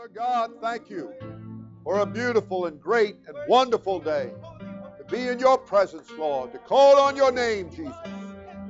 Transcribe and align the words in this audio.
Father 0.00 0.12
God, 0.14 0.50
thank 0.62 0.88
you 0.88 1.12
for 1.84 1.98
a 1.98 2.06
beautiful 2.06 2.64
and 2.64 2.80
great 2.80 3.16
and 3.26 3.36
wonderful 3.46 4.00
day 4.00 4.30
to 4.96 5.04
be 5.14 5.28
in 5.28 5.38
your 5.38 5.58
presence, 5.58 6.10
Lord, 6.16 6.52
to 6.52 6.58
call 6.58 6.98
on 6.98 7.16
your 7.16 7.30
name, 7.30 7.68
Jesus, 7.68 7.94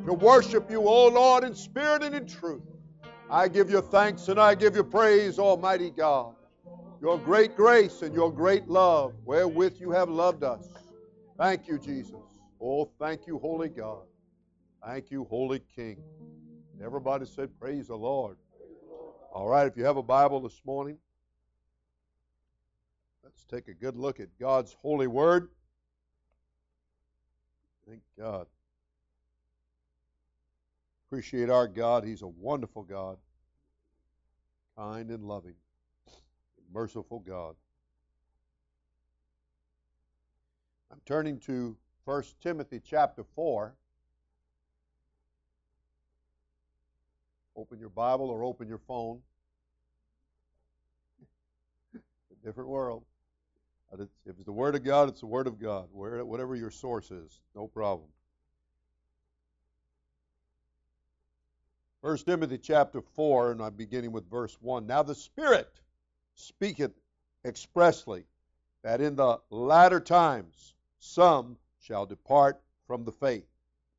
to 0.06 0.12
worship 0.12 0.69
you, 0.69 0.80
O 0.80 1.06
Lord, 1.06 1.45
in 1.45 1.54
spirit 1.54 2.03
and 2.03 2.16
in 2.16 2.27
truth. 2.27 2.64
I 3.30 3.46
give 3.46 3.71
you 3.71 3.80
thanks 3.80 4.27
and 4.27 4.40
I 4.40 4.56
give 4.56 4.74
you 4.74 4.82
praise, 4.82 5.38
Almighty 5.38 5.90
God. 5.90 6.35
Your 7.01 7.17
great 7.17 7.54
grace 7.54 8.03
and 8.03 8.12
your 8.12 8.33
great 8.33 8.67
love, 8.67 9.15
wherewith 9.24 9.76
you 9.78 9.92
have 9.92 10.08
loved 10.08 10.42
us. 10.42 10.67
Thank 11.38 11.69
you, 11.69 11.78
Jesus. 11.78 12.40
Oh, 12.60 12.90
thank 12.99 13.28
you, 13.28 13.38
Holy 13.38 13.69
God. 13.69 14.03
Thank 14.85 15.12
you, 15.12 15.28
Holy 15.31 15.60
King. 15.76 16.02
Everybody 16.84 17.24
said, 17.24 17.51
Praise 17.60 17.87
the 17.87 17.97
Lord. 17.97 18.37
All 19.33 19.47
right, 19.47 19.69
if 19.69 19.77
you 19.77 19.84
have 19.84 19.97
a 19.97 20.02
Bible 20.02 20.41
this 20.41 20.60
morning, 20.66 20.98
let's 23.40 23.64
take 23.64 23.74
a 23.74 23.78
good 23.78 23.96
look 23.96 24.20
at 24.20 24.28
God's 24.38 24.76
holy 24.82 25.06
word. 25.06 25.48
Thank 27.88 28.02
God. 28.18 28.46
Appreciate 31.06 31.48
our 31.50 31.66
God. 31.66 32.04
He's 32.04 32.22
a 32.22 32.26
wonderful 32.26 32.82
God, 32.82 33.16
kind 34.76 35.10
and 35.10 35.24
loving, 35.24 35.54
merciful 36.72 37.20
God. 37.20 37.54
I'm 40.92 41.00
turning 41.06 41.38
to 41.41 41.77
1 42.04 42.22
Timothy 42.42 42.80
chapter 42.84 43.24
4. 43.34 43.74
Open 47.56 47.78
your 47.78 47.88
Bible 47.88 48.30
or 48.30 48.44
open 48.44 48.68
your 48.68 48.78
phone. 48.78 49.20
a 51.94 52.46
different 52.46 52.68
world. 52.68 53.02
If 53.92 54.08
it's 54.26 54.44
the 54.44 54.52
Word 54.52 54.76
of 54.76 54.84
God, 54.84 55.08
it's 55.08 55.20
the 55.20 55.27
Word 55.27 55.46
of 55.46 55.58
God. 55.58 55.88
Where, 55.92 56.24
whatever 56.24 56.55
your 56.55 56.70
source 56.70 57.10
is, 57.10 57.41
no 57.56 57.66
problem. 57.66 58.08
1 62.02 62.16
Timothy 62.19 62.56
chapter 62.56 63.02
4, 63.02 63.52
and 63.52 63.60
I'm 63.62 63.74
beginning 63.74 64.12
with 64.12 64.30
verse 64.30 64.56
1. 64.60 64.86
Now 64.86 65.02
the 65.02 65.14
Spirit 65.14 65.69
speaketh 66.34 66.92
expressly 67.44 68.24
that 68.82 69.00
in 69.00 69.16
the 69.16 69.38
latter 69.50 70.00
times 70.00 70.75
some 70.98 71.58
shall 71.80 72.06
depart 72.06 72.62
from 72.86 73.04
the 73.04 73.12
faith, 73.12 73.47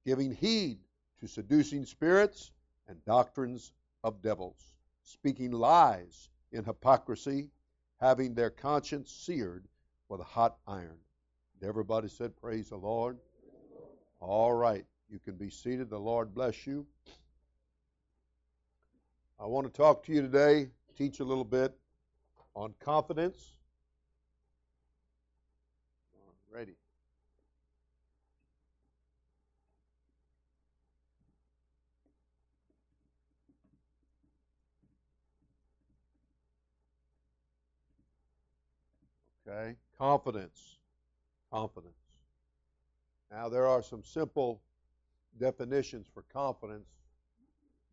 giving 0.05 0.33
heed 0.33 0.79
to 1.19 1.27
seducing 1.27 1.85
spirits 1.85 2.51
and 2.87 3.03
doctrines 3.05 3.71
of 4.03 4.21
devils, 4.21 4.73
speaking 5.03 5.51
lies 5.51 6.29
in 6.51 6.63
hypocrisy, 6.63 7.49
having 7.99 8.33
their 8.33 8.49
conscience 8.49 9.11
seared 9.11 9.67
with 10.11 10.19
a 10.19 10.25
hot 10.25 10.57
iron. 10.67 10.97
Everybody 11.63 12.09
said, 12.09 12.35
Praise 12.35 12.69
the 12.69 12.75
Lord. 12.75 13.17
All 14.19 14.51
right, 14.51 14.85
you 15.09 15.19
can 15.19 15.35
be 15.35 15.49
seated. 15.49 15.89
The 15.89 15.97
Lord 15.97 16.35
bless 16.35 16.67
you. 16.67 16.85
I 19.39 19.45
want 19.45 19.67
to 19.67 19.73
talk 19.73 20.03
to 20.05 20.11
you 20.11 20.21
today, 20.21 20.67
teach 20.97 21.21
a 21.21 21.23
little 21.23 21.45
bit 21.45 21.73
on 22.53 22.73
confidence. 22.81 23.51
Ready. 26.53 26.80
Okay, 39.51 39.75
confidence. 39.97 40.77
Confidence. 41.51 41.93
Now, 43.31 43.49
there 43.49 43.65
are 43.65 43.81
some 43.81 44.03
simple 44.03 44.61
definitions 45.39 46.07
for 46.13 46.23
confidence 46.33 46.87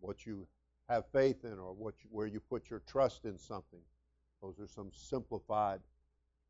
what 0.00 0.24
you 0.26 0.46
have 0.88 1.04
faith 1.12 1.44
in 1.44 1.58
or 1.58 1.72
what 1.72 1.94
you, 2.02 2.08
where 2.10 2.26
you 2.26 2.40
put 2.40 2.70
your 2.70 2.80
trust 2.86 3.24
in 3.24 3.36
something. 3.36 3.80
Those 4.40 4.60
are 4.60 4.66
some 4.66 4.90
simplified 4.92 5.80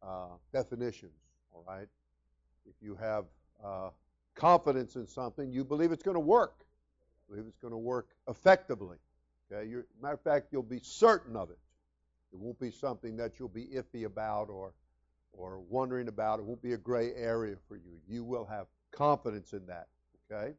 uh, 0.02 0.36
definitions, 0.52 1.16
all 1.52 1.64
right? 1.66 1.88
If 2.66 2.74
you 2.82 2.94
have 2.96 3.24
uh, 3.64 3.90
confidence 4.34 4.96
in 4.96 5.06
something, 5.06 5.50
you 5.50 5.64
believe 5.64 5.92
it's 5.92 6.02
going 6.02 6.16
to 6.16 6.20
work. 6.20 6.66
believe 7.28 7.46
it's 7.48 7.58
going 7.58 7.72
to 7.72 7.78
work 7.78 8.08
effectively. 8.28 8.98
Okay, 9.50 9.68
You're, 9.68 9.86
matter 10.02 10.14
of 10.14 10.20
fact, 10.20 10.48
you'll 10.52 10.62
be 10.62 10.80
certain 10.82 11.34
of 11.34 11.50
it. 11.50 11.58
It 12.32 12.38
won't 12.38 12.60
be 12.60 12.70
something 12.70 13.16
that 13.16 13.38
you'll 13.38 13.48
be 13.48 13.68
iffy 13.74 14.04
about 14.04 14.50
or 14.50 14.74
or 15.32 15.60
wondering 15.68 16.08
about. 16.08 16.38
It 16.38 16.44
won't 16.44 16.62
be 16.62 16.72
a 16.72 16.78
gray 16.78 17.12
area 17.14 17.56
for 17.68 17.76
you. 17.76 18.00
You 18.08 18.24
will 18.24 18.44
have 18.44 18.66
confidence 18.90 19.52
in 19.52 19.66
that. 19.66 19.88
Okay? 20.30 20.54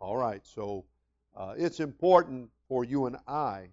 All 0.00 0.16
right. 0.16 0.44
So 0.46 0.84
uh, 1.36 1.54
it's 1.56 1.80
important 1.80 2.48
for 2.68 2.84
you 2.84 3.06
and 3.06 3.16
I, 3.26 3.68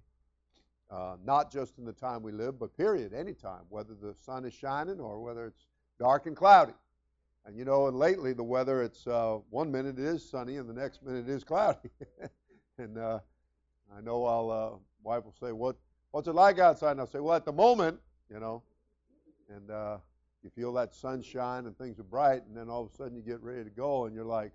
uh, 0.90 1.16
not 1.24 1.52
just 1.52 1.78
in 1.78 1.86
the 1.86 1.94
time 1.94 2.22
we 2.22 2.32
live, 2.32 2.60
but 2.60 2.76
period, 2.76 3.14
any 3.14 3.34
time, 3.34 3.62
whether 3.70 3.94
the 3.94 4.14
sun 4.14 4.46
is 4.46 4.54
shining 4.54 5.00
or 5.00 5.22
whether 5.22 5.46
it's 5.46 5.68
dark 6.00 6.26
and 6.26 6.36
cloudy. 6.36 6.74
And 7.46 7.58
you 7.58 7.66
know, 7.66 7.88
and 7.88 7.98
lately 7.98 8.34
the 8.34 8.44
weather, 8.44 8.84
it's 8.84 9.08
uh, 9.08 9.40
one 9.50 9.72
minute 9.72 9.98
it 9.98 10.06
is 10.06 10.28
sunny 10.28 10.58
and 10.58 10.70
the 10.70 10.74
next 10.74 11.04
minute 11.04 11.28
it 11.28 11.32
is 11.32 11.44
cloudy. 11.44 11.90
and 12.78 12.98
uh, 12.98 13.20
I 13.96 14.02
know 14.02 14.26
I'll, 14.26 14.52
uh, 14.52 14.78
wife 15.04 15.24
will 15.24 15.36
say, 15.40 15.52
"What, 15.52 15.76
what's 16.12 16.28
it 16.28 16.36
like 16.36 16.60
outside?" 16.60 16.92
And 16.92 17.00
I'll 17.00 17.08
say, 17.08 17.20
"Well, 17.20 17.36
at 17.36 17.46
the 17.46 17.52
moment, 17.52 18.00
you 18.30 18.40
know." 18.40 18.62
And 19.50 19.72
uh, 19.72 19.98
you 20.44 20.50
feel 20.50 20.74
that 20.74 20.94
sunshine 20.94 21.66
and 21.66 21.78
things 21.78 22.00
are 22.00 22.04
bright, 22.04 22.44
and 22.48 22.56
then 22.56 22.70
all 22.70 22.84
of 22.84 22.92
a 22.92 22.96
sudden 22.96 23.16
you 23.16 23.22
get 23.22 23.42
ready 23.42 23.64
to 23.64 23.70
go, 23.70 24.06
and 24.06 24.16
you're 24.16 24.26
like, 24.26 24.52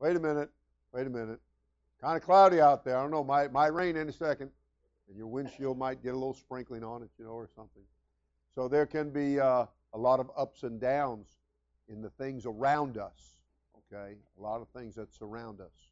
wait 0.00 0.16
a 0.16 0.20
minute, 0.20 0.50
wait 0.92 1.06
a 1.06 1.10
minute. 1.10 1.40
Kind 2.00 2.16
of 2.16 2.22
cloudy 2.22 2.60
out 2.60 2.84
there. 2.84 2.98
I 2.98 3.02
don't 3.02 3.12
know, 3.12 3.22
might, 3.22 3.52
might 3.52 3.72
rain 3.72 3.96
any 3.96 4.10
second. 4.12 4.50
And 5.08 5.16
your 5.16 5.28
windshield 5.28 5.78
might 5.78 6.02
get 6.02 6.10
a 6.10 6.16
little 6.16 6.34
sprinkling 6.34 6.82
on 6.82 7.02
it, 7.02 7.10
you 7.18 7.24
know, 7.24 7.32
or 7.32 7.48
something. 7.54 7.82
So 8.54 8.66
there 8.66 8.86
can 8.86 9.10
be 9.10 9.38
uh, 9.38 9.66
a 9.94 9.98
lot 9.98 10.18
of 10.18 10.30
ups 10.36 10.64
and 10.64 10.80
downs 10.80 11.28
in 11.88 12.02
the 12.02 12.10
things 12.10 12.44
around 12.46 12.98
us, 12.98 13.36
okay? 13.92 14.14
A 14.38 14.42
lot 14.42 14.60
of 14.60 14.68
things 14.68 14.94
that 14.96 15.14
surround 15.14 15.60
us. 15.60 15.90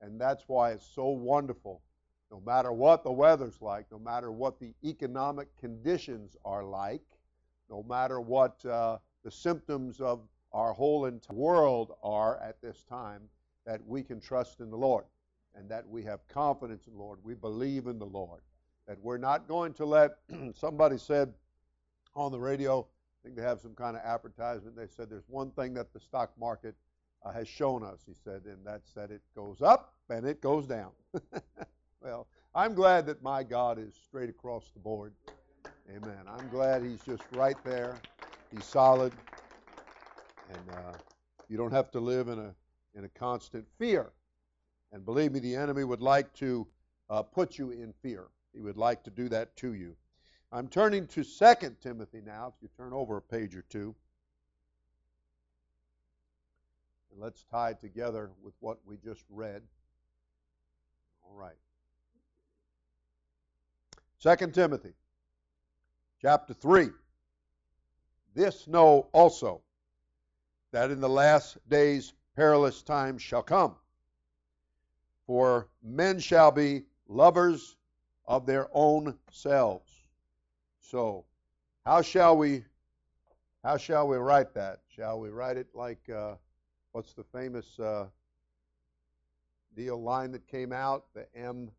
And 0.00 0.20
that's 0.20 0.44
why 0.46 0.70
it's 0.72 0.86
so 0.86 1.08
wonderful. 1.08 1.82
No 2.30 2.40
matter 2.44 2.72
what 2.72 3.02
the 3.02 3.10
weather's 3.10 3.60
like, 3.60 3.86
no 3.90 3.98
matter 3.98 4.30
what 4.30 4.60
the 4.60 4.74
economic 4.84 5.48
conditions 5.58 6.36
are 6.44 6.64
like, 6.64 7.02
no 7.70 7.82
matter 7.82 8.20
what 8.20 8.64
uh, 8.64 8.98
the 9.24 9.30
symptoms 9.30 10.00
of 10.00 10.20
our 10.52 10.72
whole 10.72 11.04
entire 11.04 11.36
world 11.36 11.92
are 12.02 12.38
at 12.42 12.60
this 12.62 12.84
time, 12.88 13.22
that 13.66 13.84
we 13.86 14.02
can 14.02 14.20
trust 14.20 14.60
in 14.60 14.70
the 14.70 14.76
Lord 14.76 15.04
and 15.54 15.68
that 15.68 15.86
we 15.86 16.02
have 16.04 16.26
confidence 16.28 16.86
in 16.86 16.94
the 16.94 16.98
Lord. 16.98 17.18
We 17.22 17.34
believe 17.34 17.86
in 17.86 17.98
the 17.98 18.06
Lord. 18.06 18.40
That 18.86 18.98
we're 19.02 19.18
not 19.18 19.46
going 19.46 19.74
to 19.74 19.84
let, 19.84 20.12
somebody 20.54 20.96
said 20.96 21.34
on 22.14 22.32
the 22.32 22.40
radio, 22.40 22.80
I 22.80 23.18
think 23.22 23.36
they 23.36 23.42
have 23.42 23.60
some 23.60 23.74
kind 23.74 23.96
of 23.96 24.02
advertisement, 24.02 24.76
they 24.76 24.86
said 24.86 25.10
there's 25.10 25.28
one 25.28 25.50
thing 25.50 25.74
that 25.74 25.92
the 25.92 26.00
stock 26.00 26.30
market 26.38 26.74
uh, 27.24 27.32
has 27.32 27.48
shown 27.48 27.82
us, 27.82 28.00
he 28.06 28.14
said, 28.24 28.42
and 28.44 28.58
that's 28.64 28.92
that 28.94 29.10
it 29.10 29.20
goes 29.34 29.60
up 29.60 29.94
and 30.08 30.24
it 30.24 30.40
goes 30.40 30.66
down. 30.66 30.90
well, 32.00 32.28
I'm 32.54 32.74
glad 32.74 33.06
that 33.06 33.22
my 33.22 33.42
God 33.42 33.78
is 33.78 33.94
straight 34.06 34.30
across 34.30 34.70
the 34.72 34.80
board. 34.80 35.12
Amen. 35.90 36.18
I'm 36.28 36.48
glad 36.50 36.82
he's 36.82 37.00
just 37.00 37.22
right 37.32 37.56
there. 37.64 37.96
He's 38.54 38.64
solid. 38.64 39.10
And 40.50 40.76
uh, 40.76 40.92
you 41.48 41.56
don't 41.56 41.72
have 41.72 41.90
to 41.92 42.00
live 42.00 42.28
in 42.28 42.38
a, 42.38 42.54
in 42.94 43.04
a 43.04 43.08
constant 43.08 43.66
fear. 43.78 44.10
And 44.92 45.02
believe 45.04 45.32
me, 45.32 45.40
the 45.40 45.56
enemy 45.56 45.84
would 45.84 46.02
like 46.02 46.34
to 46.34 46.66
uh, 47.08 47.22
put 47.22 47.56
you 47.56 47.70
in 47.70 47.94
fear. 48.02 48.24
He 48.52 48.60
would 48.60 48.76
like 48.76 49.02
to 49.04 49.10
do 49.10 49.30
that 49.30 49.56
to 49.58 49.72
you. 49.72 49.96
I'm 50.52 50.68
turning 50.68 51.06
to 51.08 51.24
2 51.24 51.54
Timothy 51.80 52.20
now, 52.24 52.52
if 52.54 52.62
you 52.62 52.68
turn 52.76 52.92
over 52.92 53.16
a 53.16 53.22
page 53.22 53.56
or 53.56 53.64
two. 53.70 53.94
And 57.10 57.20
let's 57.20 57.44
tie 57.50 57.70
it 57.70 57.80
together 57.80 58.30
with 58.42 58.54
what 58.60 58.78
we 58.84 58.98
just 58.98 59.24
read. 59.30 59.62
All 61.22 61.34
right. 61.34 61.56
2 64.20 64.48
Timothy 64.48 64.92
chapter 66.20 66.52
3. 66.52 66.88
This 68.34 68.66
know 68.66 69.08
also 69.12 69.62
that 70.72 70.90
in 70.90 71.00
the 71.00 71.08
last 71.08 71.56
days 71.68 72.12
perilous 72.36 72.82
times 72.82 73.22
shall 73.22 73.42
come. 73.42 73.74
For 75.26 75.68
men 75.82 76.18
shall 76.18 76.50
be 76.50 76.84
lovers 77.08 77.76
of 78.26 78.46
their 78.46 78.68
own 78.72 79.16
selves. 79.30 79.90
So, 80.80 81.24
how 81.84 82.02
shall 82.02 82.36
we 82.36 82.64
how 83.64 83.76
shall 83.76 84.06
we 84.08 84.16
write 84.16 84.54
that? 84.54 84.80
Shall 84.88 85.20
we 85.20 85.30
write 85.30 85.56
it 85.56 85.66
like 85.74 86.08
uh, 86.08 86.34
what's 86.92 87.12
the 87.12 87.24
famous 87.24 87.78
uh, 87.78 88.06
deal 89.74 90.00
line 90.00 90.32
that 90.32 90.46
came 90.46 90.72
out? 90.72 91.06
The 91.14 91.26
M 91.34 91.70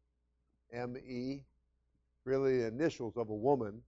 M 0.72 0.98
E, 0.98 1.44
really 2.26 2.58
the 2.58 2.68
initials 2.68 3.18
of 3.18 3.30
a 3.30 3.36
woman 3.36 3.82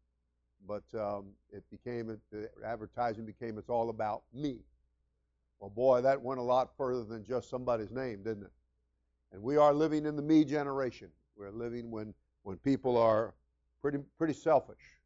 but 0.68 0.84
um, 1.00 1.26
it 1.52 1.64
became 1.70 2.18
the 2.32 2.50
advertising 2.66 3.26
became 3.26 3.58
it's 3.58 3.70
all 3.70 3.90
about 3.90 4.24
me. 4.34 4.58
Well, 5.60 5.70
boy, 5.70 6.02
that 6.02 6.22
went 6.22 6.40
a 6.40 6.44
lot 6.44 6.72
further 6.76 7.04
than 7.04 7.24
just 7.24 7.50
somebody's 7.50 7.92
name, 7.92 8.24
didn't 8.24 8.44
it? 8.44 8.52
And 9.32 9.42
we 9.42 9.58
are 9.58 9.74
living 9.74 10.06
in 10.06 10.16
the 10.16 10.22
me 10.22 10.44
generation. 10.44 11.10
We're 11.36 11.52
living 11.52 11.92
when 11.92 12.14
when 12.44 12.58
people 12.58 12.98
are 12.98 13.34
pretty 13.82 14.00
pretty 14.18 14.34
selfish, 14.34 15.00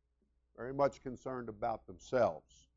very 0.57 0.73
much 0.73 1.03
concerned 1.03 1.49
about 1.49 1.85
themselves. 1.87 2.67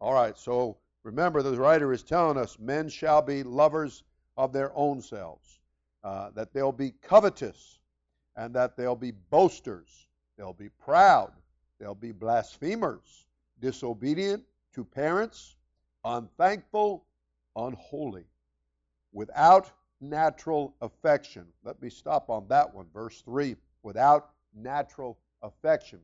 All 0.00 0.14
right, 0.14 0.36
so 0.36 0.76
remember 1.04 1.42
the 1.42 1.56
writer 1.56 1.92
is 1.92 2.02
telling 2.02 2.36
us 2.36 2.58
men 2.58 2.88
shall 2.88 3.22
be 3.22 3.42
lovers 3.42 4.04
of 4.36 4.52
their 4.52 4.72
own 4.74 5.00
selves, 5.00 5.60
uh, 6.02 6.30
that 6.30 6.52
they'll 6.52 6.72
be 6.72 6.92
covetous, 7.02 7.78
and 8.36 8.54
that 8.54 8.76
they'll 8.76 8.96
be 8.96 9.12
boasters, 9.30 10.06
they'll 10.36 10.52
be 10.52 10.70
proud, 10.70 11.32
they'll 11.82 11.94
be 11.96 12.12
blasphemers, 12.12 13.26
disobedient 13.60 14.44
to 14.72 14.84
parents, 14.84 15.56
unthankful, 16.04 17.04
unholy, 17.56 18.24
without 19.12 19.72
natural 20.00 20.76
affection. 20.80 21.44
Let 21.64 21.82
me 21.82 21.90
stop 21.90 22.30
on 22.30 22.46
that 22.48 22.72
one. 22.72 22.86
Verse 22.94 23.20
3 23.22 23.56
without 23.82 24.30
natural 24.54 25.18
affection. 25.42 25.98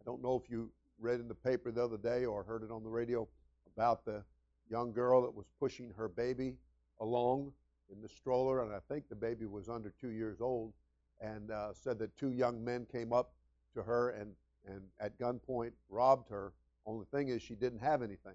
I 0.00 0.04
don't 0.06 0.22
know 0.22 0.40
if 0.42 0.50
you 0.50 0.70
read 0.98 1.20
in 1.20 1.28
the 1.28 1.34
paper 1.34 1.70
the 1.70 1.84
other 1.84 1.98
day 1.98 2.24
or 2.24 2.42
heard 2.42 2.62
it 2.62 2.70
on 2.70 2.82
the 2.82 2.88
radio 2.88 3.28
about 3.76 4.06
the 4.06 4.24
young 4.70 4.90
girl 4.90 5.20
that 5.20 5.34
was 5.34 5.44
pushing 5.60 5.92
her 5.98 6.08
baby 6.08 6.54
along 7.00 7.52
in 7.92 8.00
the 8.00 8.08
stroller, 8.08 8.62
and 8.64 8.72
I 8.72 8.78
think 8.88 9.10
the 9.10 9.14
baby 9.14 9.44
was 9.44 9.68
under 9.68 9.92
two 10.00 10.12
years 10.12 10.40
old, 10.40 10.72
and 11.20 11.50
uh, 11.50 11.74
said 11.74 11.98
that 11.98 12.16
two 12.16 12.32
young 12.32 12.64
men 12.64 12.86
came 12.90 13.12
up 13.12 13.32
to 13.74 13.82
her 13.82 14.10
and, 14.10 14.32
and 14.66 14.80
at 15.00 15.18
gunpoint 15.18 15.72
robbed 15.88 16.28
her. 16.30 16.52
Only 16.86 17.06
thing 17.06 17.28
is, 17.28 17.42
she 17.42 17.54
didn't 17.54 17.80
have 17.80 18.02
anything. 18.02 18.34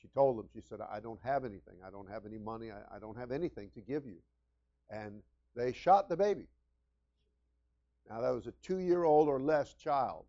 She 0.00 0.08
told 0.08 0.38
them, 0.38 0.48
she 0.52 0.60
said, 0.60 0.80
I 0.80 1.00
don't 1.00 1.20
have 1.22 1.44
anything. 1.44 1.76
I 1.86 1.90
don't 1.90 2.08
have 2.10 2.26
any 2.26 2.38
money. 2.38 2.70
I, 2.70 2.96
I 2.96 2.98
don't 2.98 3.16
have 3.16 3.30
anything 3.30 3.70
to 3.74 3.80
give 3.80 4.04
you. 4.04 4.16
And 4.90 5.22
they 5.54 5.72
shot 5.72 6.08
the 6.08 6.16
baby. 6.16 6.48
Now, 8.10 8.20
that 8.20 8.30
was 8.30 8.46
a 8.46 8.52
two 8.62 8.78
year 8.78 9.04
old 9.04 9.28
or 9.28 9.40
less 9.40 9.74
child 9.74 10.24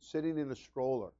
sitting 0.00 0.38
in 0.38 0.50
a 0.50 0.56
stroller. 0.56 1.10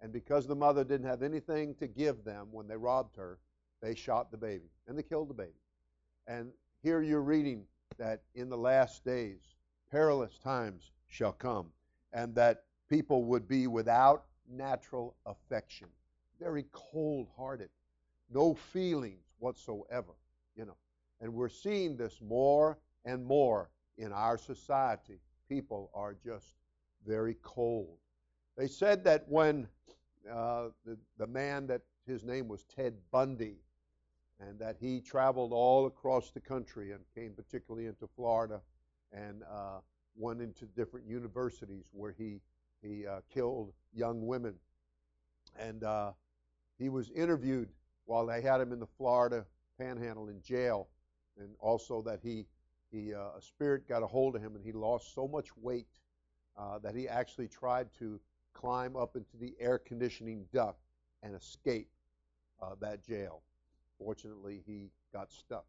And 0.00 0.12
because 0.12 0.46
the 0.46 0.56
mother 0.56 0.84
didn't 0.84 1.06
have 1.06 1.22
anything 1.22 1.74
to 1.76 1.86
give 1.86 2.24
them 2.24 2.48
when 2.50 2.66
they 2.66 2.76
robbed 2.76 3.16
her, 3.16 3.38
they 3.80 3.94
shot 3.94 4.30
the 4.30 4.36
baby 4.36 4.70
and 4.86 4.98
they 4.98 5.02
killed 5.02 5.28
the 5.28 5.34
baby. 5.34 5.52
And 6.26 6.50
here 6.82 7.00
you're 7.00 7.22
reading 7.22 7.64
that 7.98 8.22
in 8.34 8.48
the 8.48 8.58
last 8.58 9.04
days, 9.04 9.40
perilous 9.90 10.38
times 10.38 10.90
shall 11.08 11.32
come, 11.32 11.68
and 12.12 12.34
that 12.34 12.64
people 12.88 13.24
would 13.24 13.48
be 13.48 13.66
without 13.66 14.24
natural 14.48 15.16
affection 15.26 15.88
very 16.38 16.66
cold 16.72 17.28
hearted, 17.36 17.70
no 18.30 18.54
feelings 18.54 19.24
whatsoever, 19.38 20.14
you 20.56 20.64
know. 20.64 20.76
And 21.20 21.32
we're 21.32 21.48
seeing 21.48 21.96
this 21.96 22.20
more 22.20 22.78
and 23.04 23.24
more 23.24 23.70
in 23.98 24.12
our 24.12 24.36
society. 24.36 25.20
People 25.48 25.90
are 25.94 26.14
just 26.24 26.54
very 27.06 27.36
cold. 27.42 27.96
They 28.56 28.66
said 28.66 29.04
that 29.04 29.24
when 29.28 29.68
uh, 30.30 30.68
the, 30.84 30.98
the 31.18 31.26
man 31.26 31.66
that 31.68 31.82
his 32.06 32.24
name 32.24 32.48
was 32.48 32.64
Ted 32.64 32.94
Bundy, 33.10 33.56
and 34.38 34.58
that 34.58 34.76
he 34.78 35.00
traveled 35.00 35.52
all 35.52 35.86
across 35.86 36.30
the 36.30 36.40
country 36.40 36.92
and 36.92 37.00
came 37.14 37.32
particularly 37.32 37.86
into 37.86 38.06
Florida 38.16 38.60
and 39.10 39.42
uh, 39.50 39.78
went 40.14 40.42
into 40.42 40.66
different 40.66 41.06
universities 41.06 41.84
where 41.92 42.14
he 42.18 42.40
he 42.82 43.06
uh, 43.06 43.20
killed 43.32 43.72
young 43.94 44.26
women. 44.26 44.54
And 45.58 45.84
uh, 45.84 46.12
he 46.78 46.88
was 46.88 47.10
interviewed 47.10 47.68
while 48.04 48.26
they 48.26 48.40
had 48.40 48.60
him 48.60 48.72
in 48.72 48.80
the 48.80 48.86
Florida 48.86 49.44
Panhandle 49.78 50.28
in 50.28 50.40
jail, 50.42 50.88
and 51.38 51.50
also 51.60 52.02
that 52.02 52.20
he 52.22 52.46
he 52.90 53.12
uh, 53.14 53.36
a 53.36 53.42
spirit 53.42 53.88
got 53.88 54.02
a 54.02 54.06
hold 54.06 54.36
of 54.36 54.42
him 54.42 54.54
and 54.54 54.64
he 54.64 54.72
lost 54.72 55.12
so 55.14 55.26
much 55.26 55.48
weight 55.56 55.88
uh, 56.56 56.78
that 56.78 56.94
he 56.94 57.08
actually 57.08 57.48
tried 57.48 57.88
to 57.98 58.20
climb 58.54 58.96
up 58.96 59.16
into 59.16 59.36
the 59.38 59.54
air 59.60 59.78
conditioning 59.78 60.46
duct 60.52 60.80
and 61.22 61.34
escape 61.34 61.88
uh, 62.62 62.74
that 62.80 63.04
jail. 63.04 63.42
Fortunately, 63.98 64.62
he 64.66 64.90
got 65.12 65.30
stuck, 65.32 65.66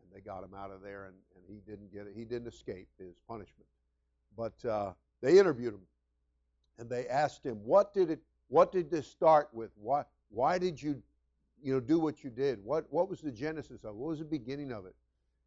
and 0.00 0.12
they 0.14 0.20
got 0.20 0.44
him 0.44 0.54
out 0.54 0.70
of 0.70 0.82
there, 0.82 1.06
and, 1.06 1.14
and 1.34 1.44
he 1.48 1.60
didn't 1.68 1.92
get 1.92 2.06
it. 2.06 2.12
He 2.14 2.24
didn't 2.24 2.48
escape 2.48 2.88
his 2.98 3.14
punishment. 3.26 3.66
But 4.36 4.64
uh, 4.64 4.92
they 5.20 5.38
interviewed 5.38 5.74
him, 5.74 5.80
and 6.78 6.88
they 6.88 7.06
asked 7.08 7.44
him, 7.44 7.64
"What 7.64 7.92
did 7.92 8.10
it? 8.10 8.20
What 8.48 8.72
did 8.72 8.90
this 8.90 9.06
start 9.06 9.48
with? 9.52 9.70
What 9.76 10.08
why 10.30 10.58
did 10.58 10.82
you, 10.82 11.02
you 11.62 11.74
know, 11.74 11.80
do 11.80 11.98
what 11.98 12.24
you 12.24 12.30
did? 12.30 12.62
What 12.64 12.86
what 12.90 13.08
was 13.08 13.20
the 13.20 13.32
genesis 13.32 13.84
of 13.84 13.90
it? 13.90 13.96
What 13.96 14.08
was 14.08 14.18
the 14.18 14.24
beginning 14.24 14.72
of 14.72 14.86
it? 14.86 14.94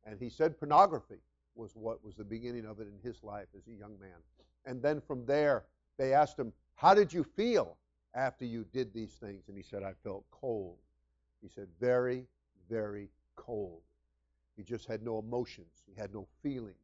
And 0.05 0.19
he 0.19 0.29
said 0.29 0.57
pornography 0.57 1.19
was 1.55 1.75
what 1.75 2.03
was 2.03 2.15
the 2.15 2.23
beginning 2.23 2.65
of 2.65 2.79
it 2.79 2.87
in 2.87 2.99
his 3.01 3.23
life 3.23 3.47
as 3.57 3.67
a 3.67 3.71
young 3.71 3.97
man. 3.99 4.17
And 4.65 4.81
then 4.81 5.01
from 5.01 5.25
there, 5.25 5.63
they 5.97 6.13
asked 6.13 6.37
him, 6.37 6.53
How 6.75 6.93
did 6.93 7.13
you 7.13 7.23
feel 7.23 7.77
after 8.13 8.45
you 8.45 8.65
did 8.73 8.93
these 8.93 9.13
things? 9.13 9.47
And 9.47 9.57
he 9.57 9.63
said, 9.63 9.83
I 9.83 9.93
felt 10.03 10.25
cold. 10.31 10.77
He 11.41 11.47
said, 11.47 11.67
Very, 11.79 12.25
very 12.69 13.09
cold. 13.35 13.81
He 14.57 14.63
just 14.63 14.87
had 14.87 15.03
no 15.03 15.19
emotions, 15.19 15.83
he 15.87 15.99
had 15.99 16.13
no 16.13 16.27
feelings 16.41 16.75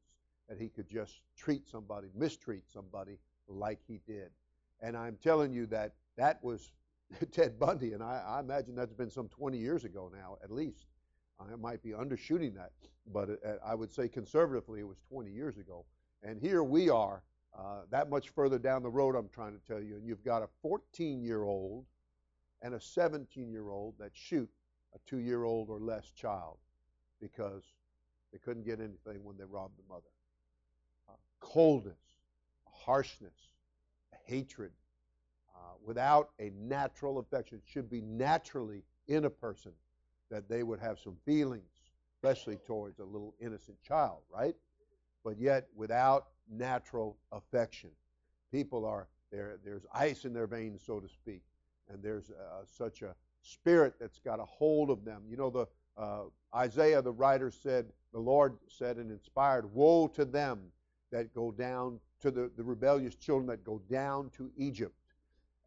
that 0.50 0.60
he 0.60 0.68
could 0.68 0.90
just 0.90 1.22
treat 1.38 1.68
somebody, 1.68 2.08
mistreat 2.14 2.64
somebody 2.72 3.18
like 3.52 3.80
he 3.88 4.00
did. 4.08 4.30
And 4.82 4.98
I'm 4.98 5.18
telling 5.22 5.54
you 5.54 5.66
that 5.68 5.94
that 6.18 6.44
was 6.44 6.72
Ted 7.32 7.60
Bundy, 7.60 7.94
and 7.94 8.02
I, 8.02 8.24
I, 8.26 8.40
imagine 8.40 8.76
that's 8.76 8.94
been 8.94 9.10
some 9.10 9.28
20 9.28 9.58
years 9.58 9.84
ago 9.84 10.12
now, 10.14 10.38
at 10.44 10.52
least. 10.52 10.86
I 11.40 11.56
might 11.56 11.82
be 11.82 11.90
undershooting 11.90 12.56
that, 12.56 12.72
but 13.12 13.30
it, 13.30 13.42
I 13.66 13.76
would 13.76 13.92
say 13.92 14.08
conservatively 14.08 14.80
it 14.80 14.88
was 14.88 14.98
20 15.10 15.32
years 15.32 15.58
ago. 15.58 15.86
And 16.24 16.40
here 16.40 16.64
we 16.64 16.90
are, 16.90 17.24
uh, 17.58 17.82
that 17.90 18.10
much 18.10 18.30
further 18.30 18.60
down 18.60 18.84
the 18.84 18.90
road, 18.90 19.16
I'm 19.16 19.30
trying 19.30 19.54
to 19.54 19.66
tell 19.68 19.82
you, 19.82 19.96
and 19.96 20.06
you've 20.06 20.24
got 20.24 20.44
a 20.44 20.48
14 20.62 21.22
year 21.22 21.44
old 21.44 21.86
and 22.62 22.76
a 22.76 22.80
17 22.80 23.52
year 23.52 23.70
old 23.70 23.96
that 24.00 24.12
shoot 24.14 24.50
a 24.94 25.00
two 25.10 25.20
year 25.20 25.44
old 25.44 25.70
or 25.70 25.80
less 25.80 26.12
child 26.12 26.58
because 27.20 27.64
they 28.32 28.40
couldn't 28.40 28.66
get 28.66 28.80
anything 28.80 29.24
when 29.24 29.38
they 29.38 29.44
robbed 29.44 29.78
the 29.78 29.84
mother. 29.90 30.10
Uh, 31.10 31.14
coldness, 31.40 32.11
harshness, 32.86 33.34
hatred, 34.26 34.72
without 35.84 36.30
a 36.40 36.52
natural 36.56 37.20
affection. 37.20 37.58
It 37.58 37.70
should 37.70 37.90
be 37.90 38.02
naturally 38.02 38.84
in 39.08 39.26
a 39.26 39.30
person 39.30 39.72
that 40.30 40.48
they 40.48 40.64
would 40.64 40.80
have 40.80 41.00
some 41.00 41.18
feelings, 41.26 41.70
especially 42.16 42.58
towards 42.58 43.00
a 43.00 43.04
little 43.04 43.34
innocent 43.40 43.82
child, 43.82 44.20
right? 44.34 44.56
But 45.24 45.40
yet 45.40 45.68
without 45.76 46.28
natural 46.50 47.18
affection. 47.32 47.90
People 48.52 48.86
are 48.86 49.08
there. 49.32 49.58
There's 49.64 49.86
ice 49.94 50.26
in 50.26 50.34
their 50.34 50.48
veins, 50.48 50.82
so 50.86 51.00
to 51.00 51.08
speak, 51.08 51.42
and 51.90 52.04
there's 52.04 52.32
uh, 52.32 52.64
such 52.66 53.02
a 53.02 53.16
spirit 53.42 53.96
that's 54.00 54.20
got 54.20 54.40
a 54.40 54.46
hold 54.46 54.90
of 54.90 55.06
them. 55.06 55.24
You 55.30 55.38
know, 55.38 55.50
the 55.50 55.68
uh, 55.98 56.24
Isaiah, 56.56 57.02
the 57.02 57.12
writer 57.12 57.50
said, 57.50 57.88
the 58.14 58.20
Lord 58.20 58.58
said 58.68 58.98
and 58.98 59.10
inspired, 59.10 59.74
"Woe 59.74 60.08
to 60.10 60.26
them 60.26 60.60
that 61.12 61.34
go 61.34 61.52
down 61.52 62.00
to 62.22 62.32
the, 62.32 62.52
the 62.56 62.64
rebellious 62.64 63.16
children 63.16 63.48
that 63.48 63.64
go 63.64 63.82
down 63.90 64.30
to 64.38 64.52
Egypt." 64.58 64.96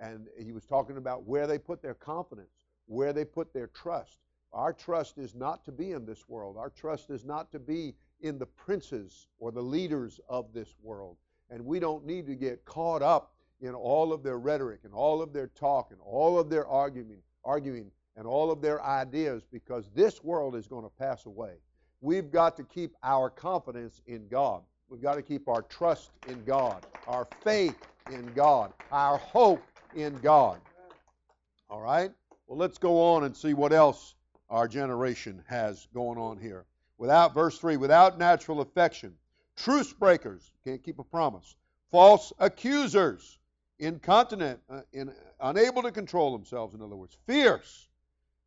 And 0.01 0.27
he 0.39 0.53
was 0.53 0.65
talking 0.65 0.97
about 0.97 1.25
where 1.25 1.47
they 1.47 1.59
put 1.59 1.83
their 1.83 1.95
confidence, 1.95 2.67
where 2.87 3.13
they 3.13 3.25
put 3.25 3.53
their 3.53 3.69
trust. 3.69 4.19
Our 4.53 4.73
trust 4.73 5.19
is 5.19 5.35
not 5.35 5.65
to 5.65 5.73
be 5.73 5.93
in 5.93 6.07
this 6.07 6.29
world. 6.29 6.57
Our 6.57 6.71
trust 6.71 7.11
is 7.11 7.25
not 7.25 7.51
to 7.53 7.59
be 7.59 7.95
in 8.21 8.39
the 8.39 8.47
princes 8.47 9.29
or 9.39 9.51
the 9.51 9.63
leaders 9.63 10.21
of 10.29 10.53
this 10.53 10.75
world. 10.83 11.17
And 11.51 11.65
we 11.65 11.81
don't 11.81 12.07
need 12.07 12.27
to 12.27 12.35
get 12.35 12.65
caught 12.65 13.03
up 13.03 13.35
in 13.61 13.75
all 13.75 14.13
of 14.13 14.23
their 14.23 14.39
rhetoric 14.39 14.81
and 14.85 14.95
all 14.95 15.23
of 15.23 15.33
their 15.33 15.49
talk 15.49 15.91
and 15.91 16.01
all 16.05 16.39
of 16.39 16.51
their 16.51 16.67
arguing, 16.67 17.19
arguing 17.45 17.91
and 18.17 18.27
all 18.27 18.51
of 18.51 18.61
their 18.61 18.83
ideas 18.83 19.45
because 19.51 19.91
this 19.95 20.23
world 20.23 20.55
is 20.55 20.67
going 20.67 20.85
to 20.85 20.91
pass 20.91 21.27
away. 21.27 21.55
We've 22.01 22.31
got 22.31 22.57
to 22.59 22.65
keep 22.65 22.95
our 23.03 23.31
confidence 23.31 24.03
in 24.07 24.29
God. 24.29 24.63
We've 24.89 25.03
got 25.03 25.15
to 25.15 25.23
keep 25.23 25.49
our 25.49 25.63
trust 25.63 26.11
in 26.29 26.45
God, 26.45 26.85
our 27.07 27.27
faith 27.43 27.77
in 28.11 28.33
God, 28.35 28.73
our 28.93 29.19
hope 29.19 29.63
in 29.97 30.19
God. 30.19 30.61
All 31.71 31.81
right? 31.81 32.11
Well, 32.47 32.59
let's 32.59 32.79
go 32.79 33.15
on 33.15 33.25
and 33.25 33.37
see 33.37 33.55
what 33.55 33.73
else 33.73 34.15
our 34.51 34.69
generation 34.69 35.43
has 35.49 35.89
going 35.95 36.19
on 36.19 36.39
here. 36.39 36.65
Without, 36.99 37.35
verse 37.35 37.59
3, 37.59 37.77
without 37.77 38.19
natural 38.19 38.61
affection, 38.61 39.15
truce 39.57 39.93
breakers, 39.93 40.53
can't 40.65 40.83
keep 40.83 40.99
a 40.99 41.05
promise, 41.05 41.57
false 41.91 42.33
accusers, 42.39 43.39
incontinent, 43.79 44.61
uh, 44.71 44.83
in, 44.93 45.13
unable 45.41 45.83
to 45.83 45.91
control 45.91 46.33
themselves, 46.33 46.75
in 46.75 46.83
other 46.83 46.97
words, 46.97 47.17
fierce, 47.27 47.89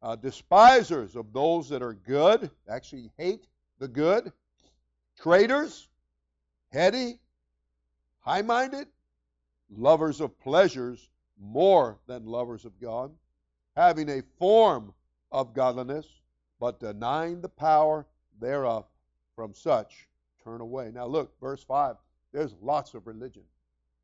uh, 0.01 0.15
despisers 0.15 1.15
of 1.15 1.33
those 1.33 1.69
that 1.69 1.81
are 1.81 1.93
good, 1.93 2.49
actually 2.69 3.11
hate 3.17 3.47
the 3.79 3.87
good, 3.87 4.31
traitors, 5.19 5.89
heady, 6.71 7.19
high 8.19 8.41
minded, 8.41 8.87
lovers 9.69 10.21
of 10.21 10.37
pleasures 10.39 11.09
more 11.39 11.99
than 12.07 12.25
lovers 12.25 12.65
of 12.65 12.79
God, 12.79 13.11
having 13.75 14.09
a 14.09 14.23
form 14.39 14.93
of 15.31 15.53
godliness, 15.53 16.07
but 16.59 16.79
denying 16.79 17.41
the 17.41 17.49
power 17.49 18.05
thereof. 18.39 18.85
From 19.35 19.53
such 19.53 20.07
turn 20.43 20.61
away. 20.61 20.89
Now 20.91 21.05
look, 21.05 21.39
verse 21.39 21.63
5. 21.63 21.95
There's 22.33 22.55
lots 22.59 22.95
of 22.95 23.05
religion. 23.05 23.43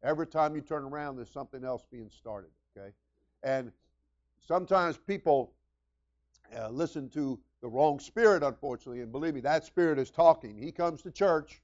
Every 0.03 0.27
time 0.27 0.55
you 0.55 0.61
turn 0.61 0.83
around, 0.83 1.15
there's 1.15 1.31
something 1.31 1.65
else 1.65 1.87
being 1.91 2.11
started. 2.11 2.51
Okay? 2.77 2.91
And 3.41 3.71
sometimes 4.45 4.95
people 4.97 5.53
uh, 6.55 6.69
listen 6.69 7.09
to 7.09 7.39
the 7.61 7.67
wrong 7.67 7.99
spirit, 7.99 8.43
unfortunately, 8.43 9.01
and 9.01 9.11
believe 9.11 9.33
me, 9.33 9.41
that 9.41 9.65
spirit 9.65 9.97
is 9.97 10.11
talking. 10.11 10.55
He 10.55 10.71
comes 10.71 11.01
to 11.01 11.09
church. 11.09 11.62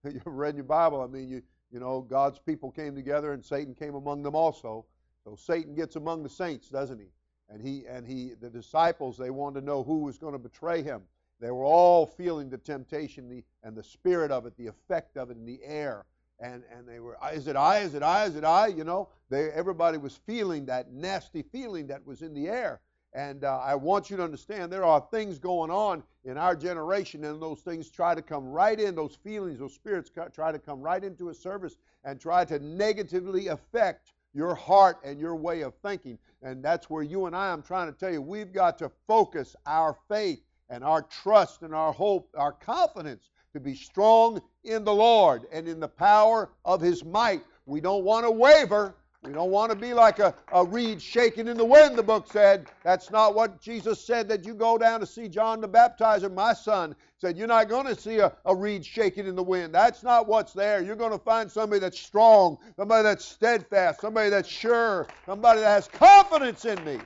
You've 0.04 0.22
read 0.26 0.54
your 0.54 0.64
Bible. 0.64 1.00
I 1.00 1.06
mean, 1.06 1.28
you 1.28 1.42
you 1.70 1.80
know, 1.80 2.00
God's 2.00 2.38
people 2.38 2.70
came 2.70 2.94
together 2.94 3.32
and 3.32 3.44
Satan 3.44 3.74
came 3.74 3.94
among 3.94 4.22
them 4.22 4.34
also. 4.34 4.86
So 5.24 5.36
Satan 5.36 5.74
gets 5.74 5.96
among 5.96 6.22
the 6.22 6.28
saints, 6.28 6.68
doesn't 6.68 6.98
he? 6.98 7.08
And 7.50 7.60
he 7.60 7.84
and 7.86 8.06
he 8.06 8.32
the 8.40 8.50
disciples, 8.50 9.18
they 9.18 9.30
wanted 9.30 9.60
to 9.60 9.66
know 9.66 9.82
who 9.82 9.98
was 9.98 10.18
going 10.18 10.32
to 10.32 10.38
betray 10.38 10.82
him. 10.82 11.02
They 11.40 11.50
were 11.50 11.64
all 11.64 12.06
feeling 12.06 12.50
the 12.50 12.58
temptation 12.58 13.28
the, 13.28 13.44
and 13.62 13.76
the 13.76 13.82
spirit 13.82 14.30
of 14.30 14.44
it, 14.46 14.56
the 14.56 14.66
effect 14.66 15.16
of 15.16 15.30
it 15.30 15.36
in 15.36 15.46
the 15.46 15.60
air. 15.62 16.06
And 16.40 16.62
and 16.72 16.88
they 16.88 17.00
were, 17.00 17.18
is 17.32 17.48
it 17.48 17.56
I? 17.56 17.80
Is 17.80 17.94
it 17.94 18.02
I? 18.02 18.24
Is 18.24 18.36
it 18.36 18.44
I? 18.44 18.68
You 18.68 18.84
know, 18.84 19.08
they 19.28 19.50
everybody 19.50 19.98
was 19.98 20.16
feeling 20.26 20.66
that 20.66 20.92
nasty 20.92 21.42
feeling 21.42 21.86
that 21.88 22.06
was 22.06 22.22
in 22.22 22.32
the 22.32 22.48
air. 22.48 22.80
And 23.14 23.44
uh, 23.44 23.58
I 23.58 23.74
want 23.74 24.10
you 24.10 24.16
to 24.18 24.24
understand 24.24 24.70
there 24.70 24.84
are 24.84 25.06
things 25.10 25.38
going 25.38 25.70
on 25.70 26.02
in 26.24 26.36
our 26.36 26.54
generation, 26.54 27.24
and 27.24 27.40
those 27.40 27.60
things 27.60 27.90
try 27.90 28.14
to 28.14 28.22
come 28.22 28.44
right 28.46 28.78
in, 28.78 28.94
those 28.94 29.16
feelings, 29.16 29.58
those 29.58 29.74
spirits 29.74 30.10
try 30.32 30.52
to 30.52 30.58
come 30.58 30.80
right 30.80 31.02
into 31.02 31.30
a 31.30 31.34
service 31.34 31.76
and 32.04 32.20
try 32.20 32.44
to 32.44 32.58
negatively 32.58 33.48
affect 33.48 34.12
your 34.34 34.54
heart 34.54 34.98
and 35.04 35.18
your 35.18 35.34
way 35.34 35.62
of 35.62 35.74
thinking. 35.76 36.18
And 36.42 36.62
that's 36.62 36.90
where 36.90 37.02
you 37.02 37.26
and 37.26 37.34
I, 37.34 37.50
I'm 37.50 37.62
trying 37.62 37.92
to 37.92 37.98
tell 37.98 38.12
you, 38.12 38.22
we've 38.22 38.52
got 38.52 38.78
to 38.78 38.90
focus 39.06 39.56
our 39.66 39.96
faith 40.08 40.40
and 40.70 40.84
our 40.84 41.02
trust 41.02 41.62
and 41.62 41.74
our 41.74 41.92
hope, 41.92 42.28
our 42.36 42.52
confidence 42.52 43.30
to 43.54 43.60
be 43.60 43.74
strong 43.74 44.40
in 44.64 44.84
the 44.84 44.94
Lord 44.94 45.46
and 45.50 45.66
in 45.66 45.80
the 45.80 45.88
power 45.88 46.50
of 46.64 46.80
His 46.80 47.04
might. 47.04 47.42
We 47.66 47.80
don't 47.80 48.04
want 48.04 48.26
to 48.26 48.30
waver. 48.30 48.94
We 49.24 49.32
don't 49.32 49.50
want 49.50 49.72
to 49.72 49.76
be 49.76 49.92
like 49.94 50.20
a, 50.20 50.32
a 50.52 50.64
reed 50.64 51.02
shaking 51.02 51.48
in 51.48 51.56
the 51.56 51.64
wind, 51.64 51.98
the 51.98 52.02
book 52.04 52.30
said. 52.30 52.68
That's 52.84 53.10
not 53.10 53.34
what 53.34 53.60
Jesus 53.60 54.00
said 54.00 54.28
that 54.28 54.44
you 54.44 54.54
go 54.54 54.78
down 54.78 55.00
to 55.00 55.06
see 55.06 55.28
John 55.28 55.60
the 55.60 55.68
Baptizer, 55.68 56.32
my 56.32 56.52
son. 56.52 56.94
Said, 57.20 57.36
You're 57.36 57.48
not 57.48 57.68
going 57.68 57.86
to 57.86 58.00
see 58.00 58.18
a, 58.18 58.32
a 58.44 58.54
reed 58.54 58.86
shaking 58.86 59.26
in 59.26 59.34
the 59.34 59.42
wind. 59.42 59.74
That's 59.74 60.04
not 60.04 60.28
what's 60.28 60.52
there. 60.52 60.84
You're 60.84 60.94
going 60.94 61.10
to 61.10 61.18
find 61.18 61.50
somebody 61.50 61.80
that's 61.80 61.98
strong, 61.98 62.58
somebody 62.76 63.02
that's 63.02 63.24
steadfast, 63.24 64.00
somebody 64.00 64.30
that's 64.30 64.48
sure, 64.48 65.08
somebody 65.26 65.60
that 65.60 65.70
has 65.70 65.88
confidence 65.88 66.64
in 66.64 66.82
me. 66.84 66.98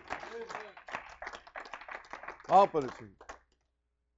Confidence 2.47 2.93
in 3.01 3.07
me. 3.07 3.13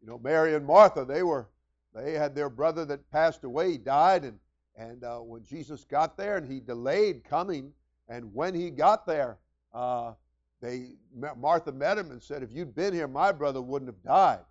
You 0.02 0.08
know, 0.08 0.18
Mary 0.18 0.56
and 0.56 0.66
Martha, 0.66 1.04
they 1.04 1.22
were 1.22 1.48
they 1.94 2.14
had 2.14 2.34
their 2.34 2.50
brother 2.50 2.84
that 2.86 3.08
passed 3.12 3.44
away, 3.44 3.76
died, 3.76 4.24
and 4.24 4.38
and 4.76 5.04
uh, 5.04 5.18
when 5.18 5.44
Jesus 5.44 5.84
got 5.84 6.16
there 6.16 6.36
and 6.36 6.50
he 6.50 6.58
delayed 6.58 7.22
coming, 7.22 7.72
and 8.08 8.32
when 8.34 8.54
he 8.54 8.70
got 8.70 9.06
there, 9.06 9.38
uh, 9.73 10.12
they 10.61 10.92
Martha 11.37 11.73
met 11.73 11.99
him 11.99 12.11
and 12.11 12.23
said, 12.23 12.42
"If 12.42 12.52
you'd 12.52 12.75
been 12.75 12.94
here, 12.94 13.08
my 13.08 13.32
brother 13.32 13.61
wouldn't 13.61 13.88
have 13.88 14.02
died." 14.02 14.44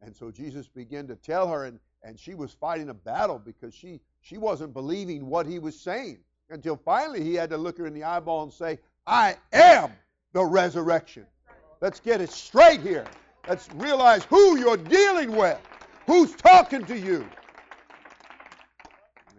And 0.00 0.14
so 0.14 0.30
Jesus 0.30 0.68
began 0.68 1.06
to 1.08 1.16
tell 1.16 1.48
her, 1.48 1.64
and 1.64 1.80
and 2.02 2.18
she 2.18 2.34
was 2.34 2.52
fighting 2.52 2.90
a 2.90 2.94
battle 2.94 3.38
because 3.38 3.74
she 3.74 4.00
she 4.20 4.38
wasn't 4.38 4.72
believing 4.72 5.26
what 5.26 5.46
he 5.46 5.58
was 5.58 5.78
saying 5.78 6.18
until 6.50 6.76
finally 6.76 7.22
he 7.22 7.34
had 7.34 7.50
to 7.50 7.56
look 7.56 7.78
her 7.78 7.86
in 7.86 7.94
the 7.94 8.04
eyeball 8.04 8.44
and 8.44 8.52
say, 8.52 8.78
"I 9.06 9.36
am 9.52 9.92
the 10.32 10.44
resurrection." 10.44 11.26
Let's 11.80 12.00
get 12.00 12.20
it 12.20 12.30
straight 12.30 12.80
here. 12.80 13.06
Let's 13.48 13.68
realize 13.74 14.24
who 14.24 14.58
you're 14.58 14.76
dealing 14.76 15.34
with, 15.34 15.58
who's 16.06 16.34
talking 16.34 16.84
to 16.86 16.98
you. 16.98 17.28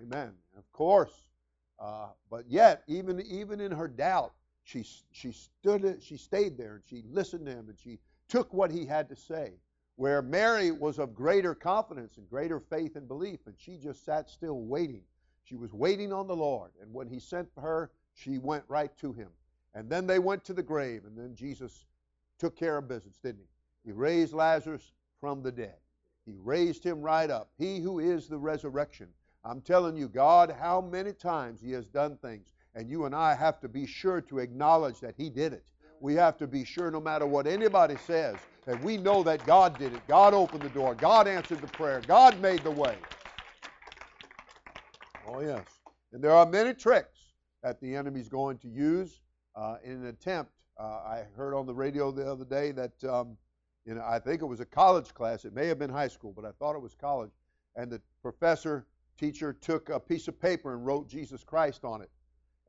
Amen. 0.02 0.32
Of 0.58 0.72
course, 0.72 1.19
uh, 1.80 2.08
but 2.30 2.46
yet, 2.50 2.84
even 2.88 3.22
even 3.22 3.62
in 3.62 3.72
her 3.72 3.88
doubt, 3.88 4.34
she 4.64 4.86
she 5.12 5.32
stood 5.32 6.02
she 6.02 6.18
stayed 6.18 6.58
there 6.58 6.76
and 6.76 6.84
she 6.86 7.04
listened 7.10 7.46
to 7.46 7.52
him 7.52 7.70
and 7.70 7.80
she 7.80 8.00
took 8.28 8.54
what 8.54 8.72
he 8.72 8.86
had 8.86 9.10
to 9.10 9.16
say. 9.16 9.54
Where 9.96 10.22
Mary 10.22 10.72
was 10.72 10.98
of 10.98 11.14
greater 11.14 11.54
confidence 11.54 12.18
and 12.18 12.30
greater 12.30 12.60
faith 12.60 12.96
and 12.96 13.08
belief, 13.08 13.40
and 13.48 13.56
she 13.58 13.78
just 13.78 14.06
sat 14.06 14.30
still 14.30 14.62
waiting. 14.62 15.04
She 15.44 15.56
was 15.56 15.74
waiting 15.74 16.14
on 16.14 16.28
the 16.28 16.36
Lord, 16.36 16.72
and 16.82 16.94
when 16.94 17.10
He 17.10 17.20
sent 17.20 17.50
her, 17.58 17.92
she 18.14 18.38
went 18.38 18.64
right 18.70 18.96
to 19.00 19.12
Him. 19.12 19.28
And 19.74 19.90
then 19.90 20.08
they 20.08 20.20
went 20.20 20.46
to 20.46 20.54
the 20.54 20.64
grave, 20.64 21.04
and 21.06 21.18
then 21.18 21.36
Jesus 21.36 21.86
took 22.38 22.56
care 22.56 22.78
of 22.78 22.88
business, 22.88 23.18
didn't 23.18 23.42
He? 23.42 23.90
He 23.90 23.92
raised 23.92 24.34
Lazarus 24.34 24.94
from 25.20 25.42
the 25.42 25.52
dead. 25.52 25.76
He 26.26 26.36
raised 26.38 26.84
him 26.84 27.02
right 27.02 27.30
up. 27.30 27.50
He 27.58 27.80
who 27.80 28.00
is 28.00 28.28
the 28.28 28.38
resurrection 28.38 29.08
I'm 29.44 29.62
telling 29.62 29.96
you, 29.96 30.08
God, 30.08 30.56
how 30.60 30.82
many 30.82 31.14
times 31.14 31.62
He 31.62 31.72
has 31.72 31.88
done 31.88 32.18
things. 32.18 32.54
And 32.76 32.90
you 32.90 33.06
and 33.06 33.16
I 33.16 33.36
have 33.36 33.60
to 33.62 33.68
be 33.68 33.86
sure 33.86 34.22
to 34.22 34.40
acknowledge 34.40 35.00
that 35.00 35.16
He 35.18 35.30
did 35.30 35.54
it. 35.54 35.66
We 36.02 36.14
have 36.16 36.38
to 36.38 36.48
be 36.48 36.64
sure, 36.64 36.92
no 36.92 37.02
matter 37.02 37.26
what 37.26 37.48
anybody 37.48 37.98
says, 38.06 38.36
that 38.66 38.82
we 38.84 38.98
know 38.98 39.24
that 39.24 39.46
God 39.46 39.78
did 39.78 39.94
it. 39.94 40.02
God 40.08 40.34
opened 40.34 40.62
the 40.62 40.70
door. 40.70 40.96
God 40.96 41.28
answered 41.28 41.60
the 41.60 41.68
prayer. 41.68 42.02
God 42.08 42.40
made 42.40 42.64
the 42.64 42.72
way. 42.72 42.96
Oh, 45.28 45.42
yes. 45.42 45.66
And 46.14 46.24
there 46.24 46.32
are 46.32 46.46
many 46.46 46.74
tricks 46.74 47.18
that 47.64 47.82
the 47.82 47.96
enemy's 47.96 48.30
going 48.30 48.58
to 48.60 48.68
use 48.68 49.22
uh, 49.56 49.78
in 49.84 49.94
an 49.94 50.06
attempt. 50.08 50.52
Uh, 50.80 50.84
I 50.84 51.26
heard 51.36 51.54
on 51.54 51.66
the 51.66 51.74
radio 51.74 52.12
the 52.12 52.26
other 52.26 52.46
day 52.46 52.72
that, 52.72 53.04
um, 53.04 53.38
you 53.86 53.96
know, 53.96 54.04
I 54.08 54.20
think 54.20 54.42
it 54.42 54.46
was 54.46 54.60
a 54.60 54.66
college 54.66 55.14
class. 55.14 55.44
It 55.44 55.54
may 55.54 55.68
have 55.68 55.78
been 55.78 55.90
high 55.90 56.08
school, 56.08 56.32
but 56.34 56.46
I 56.46 56.52
thought 56.52 56.76
it 56.76 56.82
was 56.82 56.96
college. 56.96 57.32
And 57.76 57.92
the 57.92 58.02
professor 58.22 58.86
teacher 59.20 59.54
took 59.54 59.90
a 59.90 60.00
piece 60.00 60.28
of 60.28 60.40
paper 60.40 60.74
and 60.74 60.86
wrote 60.86 61.10
Jesus 61.10 61.44
Christ 61.44 61.84
on 61.84 62.02
it 62.02 62.10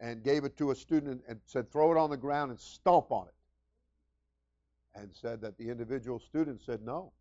and 0.01 0.23
gave 0.23 0.45
it 0.45 0.57
to 0.57 0.71
a 0.71 0.75
student 0.75 1.23
and 1.29 1.39
said, 1.47 1.71
throw 1.71 1.93
it 1.93 1.99
on 1.99 2.11
the 2.11 2.17
ground 2.17 2.51
and 2.51 2.59
stomp 2.59 3.13
on 3.13 3.29
it. 3.29 3.35
And 4.99 5.15
said 5.15 5.41
that 5.43 5.57
the 5.57 5.69
individual 5.69 6.19
student 6.19 6.61
said, 6.61 6.83
no. 6.83 7.13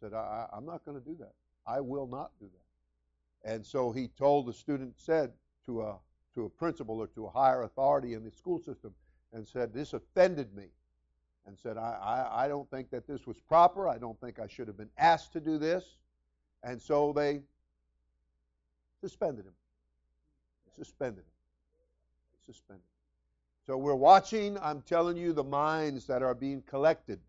Said, 0.00 0.14
I, 0.14 0.46
am 0.56 0.64
not 0.64 0.84
going 0.84 0.98
to 0.98 1.04
do 1.04 1.16
that. 1.20 1.32
I 1.66 1.80
will 1.80 2.06
not 2.06 2.30
do 2.40 2.46
that. 2.46 3.52
And 3.52 3.66
so 3.66 3.92
he 3.92 4.08
told 4.08 4.46
the 4.46 4.52
student, 4.52 4.94
said 4.96 5.32
to 5.66 5.82
a, 5.82 5.98
to 6.34 6.46
a 6.46 6.48
principal 6.48 6.98
or 6.98 7.08
to 7.08 7.26
a 7.26 7.30
higher 7.30 7.62
authority 7.62 8.14
in 8.14 8.24
the 8.24 8.30
school 8.30 8.58
system, 8.58 8.94
and 9.32 9.46
said, 9.46 9.74
this 9.74 9.92
offended 9.92 10.54
me. 10.54 10.68
And 11.46 11.58
said, 11.58 11.76
I, 11.76 11.98
I, 12.32 12.44
I 12.44 12.48
don't 12.48 12.70
think 12.70 12.90
that 12.90 13.06
this 13.06 13.26
was 13.26 13.38
proper. 13.38 13.86
I 13.86 13.98
don't 13.98 14.18
think 14.18 14.38
I 14.38 14.46
should 14.46 14.66
have 14.66 14.78
been 14.78 14.88
asked 14.96 15.34
to 15.34 15.40
do 15.40 15.58
this. 15.58 15.84
And 16.62 16.80
so 16.80 17.12
they 17.12 17.42
Suspended 19.04 19.44
him. 19.44 19.52
Suspended 20.78 21.18
him. 21.18 22.46
Suspended. 22.46 22.86
So 23.66 23.76
we're 23.76 23.94
watching, 23.94 24.56
I'm 24.62 24.80
telling 24.80 25.18
you, 25.18 25.34
the 25.34 25.44
minds 25.44 26.06
that 26.06 26.22
are 26.22 26.34
being 26.34 26.62
collected. 26.62 27.20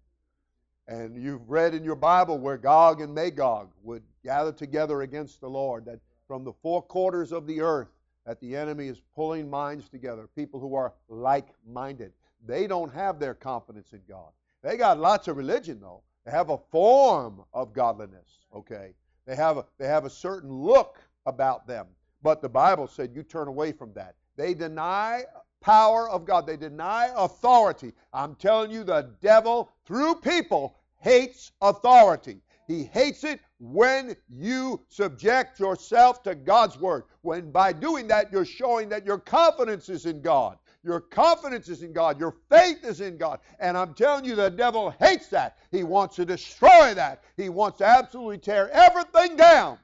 And 0.88 1.22
you've 1.22 1.50
read 1.50 1.74
in 1.74 1.84
your 1.84 1.98
Bible 1.98 2.38
where 2.38 2.56
Gog 2.56 3.02
and 3.02 3.14
Magog 3.14 3.72
would 3.84 4.04
gather 4.24 4.54
together 4.54 5.02
against 5.02 5.42
the 5.42 5.50
Lord, 5.50 5.84
that 5.84 6.00
from 6.30 6.46
the 6.46 6.54
four 6.54 6.82
quarters 6.82 7.34
of 7.34 7.46
the 7.46 7.60
earth, 7.60 7.90
that 8.26 8.40
the 8.40 8.56
enemy 8.56 8.88
is 8.88 9.02
pulling 9.14 9.50
minds 9.50 9.90
together, 9.90 10.30
people 10.34 10.62
who 10.62 10.76
are 10.76 10.94
like 11.10 11.50
minded. 11.68 12.14
They 12.48 12.68
don't 12.68 12.94
have 12.94 13.20
their 13.20 13.34
confidence 13.34 13.92
in 13.92 14.00
God. 14.08 14.30
They 14.64 14.78
got 14.78 14.98
lots 14.98 15.28
of 15.28 15.36
religion, 15.36 15.82
though. 15.82 16.04
They 16.24 16.32
have 16.32 16.52
a 16.52 16.58
form 16.72 17.44
of 17.54 17.74
godliness, 17.74 18.46
okay? 18.56 18.94
They 19.26 19.36
have 19.36 19.58
a, 19.58 19.66
they 19.78 19.88
have 19.88 20.06
a 20.06 20.10
certain 20.10 20.54
look 20.54 21.02
about 21.26 21.68
them. 21.68 21.88
But 22.24 22.42
the 22.42 22.50
Bible 22.50 22.88
said 22.88 23.14
you 23.14 23.24
turn 23.24 23.48
away 23.48 23.72
from 23.72 23.94
that. 23.94 24.16
They 24.36 24.54
deny 24.54 25.24
power 25.62 26.10
of 26.10 26.26
God. 26.26 26.46
They 26.46 26.58
deny 26.58 27.12
authority. 27.16 27.94
I'm 28.14 28.36
telling 28.36 28.72
you, 28.72 28.84
the 28.84 29.12
devil, 29.22 29.72
through 29.86 30.16
people, 30.16 30.78
hates 31.00 31.52
authority. 31.62 32.42
He 32.68 32.84
hates 32.84 33.24
it 33.24 33.40
when 33.60 34.16
you 34.28 34.82
subject 34.90 35.60
yourself 35.60 36.24
to 36.24 36.34
God's 36.34 36.80
word. 36.80 37.04
When 37.22 37.52
by 37.52 37.74
doing 37.74 38.08
that, 38.08 38.32
you're 38.32 38.46
showing 38.46 38.90
that 38.90 39.06
your 39.06 39.20
confidence 39.20 39.88
is 39.90 40.06
in 40.06 40.22
God. 40.22 40.58
Your 40.84 41.00
confidence 41.00 41.70
is 41.70 41.82
in 41.84 41.94
God. 41.94 42.20
Your 42.20 42.36
faith 42.50 42.84
is 42.84 43.02
in 43.02 43.18
God. 43.18 43.40
And 43.60 43.78
I'm 43.78 43.94
telling 43.94 44.26
you, 44.26 44.36
the 44.36 44.50
devil 44.50 44.92
hates 45.00 45.28
that. 45.30 45.58
He 45.72 45.84
wants 45.84 46.16
to 46.18 46.26
destroy 46.26 46.94
that. 46.94 47.24
He 47.38 47.50
wants 47.50 47.80
to 47.80 47.86
absolutely 47.86 48.38
tear 48.38 48.70
everything 48.72 49.36
down 49.36 49.80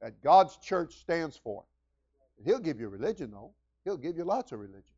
that 0.00 0.22
God's 0.22 0.56
church 0.58 0.94
stands 0.94 1.36
for. 1.36 1.64
He'll 2.44 2.58
give 2.58 2.80
you 2.80 2.88
religion, 2.88 3.30
though. 3.30 3.52
He'll 3.84 3.96
give 3.96 4.16
you 4.16 4.24
lots 4.24 4.52
of 4.52 4.60
religion. 4.60 4.94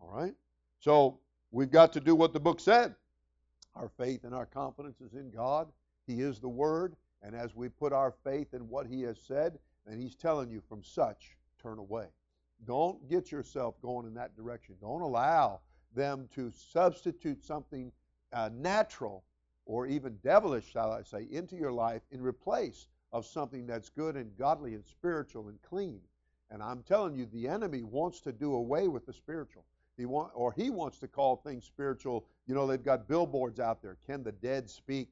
All 0.00 0.10
right? 0.10 0.34
So 0.80 1.18
we've 1.50 1.70
got 1.70 1.92
to 1.94 2.00
do 2.00 2.14
what 2.14 2.32
the 2.32 2.40
book 2.40 2.60
said. 2.60 2.94
Our 3.74 3.88
faith 3.88 4.24
and 4.24 4.34
our 4.34 4.46
confidence 4.46 5.00
is 5.00 5.14
in 5.14 5.30
God. 5.30 5.68
He 6.06 6.20
is 6.20 6.38
the 6.38 6.48
Word. 6.48 6.96
And 7.22 7.34
as 7.34 7.54
we 7.54 7.68
put 7.68 7.92
our 7.92 8.12
faith 8.24 8.54
in 8.54 8.68
what 8.68 8.86
He 8.86 9.02
has 9.02 9.18
said, 9.18 9.58
and 9.86 10.00
He's 10.00 10.14
telling 10.14 10.50
you 10.50 10.62
from 10.68 10.82
such, 10.82 11.36
turn 11.60 11.78
away. 11.78 12.06
Don't 12.66 13.08
get 13.08 13.32
yourself 13.32 13.80
going 13.82 14.06
in 14.06 14.14
that 14.14 14.36
direction. 14.36 14.76
Don't 14.80 15.02
allow 15.02 15.60
them 15.94 16.28
to 16.34 16.50
substitute 16.50 17.44
something 17.44 17.92
uh, 18.32 18.50
natural 18.54 19.24
or 19.66 19.86
even 19.86 20.18
devilish, 20.22 20.70
shall 20.70 20.92
I 20.92 21.02
say, 21.02 21.26
into 21.30 21.56
your 21.56 21.72
life 21.72 22.02
in 22.10 22.20
replace 22.20 22.88
of 23.14 23.24
something 23.24 23.64
that's 23.64 23.88
good 23.88 24.16
and 24.16 24.36
godly 24.36 24.74
and 24.74 24.84
spiritual 24.84 25.48
and 25.48 25.56
clean. 25.62 26.00
And 26.50 26.60
I'm 26.60 26.82
telling 26.82 27.14
you, 27.14 27.26
the 27.26 27.46
enemy 27.46 27.84
wants 27.84 28.20
to 28.22 28.32
do 28.32 28.54
away 28.54 28.88
with 28.88 29.06
the 29.06 29.12
spiritual. 29.12 29.64
He 29.96 30.04
want, 30.04 30.32
or 30.34 30.52
he 30.52 30.68
wants 30.68 30.98
to 30.98 31.06
call 31.06 31.36
things 31.36 31.64
spiritual. 31.64 32.26
You 32.48 32.56
know, 32.56 32.66
they've 32.66 32.82
got 32.82 33.06
billboards 33.06 33.60
out 33.60 33.80
there. 33.80 33.96
Can 34.04 34.24
the 34.24 34.32
dead 34.32 34.68
speak? 34.68 35.10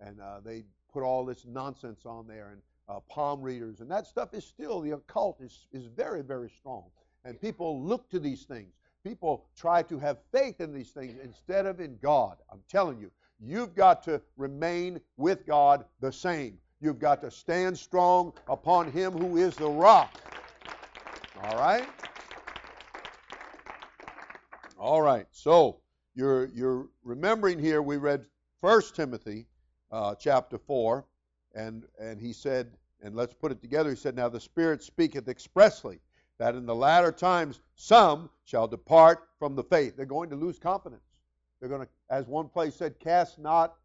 And 0.00 0.20
uh, 0.20 0.40
they 0.44 0.64
put 0.92 1.04
all 1.04 1.24
this 1.24 1.46
nonsense 1.46 2.04
on 2.04 2.26
there 2.26 2.50
and 2.50 2.60
uh, 2.88 2.98
palm 3.08 3.40
readers, 3.40 3.80
and 3.80 3.90
that 3.90 4.06
stuff 4.06 4.34
is 4.34 4.44
still 4.44 4.80
the 4.80 4.90
occult 4.90 5.40
is 5.40 5.66
is 5.72 5.86
very 5.86 6.22
very 6.22 6.50
strong. 6.50 6.84
And 7.24 7.40
people 7.40 7.80
look 7.82 8.10
to 8.10 8.18
these 8.18 8.42
things. 8.42 8.74
People 9.04 9.46
try 9.56 9.82
to 9.84 9.98
have 9.98 10.18
faith 10.32 10.60
in 10.60 10.74
these 10.74 10.90
things 10.90 11.18
instead 11.22 11.66
of 11.66 11.80
in 11.80 11.96
God. 12.02 12.38
I'm 12.52 12.62
telling 12.68 12.98
you, 12.98 13.10
you've 13.40 13.74
got 13.74 14.02
to 14.02 14.20
remain 14.36 15.00
with 15.16 15.46
God 15.46 15.84
the 16.00 16.12
same. 16.12 16.58
You've 16.84 16.98
got 16.98 17.22
to 17.22 17.30
stand 17.30 17.78
strong 17.78 18.34
upon 18.46 18.92
Him 18.92 19.12
who 19.12 19.38
is 19.38 19.56
the 19.56 19.66
rock. 19.66 20.20
All 21.42 21.56
right? 21.56 21.88
All 24.78 25.00
right. 25.00 25.26
So 25.30 25.80
you're 26.14 26.44
you're 26.48 26.88
remembering 27.02 27.58
here 27.58 27.80
we 27.80 27.96
read 27.96 28.26
First 28.60 28.94
Timothy 28.94 29.46
uh, 29.90 30.14
chapter 30.16 30.58
four, 30.58 31.06
and 31.54 31.86
and 31.98 32.20
he 32.20 32.34
said, 32.34 32.76
and 33.02 33.16
let's 33.16 33.32
put 33.32 33.50
it 33.50 33.62
together. 33.62 33.88
He 33.88 33.96
said, 33.96 34.14
"Now 34.14 34.28
the 34.28 34.38
Spirit 34.38 34.82
speaketh 34.82 35.26
expressly 35.26 36.00
that 36.38 36.54
in 36.54 36.66
the 36.66 36.74
latter 36.74 37.12
times 37.12 37.60
some 37.76 38.28
shall 38.44 38.68
depart 38.68 39.26
from 39.38 39.56
the 39.56 39.64
faith." 39.64 39.96
They're 39.96 40.04
going 40.04 40.28
to 40.28 40.36
lose 40.36 40.58
confidence. 40.58 41.18
They're 41.60 41.70
going 41.70 41.86
to, 41.86 41.88
as 42.10 42.26
one 42.26 42.50
place 42.50 42.74
said, 42.74 43.00
"Cast 43.00 43.38
not 43.38 43.76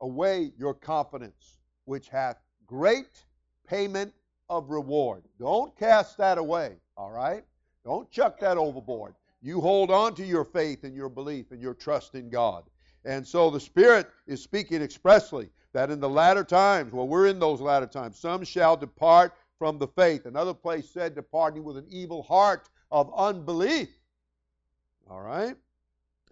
away 0.00 0.50
your 0.58 0.74
confidence, 0.74 1.58
which 1.84 2.08
hath 2.08 2.38
great 2.68 3.24
payment 3.66 4.14
of 4.48 4.70
reward." 4.70 5.24
Don't 5.40 5.76
cast 5.76 6.16
that 6.18 6.38
away. 6.38 6.76
All 6.96 7.10
right. 7.10 7.44
Don't 7.84 8.08
chuck 8.10 8.38
that 8.40 8.56
overboard. 8.56 9.14
You 9.40 9.60
hold 9.60 9.90
on 9.90 10.14
to 10.16 10.24
your 10.24 10.44
faith 10.44 10.84
and 10.84 10.94
your 10.94 11.08
belief 11.08 11.52
and 11.52 11.60
your 11.60 11.74
trust 11.74 12.14
in 12.14 12.28
God. 12.28 12.64
And 13.04 13.26
so 13.26 13.50
the 13.50 13.60
Spirit 13.60 14.08
is 14.26 14.42
speaking 14.42 14.82
expressly 14.82 15.48
that 15.72 15.90
in 15.90 16.00
the 16.00 16.08
latter 16.08 16.44
times, 16.44 16.92
well, 16.92 17.06
we're 17.06 17.26
in 17.26 17.38
those 17.38 17.60
latter 17.60 17.86
times, 17.86 18.18
some 18.18 18.44
shall 18.44 18.76
depart 18.76 19.32
from 19.58 19.78
the 19.78 19.86
faith. 19.88 20.26
Another 20.26 20.54
place 20.54 20.88
said, 20.88 21.14
departing 21.14 21.64
with 21.64 21.76
an 21.76 21.86
evil 21.88 22.22
heart 22.22 22.68
of 22.90 23.12
unbelief. 23.16 23.88
All 25.10 25.20
right? 25.20 25.56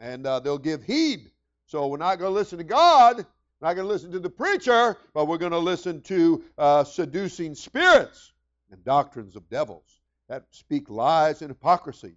And 0.00 0.26
uh, 0.26 0.40
they'll 0.40 0.58
give 0.58 0.82
heed. 0.82 1.30
So 1.66 1.86
we're 1.86 1.96
not 1.96 2.18
going 2.18 2.30
to 2.30 2.34
listen 2.34 2.58
to 2.58 2.64
God, 2.64 3.26
not 3.60 3.74
going 3.74 3.86
to 3.86 3.92
listen 3.92 4.12
to 4.12 4.18
the 4.18 4.30
preacher, 4.30 4.96
but 5.14 5.26
we're 5.26 5.38
going 5.38 5.52
to 5.52 5.58
listen 5.58 6.02
to 6.02 6.44
uh, 6.58 6.84
seducing 6.84 7.54
spirits 7.54 8.32
and 8.70 8.84
doctrines 8.84 9.36
of 9.36 9.48
devils 9.48 10.00
that 10.28 10.44
speak 10.50 10.90
lies 10.90 11.40
and 11.42 11.50
hypocrisy. 11.50 12.16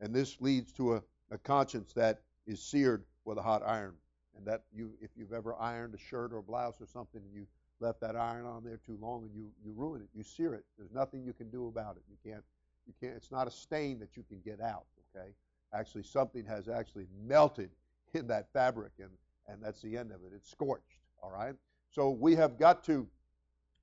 And 0.00 0.14
this 0.14 0.40
leads 0.40 0.72
to 0.72 0.94
a, 0.94 1.02
a 1.30 1.38
conscience 1.38 1.92
that 1.94 2.20
is 2.46 2.62
seared 2.62 3.04
with 3.24 3.38
a 3.38 3.42
hot 3.42 3.62
iron. 3.66 3.94
And 4.36 4.46
that 4.46 4.62
you, 4.72 4.92
if 5.00 5.10
you've 5.16 5.32
ever 5.32 5.56
ironed 5.58 5.94
a 5.94 5.98
shirt 5.98 6.32
or 6.32 6.38
a 6.38 6.42
blouse 6.42 6.80
or 6.80 6.86
something, 6.86 7.22
and 7.24 7.34
you 7.34 7.46
left 7.80 8.00
that 8.00 8.16
iron 8.16 8.44
on 8.44 8.62
there 8.62 8.78
too 8.84 8.98
long, 9.00 9.22
and 9.24 9.34
you 9.34 9.48
you 9.64 9.72
ruin 9.74 10.02
it, 10.02 10.08
you 10.14 10.22
sear 10.22 10.54
it. 10.54 10.64
There's 10.78 10.92
nothing 10.92 11.24
you 11.24 11.32
can 11.32 11.50
do 11.50 11.68
about 11.68 11.96
it. 11.96 12.02
You 12.08 12.16
can't, 12.30 12.44
you 12.86 12.92
can't. 13.00 13.16
It's 13.16 13.32
not 13.32 13.46
a 13.46 13.50
stain 13.50 13.98
that 14.00 14.16
you 14.16 14.24
can 14.28 14.40
get 14.44 14.60
out. 14.60 14.84
Okay, 15.16 15.30
actually, 15.72 16.02
something 16.02 16.44
has 16.44 16.68
actually 16.68 17.06
melted 17.26 17.70
in 18.14 18.26
that 18.28 18.52
fabric, 18.52 18.92
and 18.98 19.10
and 19.48 19.62
that's 19.62 19.80
the 19.82 19.96
end 19.96 20.12
of 20.12 20.22
it. 20.24 20.32
It's 20.34 20.50
scorched. 20.50 21.00
All 21.22 21.30
right. 21.30 21.54
So 21.90 22.10
we 22.10 22.34
have 22.36 22.58
got 22.58 22.84
to 22.84 23.06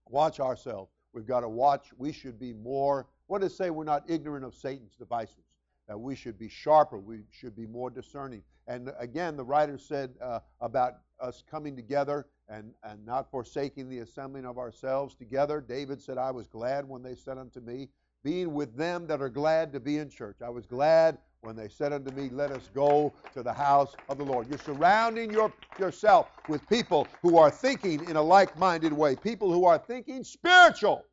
watch 0.07 0.39
ourselves. 0.39 0.91
We've 1.13 1.25
got 1.25 1.41
to 1.41 1.49
watch. 1.49 1.89
We 1.97 2.11
should 2.11 2.39
be 2.39 2.53
more. 2.53 3.07
What 3.27 3.41
does 3.41 3.53
it 3.53 3.55
say? 3.55 3.69
We're 3.69 3.83
not 3.83 4.03
ignorant 4.07 4.45
of 4.45 4.55
Satan's 4.55 4.95
devices 4.95 5.45
that 5.87 5.97
we 5.97 6.15
should 6.15 6.37
be 6.37 6.47
sharper, 6.47 6.97
we 6.97 7.23
should 7.31 7.55
be 7.55 7.67
more 7.67 7.89
discerning. 7.89 8.41
And 8.67 8.91
again, 8.97 9.35
the 9.35 9.43
writer 9.43 9.77
said 9.77 10.11
uh, 10.21 10.39
about 10.61 10.99
us 11.19 11.43
coming 11.49 11.75
together 11.75 12.27
and, 12.47 12.73
and 12.83 13.05
not 13.05 13.29
forsaking 13.29 13.89
the 13.89 13.99
assembling 13.99 14.45
of 14.45 14.57
ourselves 14.57 15.15
together. 15.15 15.59
David 15.59 16.01
said, 16.01 16.17
I 16.17 16.31
was 16.31 16.47
glad 16.47 16.87
when 16.87 17.03
they 17.03 17.15
said 17.15 17.37
unto 17.37 17.59
me, 17.59 17.89
being 18.23 18.53
with 18.53 18.77
them 18.77 19.05
that 19.07 19.21
are 19.21 19.29
glad 19.29 19.73
to 19.73 19.81
be 19.81 19.97
in 19.97 20.09
church. 20.09 20.37
I 20.41 20.49
was 20.49 20.65
glad 20.65 21.17
when 21.43 21.55
they 21.57 21.67
said 21.67 21.91
unto 21.91 22.11
me, 22.15 22.29
Let 22.29 22.51
us 22.51 22.69
go 22.73 23.13
to 23.33 23.43
the 23.43 23.53
house 23.53 23.95
of 24.09 24.17
the 24.17 24.23
Lord. 24.23 24.47
You're 24.47 24.57
surrounding 24.59 25.31
your, 25.31 25.51
yourself 25.77 26.29
with 26.47 26.67
people 26.69 27.07
who 27.21 27.37
are 27.37 27.51
thinking 27.51 28.07
in 28.09 28.15
a 28.15 28.21
like 28.21 28.57
minded 28.57 28.93
way, 28.93 29.15
people 29.15 29.51
who 29.51 29.65
are 29.65 29.77
thinking 29.77 30.23
spiritual, 30.23 31.05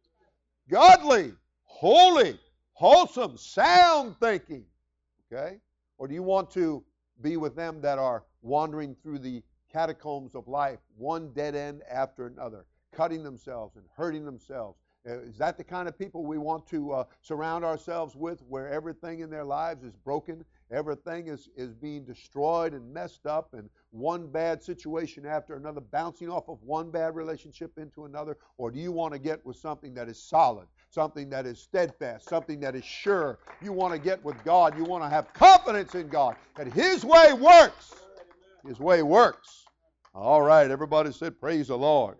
godly, 0.70 1.32
holy, 1.64 2.38
wholesome, 2.74 3.36
sound 3.36 4.16
thinking. 4.20 4.64
Okay? 5.32 5.56
Or 5.98 6.06
do 6.06 6.14
you 6.14 6.22
want 6.22 6.50
to 6.52 6.84
be 7.20 7.36
with 7.36 7.56
them 7.56 7.80
that 7.82 7.98
are 7.98 8.24
wandering 8.42 8.96
through 9.02 9.18
the 9.18 9.42
catacombs 9.72 10.34
of 10.34 10.46
life, 10.48 10.78
one 10.96 11.32
dead 11.32 11.54
end 11.54 11.82
after 11.90 12.26
another, 12.26 12.64
cutting 12.92 13.24
themselves 13.24 13.76
and 13.76 13.84
hurting 13.96 14.24
themselves? 14.24 14.78
Uh, 15.08 15.20
is 15.20 15.38
that 15.38 15.56
the 15.56 15.64
kind 15.64 15.88
of 15.88 15.98
people 15.98 16.24
we 16.24 16.36
want 16.36 16.66
to 16.66 16.92
uh, 16.92 17.04
surround 17.22 17.64
ourselves 17.64 18.14
with, 18.14 18.42
where 18.48 18.68
everything 18.68 19.20
in 19.20 19.30
their 19.30 19.44
lives 19.44 19.82
is 19.82 19.96
broken, 19.96 20.44
everything 20.70 21.28
is, 21.28 21.48
is 21.56 21.72
being 21.72 22.04
destroyed 22.04 22.74
and 22.74 22.92
messed 22.92 23.26
up, 23.26 23.54
and 23.54 23.70
one 23.90 24.26
bad 24.26 24.62
situation 24.62 25.24
after 25.24 25.56
another, 25.56 25.80
bouncing 25.80 26.28
off 26.28 26.48
of 26.48 26.62
one 26.62 26.90
bad 26.90 27.14
relationship 27.14 27.72
into 27.78 28.04
another? 28.04 28.36
Or 28.58 28.70
do 28.70 28.78
you 28.78 28.92
want 28.92 29.14
to 29.14 29.18
get 29.18 29.44
with 29.46 29.56
something 29.56 29.94
that 29.94 30.08
is 30.08 30.22
solid, 30.22 30.66
something 30.90 31.30
that 31.30 31.46
is 31.46 31.58
steadfast, 31.58 32.28
something 32.28 32.60
that 32.60 32.74
is 32.74 32.84
sure. 32.84 33.38
You 33.62 33.72
want 33.72 33.94
to 33.94 33.98
get 33.98 34.22
with 34.24 34.42
God. 34.44 34.76
You 34.76 34.84
want 34.84 35.04
to 35.04 35.08
have 35.08 35.32
confidence 35.32 35.94
in 35.94 36.08
God 36.08 36.36
that 36.56 36.66
His 36.72 37.04
way 37.04 37.32
works. 37.32 37.94
His 38.66 38.78
way 38.78 39.02
works. 39.02 39.64
All 40.14 40.42
right, 40.42 40.70
everybody 40.70 41.12
said, 41.12 41.40
Praise 41.40 41.68
the 41.68 41.78
Lord. 41.78 42.16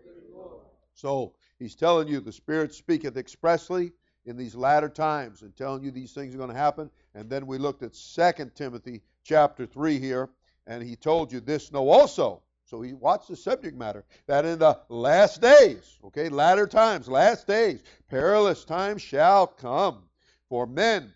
So 0.93 1.33
He's 1.61 1.75
telling 1.75 2.07
you 2.07 2.19
the 2.19 2.31
Spirit 2.31 2.73
speaketh 2.73 3.17
expressly 3.17 3.91
in 4.25 4.35
these 4.35 4.55
latter 4.55 4.89
times 4.89 5.43
and 5.43 5.55
telling 5.55 5.83
you 5.83 5.91
these 5.91 6.11
things 6.11 6.33
are 6.33 6.39
going 6.39 6.49
to 6.49 6.55
happen. 6.55 6.89
And 7.13 7.29
then 7.29 7.45
we 7.45 7.59
looked 7.59 7.83
at 7.83 7.93
2 7.93 8.51
Timothy 8.55 9.01
chapter 9.23 9.67
3 9.67 9.99
here, 9.99 10.29
and 10.65 10.81
he 10.81 10.95
told 10.95 11.31
you 11.31 11.39
this 11.39 11.71
know 11.71 11.87
also 11.89 12.41
so 12.71 12.81
he 12.81 12.93
watched 12.93 13.27
the 13.27 13.35
subject 13.35 13.77
matter 13.77 14.05
that 14.27 14.45
in 14.45 14.57
the 14.57 14.79
last 14.87 15.41
days, 15.41 15.99
okay, 16.05 16.29
latter 16.29 16.65
times, 16.65 17.09
last 17.09 17.45
days, 17.45 17.83
perilous 18.09 18.63
times 18.63 19.01
shall 19.01 19.45
come 19.45 20.03
for 20.47 20.65
men, 20.65 21.13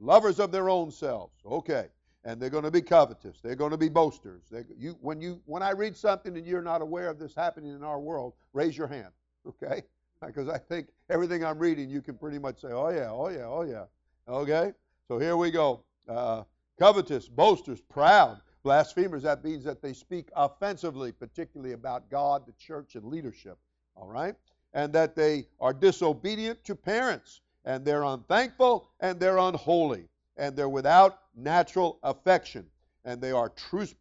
lovers 0.00 0.40
of 0.40 0.50
their 0.50 0.70
own 0.70 0.90
selves. 0.90 1.34
Okay, 1.44 1.88
and 2.24 2.40
they're 2.40 2.48
going 2.48 2.64
to 2.64 2.70
be 2.70 2.80
covetous. 2.80 3.38
They're 3.42 3.54
going 3.54 3.72
to 3.72 3.76
be 3.76 3.90
boasters. 3.90 4.44
They, 4.50 4.64
you, 4.78 4.96
when 5.02 5.20
you, 5.20 5.42
when 5.44 5.62
I 5.62 5.72
read 5.72 5.94
something 5.94 6.36
and 6.38 6.46
you're 6.46 6.62
not 6.62 6.80
aware 6.80 7.10
of 7.10 7.18
this 7.18 7.34
happening 7.34 7.74
in 7.74 7.84
our 7.84 8.00
world, 8.00 8.32
raise 8.54 8.76
your 8.76 8.88
hand. 8.88 9.12
Okay, 9.46 9.82
because 10.24 10.48
I 10.48 10.58
think 10.58 10.88
everything 11.10 11.44
I'm 11.44 11.58
reading, 11.58 11.90
you 11.90 12.00
can 12.00 12.16
pretty 12.16 12.38
much 12.38 12.60
say, 12.60 12.68
oh 12.68 12.88
yeah, 12.88 13.10
oh 13.10 13.28
yeah, 13.28 13.44
oh 13.44 13.62
yeah. 13.62 13.84
Okay, 14.28 14.72
so 15.08 15.18
here 15.18 15.36
we 15.36 15.50
go. 15.50 15.82
Uh, 16.08 16.44
covetous, 16.78 17.28
boasters, 17.28 17.80
proud 17.80 18.40
Blasphemers, 18.64 19.22
that 19.24 19.44
means 19.44 19.62
that 19.64 19.82
they 19.82 19.92
speak 19.92 20.30
offensively, 20.34 21.12
particularly 21.12 21.72
about 21.72 22.10
God, 22.10 22.46
the 22.46 22.52
church, 22.52 22.96
and 22.96 23.04
leadership. 23.04 23.58
All 23.94 24.08
right? 24.08 24.34
And 24.72 24.92
that 24.94 25.14
they 25.14 25.46
are 25.60 25.74
disobedient 25.74 26.64
to 26.64 26.74
parents, 26.74 27.42
and 27.66 27.84
they're 27.84 28.02
unthankful, 28.02 28.88
and 29.00 29.20
they're 29.20 29.38
unholy, 29.38 30.08
and 30.38 30.56
they're 30.56 30.68
without 30.68 31.20
natural 31.36 31.98
affection, 32.02 32.66
and 33.04 33.20
they 33.20 33.32
are 33.32 33.50
truce 33.50 33.94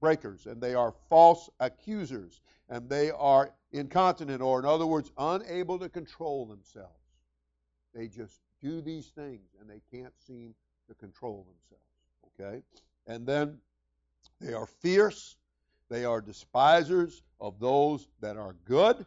breakers, 0.00 0.46
and 0.46 0.62
they 0.62 0.74
are 0.74 0.94
false 1.10 1.50
accusers, 1.58 2.40
and 2.68 2.88
they 2.88 3.10
are 3.10 3.52
incontinent, 3.72 4.42
or 4.42 4.58
in 4.58 4.64
other 4.64 4.86
words, 4.86 5.10
unable 5.18 5.78
to 5.78 5.88
control 5.88 6.46
themselves. 6.46 6.92
They 7.94 8.08
just 8.08 8.40
do 8.60 8.80
these 8.80 9.08
things, 9.08 9.48
and 9.60 9.68
they 9.68 9.80
can't 9.90 10.12
seem 10.26 10.54
to 10.88 10.94
control 10.94 11.46
themselves. 11.46 11.84
Okay? 12.40 12.62
And 13.06 13.26
then 13.26 13.58
they 14.40 14.52
are 14.54 14.66
fierce. 14.66 15.36
They 15.88 16.04
are 16.04 16.20
despisers 16.20 17.22
of 17.40 17.58
those 17.58 18.08
that 18.20 18.36
are 18.36 18.54
good. 18.64 19.06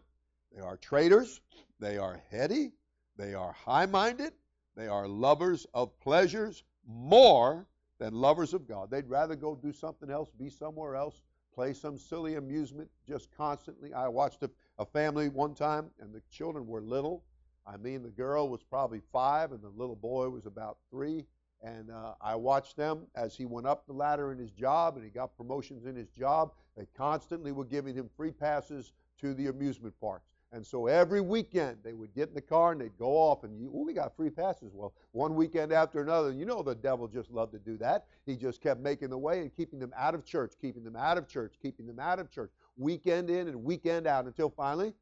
They 0.53 0.61
are 0.61 0.77
traitors. 0.77 1.41
They 1.79 1.97
are 1.97 2.21
heady. 2.29 2.71
They 3.17 3.33
are 3.33 3.51
high 3.51 3.85
minded. 3.85 4.33
They 4.75 4.87
are 4.87 5.07
lovers 5.07 5.67
of 5.73 5.97
pleasures 5.99 6.63
more 6.87 7.67
than 7.99 8.13
lovers 8.15 8.53
of 8.53 8.67
God. 8.67 8.89
They'd 8.89 9.07
rather 9.07 9.35
go 9.35 9.55
do 9.55 9.71
something 9.71 10.09
else, 10.09 10.29
be 10.31 10.49
somewhere 10.49 10.95
else, 10.95 11.21
play 11.53 11.73
some 11.73 11.97
silly 11.97 12.35
amusement 12.35 12.89
just 13.07 13.29
constantly. 13.35 13.93
I 13.93 14.07
watched 14.07 14.43
a, 14.43 14.49
a 14.77 14.85
family 14.85 15.29
one 15.29 15.53
time, 15.53 15.89
and 15.99 16.13
the 16.13 16.21
children 16.31 16.67
were 16.67 16.81
little. 16.81 17.23
I 17.65 17.77
mean, 17.77 18.03
the 18.03 18.09
girl 18.09 18.49
was 18.49 18.63
probably 18.63 19.01
five 19.11 19.51
and 19.51 19.61
the 19.61 19.69
little 19.69 19.95
boy 19.95 20.29
was 20.29 20.45
about 20.45 20.77
three. 20.89 21.25
And 21.63 21.91
uh, 21.91 22.15
I 22.19 22.35
watched 22.35 22.75
them 22.75 23.05
as 23.15 23.35
he 23.35 23.45
went 23.45 23.67
up 23.67 23.85
the 23.85 23.93
ladder 23.93 24.31
in 24.31 24.39
his 24.39 24.51
job 24.51 24.95
and 24.95 25.05
he 25.05 25.11
got 25.11 25.37
promotions 25.37 25.85
in 25.85 25.95
his 25.95 26.09
job. 26.09 26.53
They 26.75 26.87
constantly 26.97 27.51
were 27.51 27.65
giving 27.65 27.93
him 27.93 28.09
free 28.17 28.31
passes 28.31 28.93
to 29.19 29.35
the 29.35 29.47
amusement 29.47 29.93
parks. 30.01 30.30
And 30.53 30.65
so 30.65 30.87
every 30.87 31.21
weekend 31.21 31.77
they 31.81 31.93
would 31.93 32.13
get 32.13 32.27
in 32.27 32.35
the 32.35 32.41
car 32.41 32.73
and 32.73 32.81
they'd 32.81 32.97
go 32.97 33.11
off 33.11 33.45
and, 33.45 33.57
you, 33.57 33.69
we 33.71 33.93
got 33.93 34.15
free 34.15 34.29
passes. 34.29 34.73
Well, 34.73 34.93
one 35.13 35.33
weekend 35.35 35.71
after 35.71 36.01
another, 36.01 36.33
you 36.33 36.45
know 36.45 36.61
the 36.61 36.75
devil 36.75 37.07
just 37.07 37.31
loved 37.31 37.53
to 37.53 37.59
do 37.59 37.77
that. 37.77 38.05
He 38.25 38.35
just 38.35 38.59
kept 38.61 38.81
making 38.81 39.11
the 39.11 39.17
way 39.17 39.39
and 39.39 39.55
keeping 39.55 39.79
them 39.79 39.93
out 39.97 40.13
of 40.13 40.25
church, 40.25 40.53
keeping 40.59 40.83
them 40.83 40.97
out 40.97 41.17
of 41.17 41.27
church, 41.27 41.55
keeping 41.61 41.87
them 41.87 41.99
out 41.99 42.19
of 42.19 42.29
church, 42.29 42.51
weekend 42.75 43.29
in 43.29 43.47
and 43.47 43.63
weekend 43.63 44.07
out 44.07 44.25
until 44.25 44.49
finally 44.49 44.93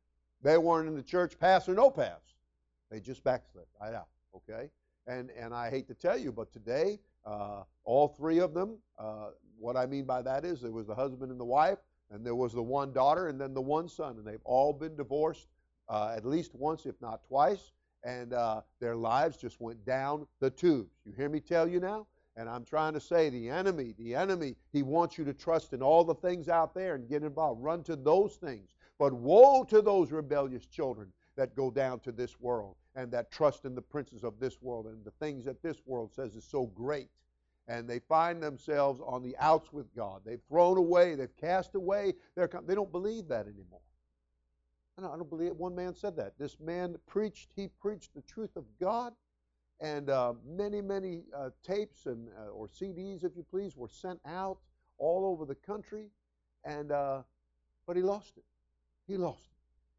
they 0.43 0.57
weren't 0.57 0.87
in 0.87 0.95
the 0.95 1.03
church, 1.03 1.39
pass 1.39 1.67
or 1.67 1.73
no 1.73 1.89
pass. 1.89 2.21
They 2.91 2.99
just 2.99 3.23
backslid 3.23 3.65
right 3.81 3.95
out, 3.95 4.07
okay? 4.35 4.69
And, 5.07 5.31
and 5.31 5.53
I 5.53 5.71
hate 5.71 5.87
to 5.87 5.95
tell 5.95 6.17
you, 6.17 6.31
but 6.31 6.51
today, 6.51 6.99
uh, 7.25 7.63
all 7.83 8.09
three 8.09 8.39
of 8.39 8.53
them, 8.53 8.77
uh, 8.99 9.29
what 9.57 9.75
I 9.75 9.87
mean 9.87 10.05
by 10.05 10.21
that 10.21 10.45
is 10.45 10.61
there 10.61 10.71
was 10.71 10.87
the 10.87 10.95
husband 10.95 11.31
and 11.31 11.39
the 11.39 11.45
wife, 11.45 11.79
and 12.11 12.25
there 12.25 12.35
was 12.35 12.53
the 12.53 12.61
one 12.61 12.91
daughter 12.91 13.27
and 13.27 13.39
then 13.39 13.53
the 13.53 13.61
one 13.61 13.87
son, 13.87 14.17
and 14.17 14.25
they've 14.25 14.39
all 14.45 14.73
been 14.73 14.95
divorced 14.95 15.47
uh, 15.89 16.13
at 16.15 16.25
least 16.25 16.53
once, 16.53 16.85
if 16.85 16.99
not 17.01 17.23
twice, 17.27 17.71
and 18.03 18.33
uh, 18.33 18.61
their 18.79 18.95
lives 18.95 19.37
just 19.37 19.59
went 19.59 19.83
down 19.85 20.25
the 20.39 20.49
tubes. 20.49 20.95
You 21.05 21.13
hear 21.13 21.29
me 21.29 21.39
tell 21.39 21.67
you 21.67 21.79
now? 21.79 22.07
And 22.35 22.47
I'm 22.47 22.63
trying 22.63 22.93
to 22.93 23.01
say 23.01 23.29
the 23.29 23.49
enemy, 23.49 23.95
the 23.97 24.15
enemy, 24.15 24.55
he 24.71 24.81
wants 24.81 25.17
you 25.17 25.25
to 25.25 25.33
trust 25.33 25.73
in 25.73 25.81
all 25.81 26.05
the 26.05 26.15
things 26.15 26.47
out 26.47 26.73
there 26.73 26.95
and 26.95 27.09
get 27.09 27.23
involved. 27.23 27.61
Run 27.61 27.83
to 27.83 27.95
those 27.95 28.35
things. 28.35 28.69
But 28.97 29.13
woe 29.13 29.63
to 29.65 29.81
those 29.81 30.11
rebellious 30.11 30.65
children 30.65 31.11
that 31.35 31.55
go 31.55 31.69
down 31.69 31.99
to 32.01 32.11
this 32.11 32.39
world 32.39 32.75
and 32.95 33.11
that 33.11 33.31
trust 33.31 33.65
in 33.65 33.75
the 33.75 33.81
princes 33.81 34.23
of 34.23 34.39
this 34.39 34.61
world 34.61 34.85
and 34.85 35.03
the 35.03 35.11
things 35.19 35.43
that 35.45 35.61
this 35.61 35.81
world 35.85 36.13
says 36.13 36.35
is 36.35 36.45
so 36.45 36.67
great 36.67 37.09
and 37.69 37.87
they 37.87 37.99
find 37.99 38.41
themselves 38.41 38.99
on 39.05 39.21
the 39.21 39.37
outs 39.37 39.71
with 39.71 39.95
God. 39.95 40.21
They've 40.25 40.41
thrown 40.49 40.77
away, 40.77 41.13
they've 41.13 41.37
cast 41.37 41.75
away, 41.75 42.15
their, 42.35 42.49
they 42.65 42.73
don't 42.73 42.91
believe 42.91 43.27
that 43.27 43.45
anymore. 43.45 43.79
I 44.97 45.03
don't, 45.03 45.13
I 45.13 45.15
don't 45.15 45.29
believe 45.29 45.49
it. 45.49 45.55
One 45.55 45.75
man 45.75 45.93
said 45.93 46.17
that. 46.17 46.33
This 46.39 46.59
man 46.59 46.95
preached, 47.05 47.51
he 47.55 47.69
preached 47.79 48.15
the 48.15 48.23
truth 48.23 48.55
of 48.55 48.65
God, 48.81 49.13
and 49.79 50.09
uh, 50.09 50.33
many, 50.45 50.81
many 50.81 51.21
uh, 51.37 51.51
tapes 51.63 52.07
and 52.07 52.27
uh, 52.39 52.49
or 52.49 52.67
CDs, 52.67 53.23
if 53.23 53.37
you 53.37 53.45
please, 53.49 53.77
were 53.77 53.87
sent 53.87 54.19
out 54.25 54.57
all 54.97 55.25
over 55.25 55.45
the 55.45 55.55
country, 55.55 56.07
and 56.65 56.91
uh, 56.91 57.21
but 57.85 57.95
he 57.95 58.01
lost 58.01 58.33
it. 58.35 58.43
He 59.07 59.15
lost 59.15 59.47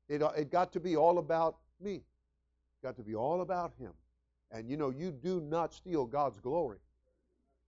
it. 0.09 0.17
It, 0.17 0.23
uh, 0.23 0.33
it 0.37 0.51
got 0.51 0.73
to 0.73 0.81
be 0.81 0.97
all 0.97 1.19
about 1.19 1.59
me. 1.81 1.95
It 1.95 2.83
got 2.83 2.97
to 2.97 3.03
be 3.03 3.15
all 3.15 3.43
about 3.43 3.73
him. 3.79 3.93
And 4.51 4.69
you 4.69 4.77
know, 4.77 4.91
you 4.91 5.13
do 5.13 5.41
not 5.41 5.73
steal 5.73 6.05
God's 6.05 6.41
glory 6.41 6.79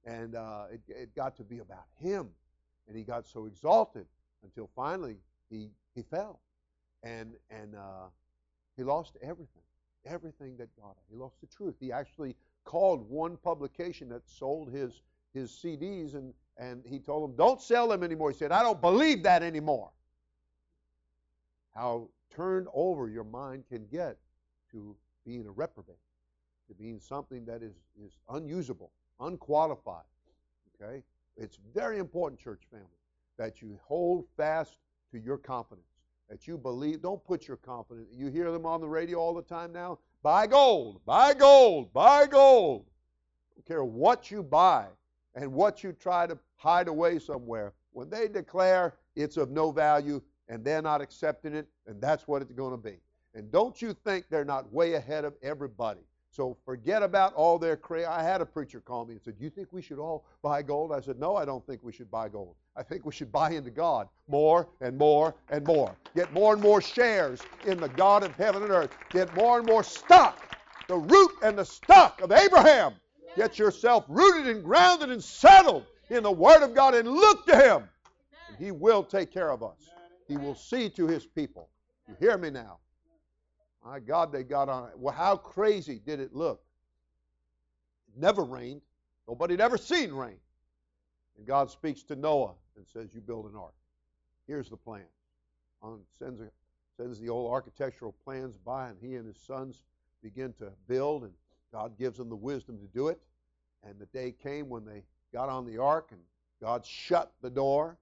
and 0.05 0.35
uh, 0.35 0.65
it, 0.73 0.81
it 0.89 1.15
got 1.15 1.37
to 1.37 1.45
be 1.45 1.59
about 1.59 1.87
him. 2.01 2.29
And 2.89 2.97
he 2.97 3.05
got 3.05 3.27
so 3.27 3.47
exalted 3.47 4.07
until 4.43 4.69
finally 4.75 5.17
he, 5.49 5.71
he 5.95 6.03
fell. 6.03 6.41
And, 7.03 7.35
and 7.51 7.75
uh, 7.75 8.07
he 8.77 8.83
lost 8.83 9.17
everything, 9.23 9.63
everything 10.05 10.57
that 10.57 10.69
God 10.77 10.95
had. 10.97 11.05
He 11.11 11.17
lost 11.17 11.41
the 11.41 11.47
truth. 11.47 11.75
He 11.79 11.93
actually 11.93 12.35
called 12.65 13.09
one 13.09 13.37
publication 13.37 14.09
that 14.09 14.29
sold 14.29 14.73
his, 14.73 15.03
his 15.35 15.51
CDs 15.51 16.15
and, 16.15 16.33
and 16.59 16.83
he 16.87 16.99
told 16.99 17.29
them, 17.29 17.37
don't 17.37 17.61
sell 17.61 17.89
them 17.89 18.03
anymore. 18.03 18.31
He 18.31 18.37
said, 18.37 18.53
I 18.53 18.63
don't 18.63 18.81
believe 18.81 19.23
that 19.23 19.43
anymore. 19.43 19.91
How 21.75 22.09
turned 22.35 22.67
over 22.75 23.09
your 23.09 23.25
mind 23.25 23.65
can 23.69 23.87
get 23.87 24.17
to 24.73 24.95
being 25.25 25.47
a 25.47 25.51
reprobate, 25.51 25.97
to 26.69 26.75
being 26.75 27.01
something 27.01 27.45
that 27.47 27.63
is, 27.63 27.75
is 28.05 28.19
unusable 28.29 28.91
unqualified. 29.23 30.05
Okay? 30.81 31.03
It's 31.37 31.59
very 31.75 31.99
important, 31.99 32.41
church 32.41 32.63
family, 32.71 32.87
that 33.39 33.63
you 33.63 33.79
hold 33.83 34.27
fast 34.37 34.77
to 35.13 35.19
your 35.19 35.39
confidence. 35.39 35.87
That 36.29 36.47
you 36.47 36.57
believe, 36.57 37.03
don't 37.03 37.25
put 37.25 37.47
your 37.47 37.57
confidence. 37.57 38.09
You 38.13 38.29
hear 38.29 38.51
them 38.51 38.67
on 38.67 38.81
the 38.81 38.89
radio 38.89 39.19
all 39.19 39.35
the 39.35 39.43
time 39.43 39.73
now. 39.73 39.99
Buy 40.23 40.47
gold, 40.47 41.01
buy 41.05 41.35
gold, 41.35 41.93
buy 41.93 42.27
gold. 42.27 42.87
Don't 43.55 43.67
care 43.67 43.85
what 43.85 44.31
you 44.31 44.43
buy 44.43 44.87
and 45.35 45.53
what 45.53 45.83
you 45.83 45.93
try 45.93 46.27
to 46.27 46.39
hide 46.57 46.89
away 46.89 47.19
somewhere. 47.19 47.73
When 47.93 48.09
they 48.09 48.29
declare 48.29 48.95
it's 49.17 49.37
of 49.37 49.51
no 49.51 49.73
value 49.73 50.23
and 50.49 50.65
they're 50.65 50.83
not 50.83 51.01
accepting 51.01 51.55
it, 51.55 51.67
and 51.87 52.01
that's 52.01 52.27
what 52.29 52.43
it's 52.43 52.53
going 52.53 52.71
to 52.73 52.77
be. 52.77 52.99
And 53.35 53.51
don't 53.51 53.81
you 53.81 53.95
think 54.05 54.27
they're 54.31 54.45
not 54.45 54.73
way 54.73 54.95
ahead 54.95 55.25
of 55.25 55.35
everybody? 55.43 56.03
So 56.33 56.57
forget 56.65 57.03
about 57.03 57.35
all 57.35 57.59
their 57.59 57.77
crazy. 57.77 58.07
I 58.07 58.23
had 58.23 58.41
a 58.41 58.47
preacher 58.47 58.81
call 58.81 59.05
me 59.05 59.13
and 59.13 59.23
said, 59.23 59.37
"Do 59.37 59.45
you 59.45 59.51
think 59.51 59.69
we 59.71 59.83
should 59.83 59.99
all 59.99 60.25
buy 60.41 60.63
gold?" 60.63 60.91
I 60.91 61.01
said, 61.01 61.19
"No, 61.19 61.37
I 61.37 61.45
don't 61.45 61.65
think 61.67 61.83
we 61.83 61.93
should 61.93 62.11
buy 62.11 62.31
gold. 62.31 62.57
I 62.75 62.83
think 62.83 63.05
we 63.05 63.13
should 63.13 63.31
buy 63.31 63.51
into 63.51 63.71
God 63.71 64.09
more 64.29 64.67
and 64.81 64.97
more 64.97 65.35
and 65.51 65.63
more. 65.67 65.95
Get 66.15 66.33
more 66.33 66.55
and 66.55 66.63
more 66.63 66.81
shares 66.81 67.43
in 67.67 67.79
the 67.79 67.91
God 67.91 68.23
of 68.23 68.35
heaven 68.37 68.63
and 68.63 68.73
earth. 68.73 68.97
Get 69.11 69.35
more 69.35 69.59
and 69.59 69.67
more 69.67 69.83
stock, 69.83 70.57
the 70.89 70.97
root 70.97 71.33
and 71.43 71.59
the 71.59 71.67
stock 71.67 72.23
of 72.23 72.33
Abraham. 72.33 72.95
Get 73.37 73.59
yourself 73.59 74.07
rooted 74.09 74.47
and 74.47 74.65
grounded 74.65 75.11
and 75.11 75.23
settled 75.23 75.85
in 76.09 76.23
the 76.23 76.33
Word 76.33 76.63
of 76.63 76.75
God 76.75 76.95
and 76.95 77.09
look 77.09 77.45
to 77.45 77.57
Him. 77.57 77.89
And 78.49 78.57
He 78.57 78.71
will 78.71 79.05
take 79.05 79.31
care 79.31 79.51
of 79.51 79.63
us. 79.63 79.91
He 80.29 80.39
will 80.39 80.55
see 80.55 80.89
to 80.91 81.07
His 81.07 81.27
people. 81.27 81.69
You 82.09 82.17
hear 82.19 82.39
me 82.39 82.49
now? 82.49 82.79
My 83.85 83.99
God, 83.99 84.33
they 84.33 84.45
got 84.45 84.69
on 84.69 84.89
it. 84.89 84.99
Well, 84.99 85.15
how 85.15 85.37
crazy 85.37 86.01
did 86.05 86.21
it 86.21 86.35
look? 86.35 86.63
It 88.09 88.21
never 88.21 88.45
rained. 88.45 88.83
Nobody 89.27 89.55
had 89.55 89.61
ever 89.61 89.77
seen 89.77 90.13
rain. 90.13 90.39
And 91.37 91.47
God 91.47 91.71
speaks 91.71 92.03
to 92.05 92.17
Noah 92.17 92.55
and 92.77 92.87
says, 92.93 93.15
You 93.15 93.21
build 93.21 93.47
an 93.47 93.57
ark. 93.57 93.75
Here's 94.47 94.69
the 94.69 94.77
plan. 94.77 95.05
On, 95.83 96.01
sends, 96.19 96.41
sends 96.97 97.19
the 97.19 97.29
old 97.29 97.51
architectural 97.51 98.15
plans 98.25 98.57
by, 98.57 98.89
and 98.89 98.97
he 99.01 99.17
and 99.17 99.27
his 99.27 99.39
sons 99.39 99.83
begin 100.23 100.53
to 100.55 100.71
build, 100.87 101.25
and 101.25 101.33
God 101.73 101.99
gives 101.99 102.19
them 102.19 102.29
the 102.29 102.37
wisdom 102.37 102.79
to 102.79 102.87
do 102.87 103.09
it. 103.09 103.21
And 103.83 103.99
the 103.99 104.07
day 104.07 104.33
came 104.43 104.69
when 104.69 104.85
they 104.85 105.03
got 105.33 105.49
on 105.49 105.67
the 105.67 105.79
ark, 105.79 106.09
and 106.13 106.21
God 106.61 106.87
shut 106.87 107.33
the 107.43 107.51
door. 107.51 107.99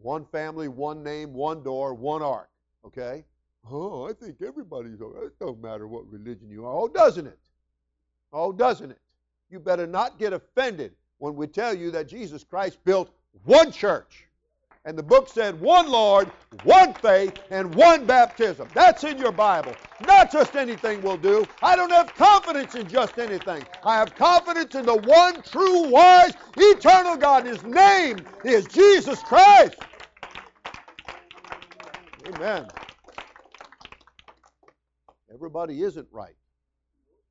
One 0.00 0.24
family, 0.26 0.68
one 0.68 1.02
name, 1.02 1.32
one 1.32 1.62
door, 1.64 1.94
one 1.94 2.22
ark. 2.22 2.50
Okay? 2.84 3.24
Oh, 3.70 4.08
I 4.08 4.12
think 4.12 4.42
everybody's, 4.42 5.00
it 5.00 5.38
don't 5.40 5.62
matter 5.62 5.86
what 5.86 6.10
religion 6.10 6.50
you 6.50 6.66
are. 6.66 6.72
Oh, 6.72 6.88
doesn't 6.88 7.26
it? 7.26 7.38
Oh, 8.32 8.52
doesn't 8.52 8.90
it? 8.90 8.98
You 9.50 9.58
better 9.58 9.86
not 9.86 10.18
get 10.18 10.32
offended 10.32 10.92
when 11.18 11.34
we 11.34 11.46
tell 11.46 11.74
you 11.74 11.90
that 11.92 12.08
Jesus 12.08 12.44
Christ 12.44 12.78
built 12.84 13.10
one 13.44 13.72
church. 13.72 14.26
And 14.86 14.98
the 14.98 15.02
book 15.02 15.30
said 15.30 15.58
one 15.60 15.90
Lord, 15.90 16.30
one 16.62 16.92
faith, 16.94 17.40
and 17.50 17.74
one 17.74 18.04
baptism. 18.04 18.68
That's 18.74 19.02
in 19.02 19.16
your 19.16 19.32
Bible. 19.32 19.74
Not 20.06 20.30
just 20.30 20.56
anything 20.56 21.00
will 21.00 21.16
do. 21.16 21.46
I 21.62 21.74
don't 21.74 21.90
have 21.90 22.14
confidence 22.14 22.74
in 22.74 22.86
just 22.86 23.18
anything. 23.18 23.64
I 23.82 23.96
have 23.96 24.14
confidence 24.14 24.74
in 24.74 24.84
the 24.84 24.96
one 24.96 25.40
true, 25.40 25.88
wise, 25.88 26.34
eternal 26.58 27.16
God. 27.16 27.46
His 27.46 27.64
name 27.64 28.26
is 28.44 28.66
Jesus 28.66 29.22
Christ. 29.22 29.76
Amen. 32.34 32.66
Everybody 35.34 35.82
isn't 35.82 36.06
right. 36.12 36.36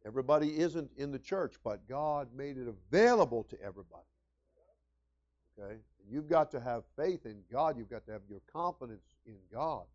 Everybody 0.06 0.60
isn't 0.60 0.92
in 0.98 1.12
the 1.12 1.20
church, 1.20 1.56
but 1.64 1.88
God 1.88 2.28
made 2.36 2.58
it 2.58 2.68
available 2.68 3.44
to 3.46 3.62
everybody. 3.62 4.04
Okay? 5.58 5.78
You've 6.10 6.28
got 6.28 6.52
to 6.52 6.60
have 6.60 6.84
faith 6.98 7.26
in 7.26 7.38
God. 7.50 7.78
You've 7.78 7.90
got 7.90 8.06
to 8.08 8.12
have 8.12 8.22
your 8.30 8.42
confidence 8.52 9.16
in 9.26 9.38
God. 9.52 9.86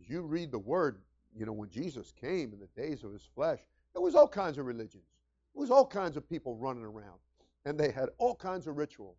As 0.00 0.08
you 0.08 0.22
read 0.22 0.52
the 0.52 0.58
Word, 0.58 1.00
you 1.36 1.44
know, 1.44 1.52
when 1.52 1.70
Jesus 1.70 2.12
came 2.12 2.52
in 2.52 2.60
the 2.60 2.80
days 2.80 3.02
of 3.02 3.12
His 3.12 3.28
flesh, 3.34 3.58
there 3.92 4.02
was 4.02 4.14
all 4.14 4.28
kinds 4.28 4.58
of 4.58 4.66
religions. 4.66 5.04
There 5.54 5.60
was 5.60 5.70
all 5.70 5.86
kinds 5.86 6.16
of 6.16 6.28
people 6.28 6.56
running 6.56 6.84
around. 6.84 7.18
And 7.64 7.78
they 7.78 7.90
had 7.90 8.10
all 8.18 8.36
kinds 8.36 8.66
of 8.68 8.76
rituals. 8.76 9.18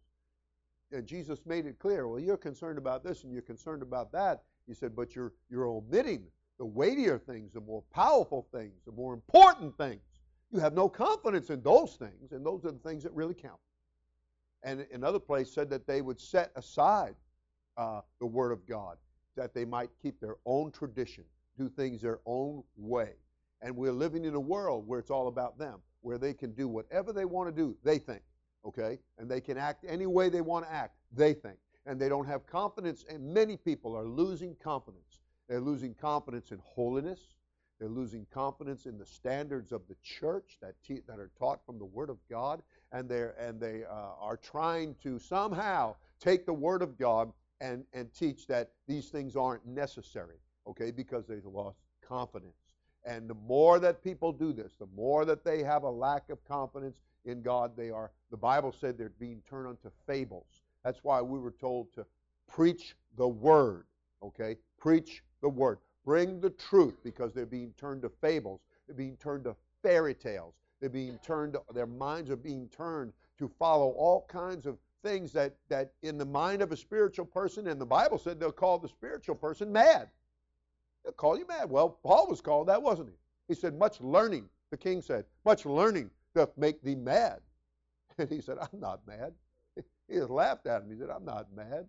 And 0.91 1.05
Jesus 1.05 1.39
made 1.45 1.65
it 1.65 1.79
clear, 1.79 2.07
well, 2.07 2.19
you're 2.19 2.37
concerned 2.37 2.77
about 2.77 3.03
this 3.03 3.23
and 3.23 3.33
you're 3.33 3.41
concerned 3.41 3.81
about 3.81 4.11
that. 4.13 4.43
He 4.67 4.73
said, 4.73 4.95
but 4.95 5.15
you're, 5.15 5.33
you're 5.49 5.67
omitting 5.67 6.27
the 6.57 6.65
weightier 6.65 7.17
things, 7.17 7.53
the 7.53 7.61
more 7.61 7.83
powerful 7.93 8.47
things, 8.51 8.73
the 8.85 8.91
more 8.91 9.13
important 9.13 9.77
things. 9.77 10.01
You 10.51 10.59
have 10.59 10.73
no 10.73 10.87
confidence 10.87 11.49
in 11.49 11.61
those 11.61 11.95
things, 11.95 12.31
and 12.31 12.45
those 12.45 12.63
are 12.65 12.71
the 12.71 12.79
things 12.79 13.03
that 13.03 13.13
really 13.13 13.33
count. 13.33 13.59
And 14.61 14.85
another 14.93 15.19
place 15.19 15.51
said 15.51 15.69
that 15.71 15.87
they 15.87 16.01
would 16.01 16.21
set 16.21 16.51
aside 16.55 17.15
uh, 17.75 18.01
the 18.19 18.25
Word 18.25 18.51
of 18.51 18.65
God, 18.67 18.97
that 19.35 19.53
they 19.53 19.65
might 19.65 19.89
keep 20.01 20.19
their 20.19 20.35
own 20.45 20.71
tradition, 20.71 21.23
do 21.57 21.67
things 21.69 22.01
their 22.01 22.19
own 22.25 22.63
way. 22.77 23.13
And 23.61 23.75
we're 23.75 23.91
living 23.91 24.25
in 24.25 24.35
a 24.35 24.39
world 24.39 24.87
where 24.87 24.99
it's 24.99 25.09
all 25.09 25.27
about 25.27 25.57
them, 25.57 25.79
where 26.01 26.17
they 26.17 26.33
can 26.33 26.51
do 26.51 26.67
whatever 26.67 27.11
they 27.11 27.25
want 27.25 27.53
to 27.53 27.61
do, 27.61 27.75
they 27.83 27.97
think, 27.97 28.21
okay? 28.65 28.99
And 29.17 29.29
they 29.29 29.41
can 29.41 29.57
act 29.57 29.85
any 29.87 30.05
way 30.05 30.29
they 30.29 30.41
want 30.41 30.65
to 30.65 30.71
act, 30.71 30.95
they 31.11 31.33
think. 31.33 31.57
And 31.85 31.99
they 31.99 32.09
don't 32.09 32.27
have 32.27 32.45
confidence, 32.45 33.03
and 33.09 33.33
many 33.33 33.57
people 33.57 33.95
are 33.95 34.05
losing 34.05 34.55
confidence 34.63 35.22
they're 35.47 35.61
losing 35.61 35.93
confidence 35.93 36.51
in 36.51 36.59
holiness. 36.63 37.19
They're 37.79 37.89
losing 37.89 38.25
confidence 38.33 38.85
in 38.85 38.97
the 38.97 39.05
standards 39.05 39.71
of 39.71 39.81
the 39.89 39.95
church 40.03 40.57
that 40.61 40.75
te- 40.87 41.01
that 41.07 41.19
are 41.19 41.31
taught 41.37 41.65
from 41.65 41.79
the 41.79 41.85
Word 41.85 42.09
of 42.09 42.17
God, 42.29 42.61
and 42.91 43.09
they 43.09 43.29
and 43.37 43.59
they 43.59 43.83
uh, 43.83 44.11
are 44.21 44.37
trying 44.37 44.95
to 45.03 45.19
somehow 45.19 45.95
take 46.19 46.45
the 46.45 46.53
Word 46.53 46.81
of 46.81 46.97
God 46.97 47.33
and 47.59 47.83
and 47.93 48.13
teach 48.13 48.47
that 48.47 48.71
these 48.87 49.09
things 49.09 49.35
aren't 49.35 49.65
necessary. 49.65 50.37
Okay, 50.65 50.91
because 50.91 51.27
they've 51.27 51.45
lost 51.45 51.79
confidence. 52.07 52.55
And 53.05 53.29
the 53.29 53.35
more 53.35 53.79
that 53.79 54.01
people 54.01 54.31
do 54.31 54.53
this, 54.53 54.75
the 54.79 54.87
more 54.95 55.25
that 55.25 55.43
they 55.43 55.61
have 55.61 55.83
a 55.83 55.89
lack 55.89 56.29
of 56.29 56.43
confidence 56.45 57.01
in 57.25 57.41
God, 57.41 57.75
they 57.75 57.89
are. 57.89 58.11
The 58.31 58.37
Bible 58.37 58.71
said 58.79 58.97
they're 58.97 59.11
being 59.19 59.41
turned 59.49 59.67
unto 59.67 59.89
fables. 60.07 60.61
That's 60.85 61.03
why 61.03 61.21
we 61.21 61.37
were 61.37 61.51
told 61.59 61.93
to 61.95 62.05
preach 62.47 62.95
the 63.17 63.27
Word. 63.27 63.85
Okay, 64.21 64.55
preach 64.79 65.21
the 65.43 65.49
Word. 65.49 65.77
Bring 66.03 66.39
the 66.39 66.49
truth 66.49 66.95
because 67.03 67.33
they're 67.33 67.45
being 67.45 67.73
turned 67.77 68.01
to 68.01 68.09
fables. 68.09 68.61
They're 68.87 68.95
being 68.95 69.17
turned 69.17 69.43
to 69.43 69.55
fairy 69.83 70.15
tales. 70.15 70.55
They're 70.79 70.89
being 70.89 71.19
turned, 71.23 71.55
their 71.73 71.85
minds 71.85 72.31
are 72.31 72.35
being 72.35 72.67
turned 72.69 73.13
to 73.37 73.47
follow 73.47 73.89
all 73.91 74.25
kinds 74.27 74.65
of 74.65 74.77
things 75.03 75.31
that, 75.33 75.55
that 75.69 75.91
in 76.01 76.17
the 76.17 76.25
mind 76.25 76.61
of 76.61 76.71
a 76.71 76.77
spiritual 76.77 77.25
person, 77.25 77.67
and 77.67 77.79
the 77.79 77.85
Bible 77.85 78.17
said 78.17 78.39
they'll 78.39 78.51
call 78.51 78.79
the 78.79 78.87
spiritual 78.87 79.35
person 79.35 79.71
mad. 79.71 80.09
They'll 81.03 81.13
call 81.13 81.37
you 81.37 81.45
mad. 81.45 81.69
Well, 81.69 81.99
Paul 82.03 82.27
was 82.27 82.41
called 82.41 82.67
that, 82.67 82.81
wasn't 82.81 83.09
he? 83.09 83.15
He 83.47 83.53
said, 83.53 83.77
Much 83.77 84.01
learning, 84.01 84.49
the 84.71 84.77
king 84.77 85.03
said, 85.03 85.25
much 85.45 85.67
learning 85.67 86.09
doth 86.33 86.57
make 86.57 86.81
thee 86.81 86.95
mad. 86.95 87.39
And 88.17 88.29
he 88.29 88.41
said, 88.41 88.57
I'm 88.59 88.79
not 88.79 89.01
mad. 89.07 89.33
He 90.07 90.15
just 90.15 90.29
laughed 90.29 90.67
at 90.67 90.83
him. 90.83 90.91
He 90.91 90.97
said, 90.97 91.09
I'm 91.09 91.25
not 91.25 91.47
mad. 91.55 91.87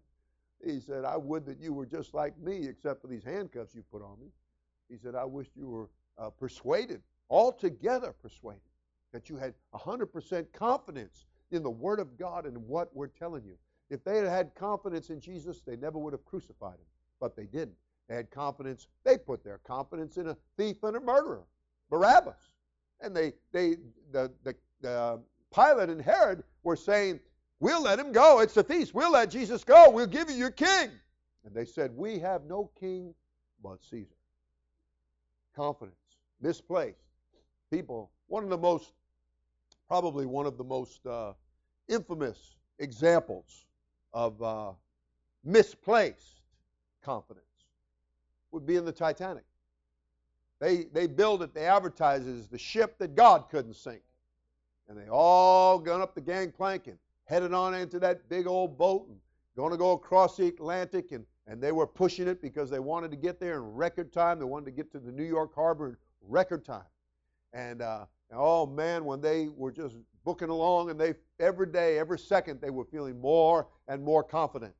He 0.65 0.81
said, 0.81 1.05
I 1.05 1.17
would 1.17 1.45
that 1.47 1.61
you 1.61 1.73
were 1.73 1.87
just 1.87 2.15
like 2.15 2.39
me, 2.39 2.67
except 2.67 3.03
for 3.03 3.09
these 3.09 3.25
handcuffs 3.25 3.75
you 3.75 3.83
put 3.91 4.03
on 4.03 4.19
me. 4.21 4.29
He 4.89 4.97
said, 4.97 5.15
I 5.15 5.25
wish 5.25 5.49
you 5.55 5.69
were 5.69 5.89
uh, 6.19 6.31
persuaded, 6.31 7.03
altogether 7.31 8.15
persuaded, 8.23 8.61
that 9.13 9.29
you 9.29 9.37
had 9.37 9.55
100% 9.75 10.47
confidence 10.53 11.27
in 11.51 11.63
the 11.63 11.71
Word 11.71 12.01
of 12.01 12.17
God 12.19 12.47
and 12.47 12.57
what 12.67 12.95
we're 12.95 13.09
telling 13.09 13.45
you. 13.45 13.57
If 13.91 14.03
they 14.05 14.17
had 14.17 14.27
had 14.27 14.55
confidence 14.55 15.11
in 15.11 15.21
Jesus, 15.21 15.61
they 15.67 15.77
never 15.77 15.99
would 15.99 16.13
have 16.13 16.25
crucified 16.25 16.75
him. 16.75 16.87
But 17.21 17.37
they 17.37 17.47
didn't. 17.47 17.77
They 18.09 18.17
had 18.17 18.31
confidence. 18.31 18.89
They 19.05 19.19
put 19.19 19.45
their 19.45 19.59
confidence 19.59 20.17
in 20.17 20.29
a 20.29 20.37
thief 20.57 20.83
and 20.83 20.97
a 20.97 21.01
murderer, 21.01 21.45
Barabbas. 21.91 22.53
And 23.01 23.15
they, 23.15 23.33
they, 23.53 23.77
the, 24.13 24.33
the, 24.43 24.55
the 24.81 25.21
Pilate 25.55 25.91
and 25.91 26.01
Herod 26.01 26.43
were 26.63 26.77
saying, 26.77 27.21
We'll 27.61 27.83
let 27.83 27.99
him 27.99 28.13
go. 28.13 28.41
It's 28.41 28.57
a 28.57 28.65
feast. 28.65 28.95
We'll 28.95 29.13
let 29.13 29.31
Jesus 29.31 29.65
go. 29.65 29.91
We'll 29.91 30.07
give 30.07 30.31
you 30.31 30.37
your 30.37 30.51
king. 30.51 30.91
And 31.45 31.55
they 31.55 31.65
said, 31.65 31.97
We 31.97 32.19
have 32.19 32.45
no 32.45 32.71
king 32.79 33.15
but 33.63 33.83
Caesar. 33.85 34.15
Confidence, 35.57 35.97
misplaced. 36.41 36.99
People, 37.71 38.11
one 38.27 38.45
of 38.45 38.51
the 38.51 38.59
most, 38.59 38.93
probably 39.89 40.27
one 40.27 40.47
of 40.47 40.59
the 40.59 40.65
most 40.65 41.07
uh, 41.07 41.33
infamous 41.89 42.57
examples 42.79 43.67
of 44.13 44.43
uh, 44.43 44.73
misplaced 45.45 46.43
confidence 47.03 47.45
would 48.51 48.67
be 48.67 48.77
in 48.77 48.85
the 48.85 48.93
Titanic. 48.93 49.45
They, 50.61 50.85
they 50.93 51.07
build 51.07 51.43
it, 51.43 51.55
they 51.55 51.67
advertise 51.67 52.27
it 52.27 52.31
as 52.31 52.49
the 52.49 52.59
ship 52.59 52.99
that 52.99 53.15
God 53.15 53.49
couldn't 53.51 53.75
sink. 53.75 54.03
And 54.89 54.99
they 54.99 55.09
all 55.09 55.79
gun 55.79 56.01
up 56.01 56.15
the 56.15 56.21
gangplank 56.21 56.87
and 56.87 56.99
headed 57.25 57.53
on 57.53 57.75
into 57.75 57.99
that 58.01 58.29
big 58.29 58.47
old 58.47 58.77
boat 58.79 59.07
and 59.09 59.19
going 59.57 59.73
to 59.73 59.79
go 59.79 59.93
across 59.93 60.37
the 60.37 60.47
Atlantic. 60.47 61.13
And, 61.13 61.25
and 61.47 61.63
they 61.63 61.73
were 61.73 61.87
pushing 61.87 62.29
it 62.29 62.41
because 62.41 62.71
they 62.71 62.79
wanted 62.79 63.11
to 63.11 63.17
get 63.17 63.41
there 63.41 63.57
in 63.57 63.63
record 63.63 64.13
time. 64.13 64.39
They 64.39 64.45
wanted 64.45 64.67
to 64.67 64.73
get 64.73 64.93
to 64.93 64.99
the 64.99 65.13
New 65.13 65.25
York 65.25 65.55
harbor 65.55 65.89
in 65.89 65.97
record 66.23 66.65
time. 66.65 66.85
And, 67.53 67.83
uh, 67.83 68.07
oh 68.33 68.67
man, 68.67 69.05
when 69.05 69.21
they 69.21 69.49
were 69.49 69.71
just 69.71 69.95
booking 70.25 70.49
along 70.49 70.91
and 70.91 70.99
they 70.99 71.15
every 71.39 71.67
day, 71.67 71.99
every 71.99 72.19
second, 72.19 72.61
they 72.61 72.71
were 72.71 72.85
feeling 72.85 73.21
more 73.21 73.69
and 73.89 74.03
more 74.03 74.23
confident. 74.23 74.75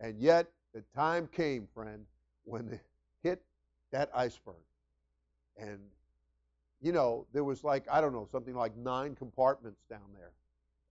And 0.00 0.18
yet, 0.18 0.46
the 0.74 0.82
time 0.94 1.28
came, 1.32 1.66
friend, 1.74 2.04
when 2.44 2.68
they 2.68 2.80
hit 3.22 3.42
that 3.90 4.10
iceberg. 4.14 4.54
And, 5.56 5.78
you 6.80 6.92
know, 6.92 7.26
there 7.32 7.44
was 7.44 7.64
like, 7.64 7.84
I 7.90 8.00
don't 8.00 8.12
know, 8.12 8.28
something 8.30 8.54
like 8.54 8.76
nine 8.76 9.14
compartments 9.14 9.80
down 9.90 10.00
there. 10.14 10.32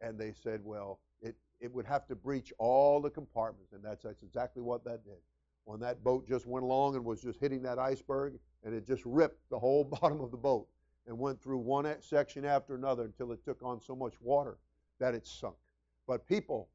And 0.01 0.17
they 0.17 0.33
said, 0.33 0.61
well, 0.63 0.99
it, 1.21 1.35
it 1.59 1.73
would 1.73 1.85
have 1.85 2.07
to 2.07 2.15
breach 2.15 2.53
all 2.57 3.01
the 3.01 3.09
compartments. 3.09 3.73
And 3.73 3.83
that's, 3.83 4.03
that's 4.03 4.23
exactly 4.23 4.61
what 4.61 4.83
that 4.85 5.03
did. 5.03 5.17
When 5.65 5.79
that 5.81 6.03
boat 6.03 6.27
just 6.27 6.45
went 6.45 6.63
along 6.63 6.95
and 6.95 7.03
was 7.03 7.21
just 7.21 7.39
hitting 7.39 7.61
that 7.63 7.79
iceberg, 7.79 8.39
and 8.63 8.73
it 8.73 8.85
just 8.85 9.03
ripped 9.05 9.49
the 9.49 9.59
whole 9.59 9.83
bottom 10.01 10.21
of 10.21 10.31
the 10.31 10.37
boat 10.37 10.67
and 11.07 11.17
went 11.17 11.41
through 11.41 11.57
one 11.57 11.87
section 12.01 12.45
after 12.45 12.75
another 12.75 13.03
until 13.03 13.31
it 13.31 13.43
took 13.43 13.61
on 13.63 13.79
so 13.79 13.95
much 13.95 14.13
water 14.21 14.57
that 14.99 15.13
it 15.13 15.25
sunk. 15.25 15.55
But 16.05 16.27
people 16.27 16.69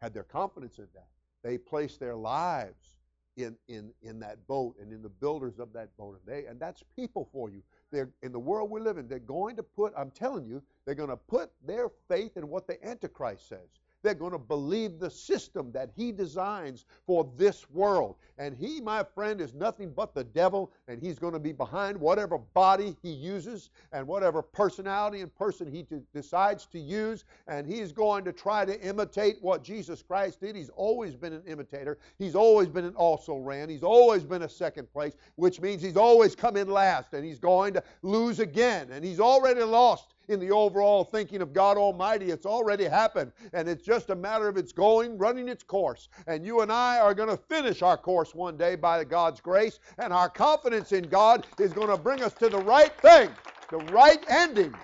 had 0.00 0.14
their 0.14 0.24
confidence 0.24 0.78
in 0.78 0.86
that. 0.94 1.08
They 1.42 1.58
placed 1.58 2.00
their 2.00 2.16
lives 2.16 2.98
in, 3.36 3.56
in, 3.68 3.92
in 4.02 4.18
that 4.20 4.46
boat 4.46 4.76
and 4.80 4.92
in 4.92 5.02
the 5.02 5.08
builders 5.08 5.58
of 5.58 5.72
that 5.72 5.96
boat. 5.96 6.18
And, 6.18 6.34
they, 6.34 6.46
and 6.46 6.58
that's 6.58 6.82
people 6.96 7.28
for 7.32 7.50
you. 7.50 7.62
They're, 7.90 8.10
in 8.22 8.32
the 8.32 8.38
world 8.38 8.70
we 8.70 8.80
live 8.80 8.98
in, 8.98 9.08
they're 9.08 9.18
going 9.18 9.56
to 9.56 9.62
put, 9.62 9.92
I'm 9.96 10.10
telling 10.10 10.46
you, 10.46 10.62
they're 10.84 10.94
going 10.94 11.08
to 11.08 11.16
put 11.16 11.50
their 11.66 11.88
faith 12.08 12.36
in 12.36 12.48
what 12.48 12.66
the 12.66 12.84
Antichrist 12.86 13.48
says. 13.48 13.68
They're 14.02 14.14
going 14.14 14.32
to 14.32 14.38
believe 14.38 14.98
the 14.98 15.10
system 15.10 15.72
that 15.72 15.90
he 15.96 16.12
designs 16.12 16.84
for 17.06 17.28
this 17.36 17.68
world. 17.70 18.16
And 18.38 18.56
he, 18.56 18.80
my 18.80 19.02
friend, 19.02 19.40
is 19.40 19.54
nothing 19.54 19.90
but 19.90 20.14
the 20.14 20.22
devil, 20.22 20.72
and 20.86 21.02
he's 21.02 21.18
going 21.18 21.32
to 21.32 21.40
be 21.40 21.52
behind 21.52 21.98
whatever 21.98 22.38
body 22.38 22.96
he 23.02 23.10
uses 23.10 23.70
and 23.92 24.06
whatever 24.06 24.40
personality 24.40 25.20
and 25.22 25.34
person 25.34 25.70
he 25.70 25.82
t- 25.82 25.96
decides 26.14 26.66
to 26.66 26.78
use. 26.78 27.24
And 27.48 27.66
he's 27.66 27.90
going 27.90 28.24
to 28.24 28.32
try 28.32 28.64
to 28.64 28.80
imitate 28.80 29.38
what 29.40 29.64
Jesus 29.64 30.02
Christ 30.02 30.40
did. 30.40 30.54
He's 30.54 30.70
always 30.70 31.16
been 31.16 31.32
an 31.32 31.42
imitator, 31.46 31.98
he's 32.18 32.36
always 32.36 32.68
been 32.68 32.84
an 32.84 32.94
also 32.94 33.36
ran, 33.36 33.68
he's 33.68 33.82
always 33.82 34.22
been 34.22 34.42
a 34.42 34.48
second 34.48 34.92
place, 34.92 35.16
which 35.34 35.60
means 35.60 35.82
he's 35.82 35.96
always 35.96 36.36
come 36.36 36.56
in 36.56 36.68
last, 36.68 37.14
and 37.14 37.24
he's 37.24 37.40
going 37.40 37.74
to 37.74 37.82
lose 38.02 38.38
again. 38.38 38.90
And 38.92 39.04
he's 39.04 39.20
already 39.20 39.62
lost 39.62 40.14
in 40.28 40.40
the 40.40 40.50
overall 40.50 41.04
thinking 41.04 41.42
of 41.42 41.52
God 41.52 41.76
Almighty. 41.76 42.30
It's 42.30 42.46
already 42.46 42.84
happened, 42.84 43.32
and 43.52 43.68
it's 43.68 43.82
just 43.82 44.10
a 44.10 44.14
matter 44.14 44.48
of 44.48 44.56
its 44.56 44.72
going, 44.72 45.18
running 45.18 45.48
its 45.48 45.62
course. 45.62 46.08
And 46.26 46.44
you 46.44 46.60
and 46.60 46.70
I 46.70 46.98
are 46.98 47.14
going 47.14 47.28
to 47.28 47.36
finish 47.36 47.82
our 47.82 47.96
course 47.96 48.34
one 48.34 48.56
day 48.56 48.76
by 48.76 49.02
God's 49.04 49.40
grace, 49.40 49.80
and 49.98 50.12
our 50.12 50.28
confidence 50.28 50.92
in 50.92 51.04
God 51.04 51.46
is 51.58 51.72
going 51.72 51.88
to 51.88 51.96
bring 51.96 52.22
us 52.22 52.34
to 52.34 52.48
the 52.48 52.58
right 52.58 52.94
thing, 53.00 53.30
the 53.70 53.78
right 53.92 54.24
ending. 54.28 54.74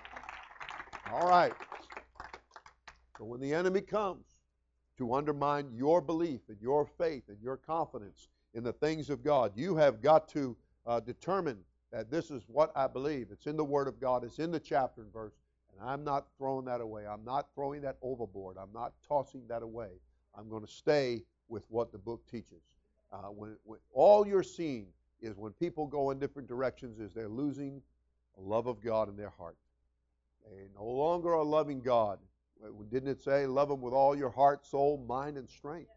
All 1.13 1.29
right. 1.29 1.53
So 3.19 3.25
when 3.25 3.41
the 3.41 3.55
enemy 3.55 3.81
comes 3.81 4.25
to 4.99 5.15
undermine 5.15 5.69
your 5.73 6.01
belief 6.01 6.41
and 6.49 6.61
your 6.61 6.85
faith 6.85 7.25
and 7.29 7.41
your 7.43 7.57
confidence 7.57 8.29
in 8.55 8.65
the 8.65 8.73
things 8.73 9.11
of 9.11 9.23
God, 9.23 9.53
you 9.55 9.77
have 9.77 10.01
got 10.01 10.29
to 10.31 10.57
uh, 10.87 11.01
determine 11.01 11.59
that 11.95 12.11
this 12.11 12.33
is 12.33 12.43
what 12.49 12.73
I 12.75 12.89
believe. 12.89 13.29
It's 13.31 13.47
in 13.47 13.57
the 13.57 13.65
Word 13.65 13.87
of 13.87 14.01
God, 14.01 14.25
it's 14.25 14.41
in 14.41 14.51
the 14.51 14.59
chapter 14.59 15.03
and 15.03 15.13
verse, 15.13 15.35
and 15.71 15.89
I'm 15.89 16.03
not 16.03 16.27
throwing 16.37 16.65
that 16.65 16.81
away. 16.81 17.07
I'm 17.07 17.25
not 17.25 17.47
throwing 17.55 17.83
that 17.83 17.99
overboard. 18.03 18.57
I'm 18.61 18.73
not 18.75 18.95
tossing 19.07 19.43
that 19.49 19.63
away. 19.63 19.91
I'm 20.37 20.49
going 20.49 20.67
to 20.67 20.71
stay 20.71 21.23
with 21.49 21.65
what 21.69 21.93
the 21.93 21.99
book 21.99 22.29
teaches. 22.29 22.63
Uh, 23.13 23.29
when, 23.29 23.57
when 23.63 23.79
all 23.93 24.27
you're 24.27 24.43
seeing 24.43 24.89
is 25.21 25.37
when 25.37 25.53
people 25.53 25.87
go 25.87 26.11
in 26.11 26.19
different 26.19 26.49
directions, 26.49 26.99
is 26.99 27.15
they're 27.15 27.29
losing 27.29 27.81
a 28.39 28.41
love 28.41 28.67
of 28.67 28.83
God 28.83 29.09
in 29.09 29.17
their 29.17 29.31
heart. 29.31 29.57
They 30.51 30.65
no 30.77 30.85
longer 30.85 31.33
are 31.33 31.45
loving 31.45 31.81
God. 31.81 32.19
Didn't 32.91 33.09
it 33.09 33.23
say, 33.23 33.47
love 33.47 33.71
Him 33.71 33.81
with 33.81 33.95
all 33.95 34.17
your 34.17 34.31
heart, 34.31 34.67
soul, 34.67 35.05
mind, 35.09 35.37
and 35.37 35.49
strength? 35.49 35.91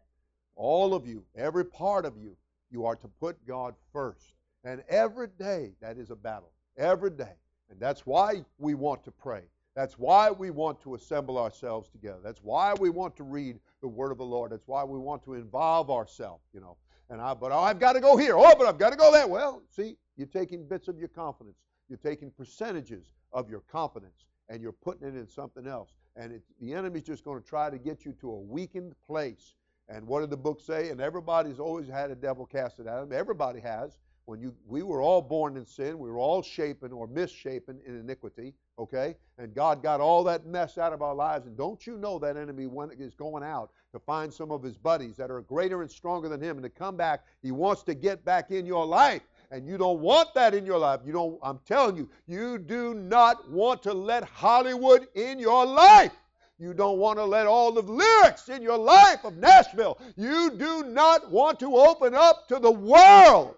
All 0.54 0.94
of 0.94 1.08
you, 1.08 1.24
every 1.34 1.64
part 1.64 2.04
of 2.04 2.16
you, 2.16 2.36
you 2.70 2.86
are 2.86 2.96
to 2.96 3.08
put 3.08 3.44
God 3.46 3.74
first. 3.92 4.34
And 4.64 4.82
every 4.88 5.28
day, 5.38 5.72
that 5.80 5.98
is 5.98 6.10
a 6.10 6.16
battle. 6.16 6.50
Every 6.76 7.10
day. 7.10 7.34
And 7.70 7.78
that's 7.78 8.06
why 8.06 8.44
we 8.58 8.74
want 8.74 9.04
to 9.04 9.10
pray. 9.10 9.42
That's 9.74 9.98
why 9.98 10.30
we 10.30 10.50
want 10.50 10.80
to 10.82 10.94
assemble 10.94 11.38
ourselves 11.38 11.88
together. 11.88 12.18
That's 12.24 12.42
why 12.42 12.74
we 12.80 12.90
want 12.90 13.16
to 13.16 13.22
read 13.22 13.60
the 13.80 13.88
Word 13.88 14.10
of 14.10 14.18
the 14.18 14.24
Lord. 14.24 14.50
That's 14.50 14.66
why 14.66 14.82
we 14.82 14.98
want 14.98 15.22
to 15.24 15.34
involve 15.34 15.90
ourselves, 15.90 16.42
you 16.52 16.60
know. 16.60 16.76
And 17.10 17.20
I, 17.20 17.34
but 17.34 17.52
oh, 17.52 17.60
I've 17.60 17.78
got 17.78 17.92
to 17.92 18.00
go 18.00 18.16
here. 18.16 18.34
Oh, 18.36 18.54
but 18.58 18.66
I've 18.66 18.78
got 18.78 18.90
to 18.90 18.96
go 18.96 19.12
there. 19.12 19.26
Well, 19.26 19.62
see, 19.70 19.96
you're 20.16 20.26
taking 20.26 20.66
bits 20.66 20.88
of 20.88 20.98
your 20.98 21.08
confidence. 21.08 21.58
You're 21.88 21.98
taking 21.98 22.30
percentages 22.30 23.12
of 23.32 23.48
your 23.48 23.60
confidence, 23.60 24.26
and 24.48 24.60
you're 24.60 24.72
putting 24.72 25.06
it 25.06 25.14
in 25.14 25.28
something 25.28 25.66
else. 25.66 25.90
And 26.16 26.32
it, 26.32 26.42
the 26.60 26.74
enemy's 26.74 27.04
just 27.04 27.24
going 27.24 27.40
to 27.40 27.48
try 27.48 27.70
to 27.70 27.78
get 27.78 28.04
you 28.04 28.12
to 28.20 28.30
a 28.30 28.38
weakened 28.38 28.94
place. 29.06 29.54
And 29.88 30.06
what 30.06 30.20
did 30.20 30.30
the 30.30 30.36
book 30.36 30.60
say? 30.60 30.90
And 30.90 31.00
everybody's 31.00 31.60
always 31.60 31.88
had 31.88 32.10
a 32.10 32.16
devil 32.16 32.44
casted 32.44 32.86
at 32.88 33.00
them. 33.00 33.12
Everybody 33.12 33.60
has 33.60 33.96
when 34.28 34.42
you 34.42 34.54
we 34.66 34.82
were 34.82 35.00
all 35.00 35.22
born 35.22 35.56
in 35.56 35.64
sin 35.64 35.98
we 35.98 36.10
were 36.10 36.18
all 36.18 36.42
shapen 36.42 36.92
or 36.92 37.06
misshapen 37.06 37.80
in 37.86 37.98
iniquity 37.98 38.52
okay 38.78 39.16
and 39.38 39.54
god 39.54 39.82
got 39.82 40.02
all 40.02 40.22
that 40.22 40.44
mess 40.44 40.76
out 40.76 40.92
of 40.92 41.00
our 41.00 41.14
lives 41.14 41.46
and 41.46 41.56
don't 41.56 41.86
you 41.86 41.96
know 41.96 42.18
that 42.18 42.36
enemy 42.36 42.66
when 42.66 42.90
is 42.98 43.14
going 43.14 43.42
out 43.42 43.70
to 43.90 43.98
find 43.98 44.32
some 44.32 44.50
of 44.50 44.62
his 44.62 44.76
buddies 44.76 45.16
that 45.16 45.30
are 45.30 45.40
greater 45.40 45.80
and 45.80 45.90
stronger 45.90 46.28
than 46.28 46.42
him 46.42 46.58
and 46.58 46.62
to 46.62 46.68
come 46.68 46.94
back 46.94 47.24
he 47.42 47.50
wants 47.50 47.82
to 47.82 47.94
get 47.94 48.22
back 48.22 48.50
in 48.50 48.66
your 48.66 48.84
life 48.84 49.22
and 49.50 49.66
you 49.66 49.78
don't 49.78 50.00
want 50.00 50.34
that 50.34 50.52
in 50.52 50.66
your 50.66 50.78
life. 50.78 51.00
You 51.06 51.12
don't 51.12 51.38
I'm 51.42 51.58
telling 51.66 51.96
you, 51.96 52.10
you 52.26 52.58
do 52.58 52.92
not 52.92 53.50
want 53.50 53.82
to 53.84 53.94
let 53.94 54.24
Hollywood 54.24 55.08
in 55.14 55.38
your 55.38 55.64
life. 55.64 56.12
You 56.58 56.74
don't 56.74 56.98
want 56.98 57.18
to 57.18 57.24
let 57.24 57.46
all 57.46 57.72
the 57.72 57.80
lyrics 57.80 58.50
in 58.50 58.60
your 58.60 58.76
life 58.76 59.24
of 59.24 59.38
Nashville. 59.38 59.98
You 60.16 60.50
do 60.50 60.84
not 60.84 61.30
want 61.30 61.58
to 61.60 61.74
open 61.76 62.14
up 62.14 62.46
to 62.48 62.58
the 62.58 62.70
world. 62.70 63.54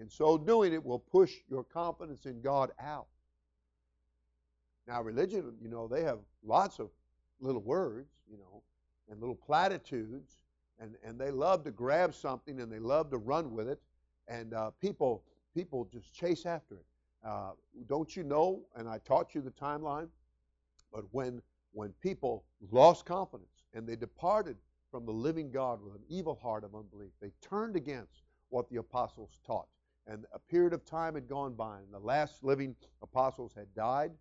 In 0.00 0.08
so 0.08 0.38
doing, 0.38 0.72
it 0.72 0.84
will 0.84 0.98
push 0.98 1.34
your 1.48 1.64
confidence 1.64 2.26
in 2.26 2.40
God 2.40 2.70
out. 2.80 3.08
Now, 4.86 5.02
religion, 5.02 5.52
you 5.60 5.68
know, 5.68 5.88
they 5.88 6.02
have 6.04 6.20
lots 6.44 6.78
of 6.78 6.88
little 7.40 7.60
words, 7.60 8.08
you 8.30 8.38
know, 8.38 8.62
and 9.10 9.20
little 9.20 9.34
platitudes, 9.34 10.38
and, 10.78 10.94
and 11.04 11.18
they 11.18 11.30
love 11.30 11.64
to 11.64 11.70
grab 11.70 12.14
something 12.14 12.60
and 12.60 12.70
they 12.70 12.78
love 12.78 13.10
to 13.10 13.18
run 13.18 13.52
with 13.52 13.68
it, 13.68 13.80
and 14.28 14.54
uh, 14.54 14.70
people 14.80 15.24
people 15.54 15.88
just 15.92 16.14
chase 16.14 16.46
after 16.46 16.76
it. 16.76 16.84
Uh, 17.26 17.50
don't 17.88 18.16
you 18.16 18.22
know? 18.22 18.62
And 18.76 18.88
I 18.88 18.98
taught 18.98 19.34
you 19.34 19.40
the 19.40 19.50
timeline. 19.50 20.08
But 20.92 21.04
when 21.10 21.42
when 21.72 21.92
people 22.00 22.44
lost 22.70 23.04
confidence 23.04 23.64
and 23.74 23.86
they 23.86 23.96
departed 23.96 24.56
from 24.90 25.04
the 25.04 25.12
living 25.12 25.50
God 25.50 25.82
with 25.82 25.94
an 25.94 26.02
evil 26.08 26.38
heart 26.40 26.64
of 26.64 26.74
unbelief, 26.74 27.10
they 27.20 27.32
turned 27.42 27.76
against 27.76 28.22
what 28.48 28.70
the 28.70 28.76
apostles 28.76 29.40
taught. 29.46 29.68
And 30.08 30.24
a 30.32 30.38
period 30.38 30.72
of 30.72 30.84
time 30.84 31.14
had 31.14 31.28
gone 31.28 31.54
by, 31.54 31.78
and 31.78 31.92
the 31.92 31.98
last 31.98 32.42
living 32.42 32.74
apostles 33.02 33.52
had 33.54 33.72
died, 33.74 34.12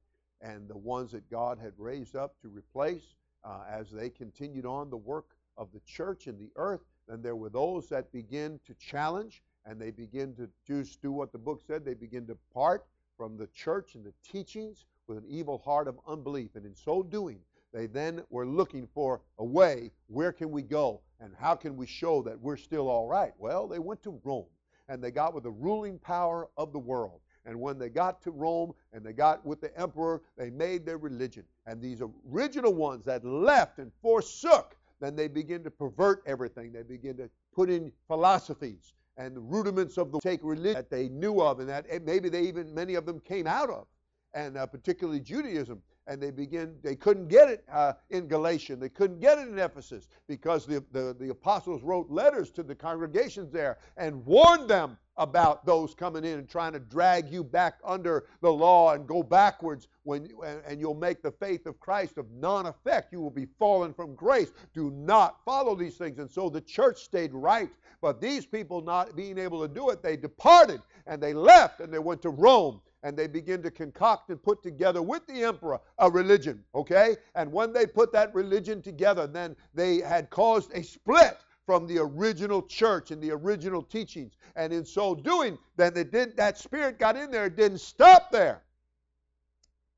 and 0.41 0.67
the 0.67 0.77
ones 0.77 1.11
that 1.13 1.29
God 1.31 1.57
had 1.57 1.73
raised 1.77 2.15
up 2.15 2.39
to 2.41 2.49
replace 2.49 3.15
uh, 3.43 3.61
as 3.69 3.89
they 3.89 4.09
continued 4.09 4.65
on 4.65 4.89
the 4.89 4.97
work 4.97 5.35
of 5.57 5.71
the 5.71 5.79
church 5.79 6.27
in 6.27 6.37
the 6.37 6.51
earth. 6.55 6.81
Then 7.07 7.21
there 7.21 7.35
were 7.35 7.49
those 7.49 7.87
that 7.89 8.11
begin 8.11 8.59
to 8.67 8.73
challenge 8.75 9.41
and 9.65 9.81
they 9.81 9.91
begin 9.91 10.33
to 10.35 10.49
just 10.65 11.01
do 11.01 11.11
what 11.11 11.31
the 11.31 11.37
book 11.37 11.61
said. 11.65 11.83
They 11.83 11.93
begin 11.93 12.25
to 12.27 12.37
part 12.53 12.85
from 13.17 13.37
the 13.37 13.47
church 13.47 13.95
and 13.95 14.05
the 14.05 14.13
teachings 14.23 14.85
with 15.07 15.17
an 15.17 15.25
evil 15.27 15.57
heart 15.57 15.87
of 15.87 15.99
unbelief. 16.07 16.55
And 16.55 16.65
in 16.65 16.75
so 16.75 17.03
doing, 17.03 17.39
they 17.73 17.87
then 17.87 18.23
were 18.29 18.45
looking 18.45 18.87
for 18.93 19.21
a 19.39 19.43
way 19.43 19.91
where 20.07 20.31
can 20.31 20.51
we 20.51 20.61
go 20.61 21.01
and 21.19 21.33
how 21.37 21.55
can 21.55 21.75
we 21.75 21.85
show 21.85 22.21
that 22.23 22.39
we're 22.39 22.57
still 22.57 22.87
all 22.87 23.07
right? 23.07 23.33
Well, 23.37 23.67
they 23.67 23.79
went 23.79 24.03
to 24.03 24.21
Rome 24.23 24.45
and 24.89 25.03
they 25.03 25.11
got 25.11 25.33
with 25.33 25.43
the 25.43 25.51
ruling 25.51 25.99
power 25.99 26.49
of 26.57 26.73
the 26.73 26.79
world. 26.79 27.21
And 27.45 27.59
when 27.59 27.79
they 27.79 27.89
got 27.89 28.21
to 28.23 28.31
Rome 28.31 28.73
and 28.91 29.05
they 29.05 29.13
got 29.13 29.45
with 29.45 29.61
the 29.61 29.77
emperor, 29.79 30.21
they 30.37 30.49
made 30.49 30.85
their 30.85 30.97
religion. 30.97 31.45
And 31.65 31.81
these 31.81 32.01
original 32.29 32.73
ones 32.73 33.05
that 33.05 33.23
left 33.23 33.79
and 33.79 33.91
forsook, 34.01 34.75
then 34.99 35.15
they 35.15 35.27
begin 35.29 35.63
to 35.63 35.71
pervert 35.71 36.23
everything. 36.25 36.73
They 36.73 36.83
begin 36.83 37.15
to 37.17 37.29
put 37.53 37.69
in 37.69 37.91
philosophies 38.07 38.93
and 39.17 39.35
the 39.35 39.41
rudiments 39.41 39.97
of 39.97 40.11
the 40.11 40.19
take 40.19 40.41
religion 40.43 40.73
that 40.73 40.89
they 40.89 41.09
knew 41.09 41.41
of 41.41 41.59
and 41.59 41.69
that 41.69 41.85
maybe 42.03 42.29
they 42.29 42.43
even 42.43 42.73
many 42.73 42.95
of 42.95 43.05
them 43.05 43.19
came 43.19 43.47
out 43.47 43.69
of, 43.69 43.87
and 44.33 44.57
uh, 44.57 44.65
particularly 44.65 45.19
Judaism. 45.19 45.81
And 46.07 46.21
they 46.21 46.31
begin 46.31 46.75
they 46.83 46.95
couldn't 46.95 47.27
get 47.27 47.49
it 47.49 47.63
uh, 47.71 47.93
in 48.09 48.27
Galatia. 48.27 48.75
They 48.75 48.89
couldn't 48.89 49.19
get 49.19 49.37
it 49.37 49.47
in 49.47 49.59
Ephesus 49.59 50.07
because 50.27 50.65
the, 50.65 50.83
the, 50.91 51.15
the 51.19 51.29
apostles 51.29 51.83
wrote 51.83 52.09
letters 52.09 52.49
to 52.51 52.63
the 52.63 52.75
congregations 52.75 53.51
there 53.51 53.77
and 53.97 54.25
warned 54.25 54.69
them 54.69 54.97
about 55.17 55.65
those 55.65 55.93
coming 55.93 56.23
in 56.23 56.39
and 56.39 56.49
trying 56.49 56.73
to 56.73 56.79
drag 56.79 57.29
you 57.29 57.43
back 57.43 57.79
under 57.83 58.25
the 58.41 58.51
law 58.51 58.93
and 58.93 59.07
go 59.07 59.23
backwards 59.23 59.87
when 60.03 60.29
and 60.65 60.79
you'll 60.79 60.93
make 60.93 61.21
the 61.21 61.31
faith 61.31 61.65
of 61.65 61.79
Christ 61.79 62.17
of 62.17 62.29
non-effect. 62.31 63.11
You 63.11 63.21
will 63.21 63.31
be 63.31 63.47
fallen 63.59 63.93
from 63.93 64.15
grace. 64.15 64.51
Do 64.73 64.91
not 64.91 65.43
follow 65.43 65.75
these 65.75 65.97
things. 65.97 66.19
And 66.19 66.29
so 66.29 66.49
the 66.49 66.61
church 66.61 66.99
stayed 66.99 67.33
right. 67.33 67.69
But 67.99 68.21
these 68.21 68.45
people 68.45 68.81
not 68.81 69.15
being 69.15 69.37
able 69.39 69.61
to 69.61 69.73
do 69.73 69.89
it 69.89 70.03
they 70.03 70.15
departed 70.15 70.81
and 71.07 71.21
they 71.21 71.33
left 71.33 71.79
and 71.79 71.91
they 71.91 71.99
went 71.99 72.21
to 72.21 72.29
Rome 72.29 72.81
and 73.03 73.15
they 73.15 73.27
begin 73.27 73.61
to 73.61 73.71
concoct 73.71 74.29
and 74.29 74.41
put 74.41 74.63
together 74.63 75.01
with 75.01 75.25
the 75.27 75.43
emperor 75.43 75.79
a 75.99 76.09
religion 76.09 76.63
okay 76.73 77.15
and 77.35 77.51
when 77.51 77.71
they 77.71 77.85
put 77.85 78.11
that 78.11 78.33
religion 78.33 78.81
together 78.81 79.27
then 79.27 79.55
they 79.73 79.97
had 79.97 80.29
caused 80.29 80.71
a 80.73 80.83
split 80.83 81.37
from 81.67 81.85
the 81.85 81.99
original 81.99 82.61
church 82.61 83.11
and 83.11 83.21
the 83.21 83.29
original 83.29 83.83
teachings. 83.83 84.37
And 84.55 84.71
in 84.71 84.85
so 84.85 85.13
doing, 85.13 85.59
then 85.75 85.95
it 85.97 86.11
did, 86.11 86.37
that 86.37 86.57
spirit 86.57 86.97
got 86.97 87.17
in 87.17 87.29
there. 87.29 87.45
It 87.47 87.57
didn't 87.57 87.79
stop 87.79 88.31
there. 88.31 88.63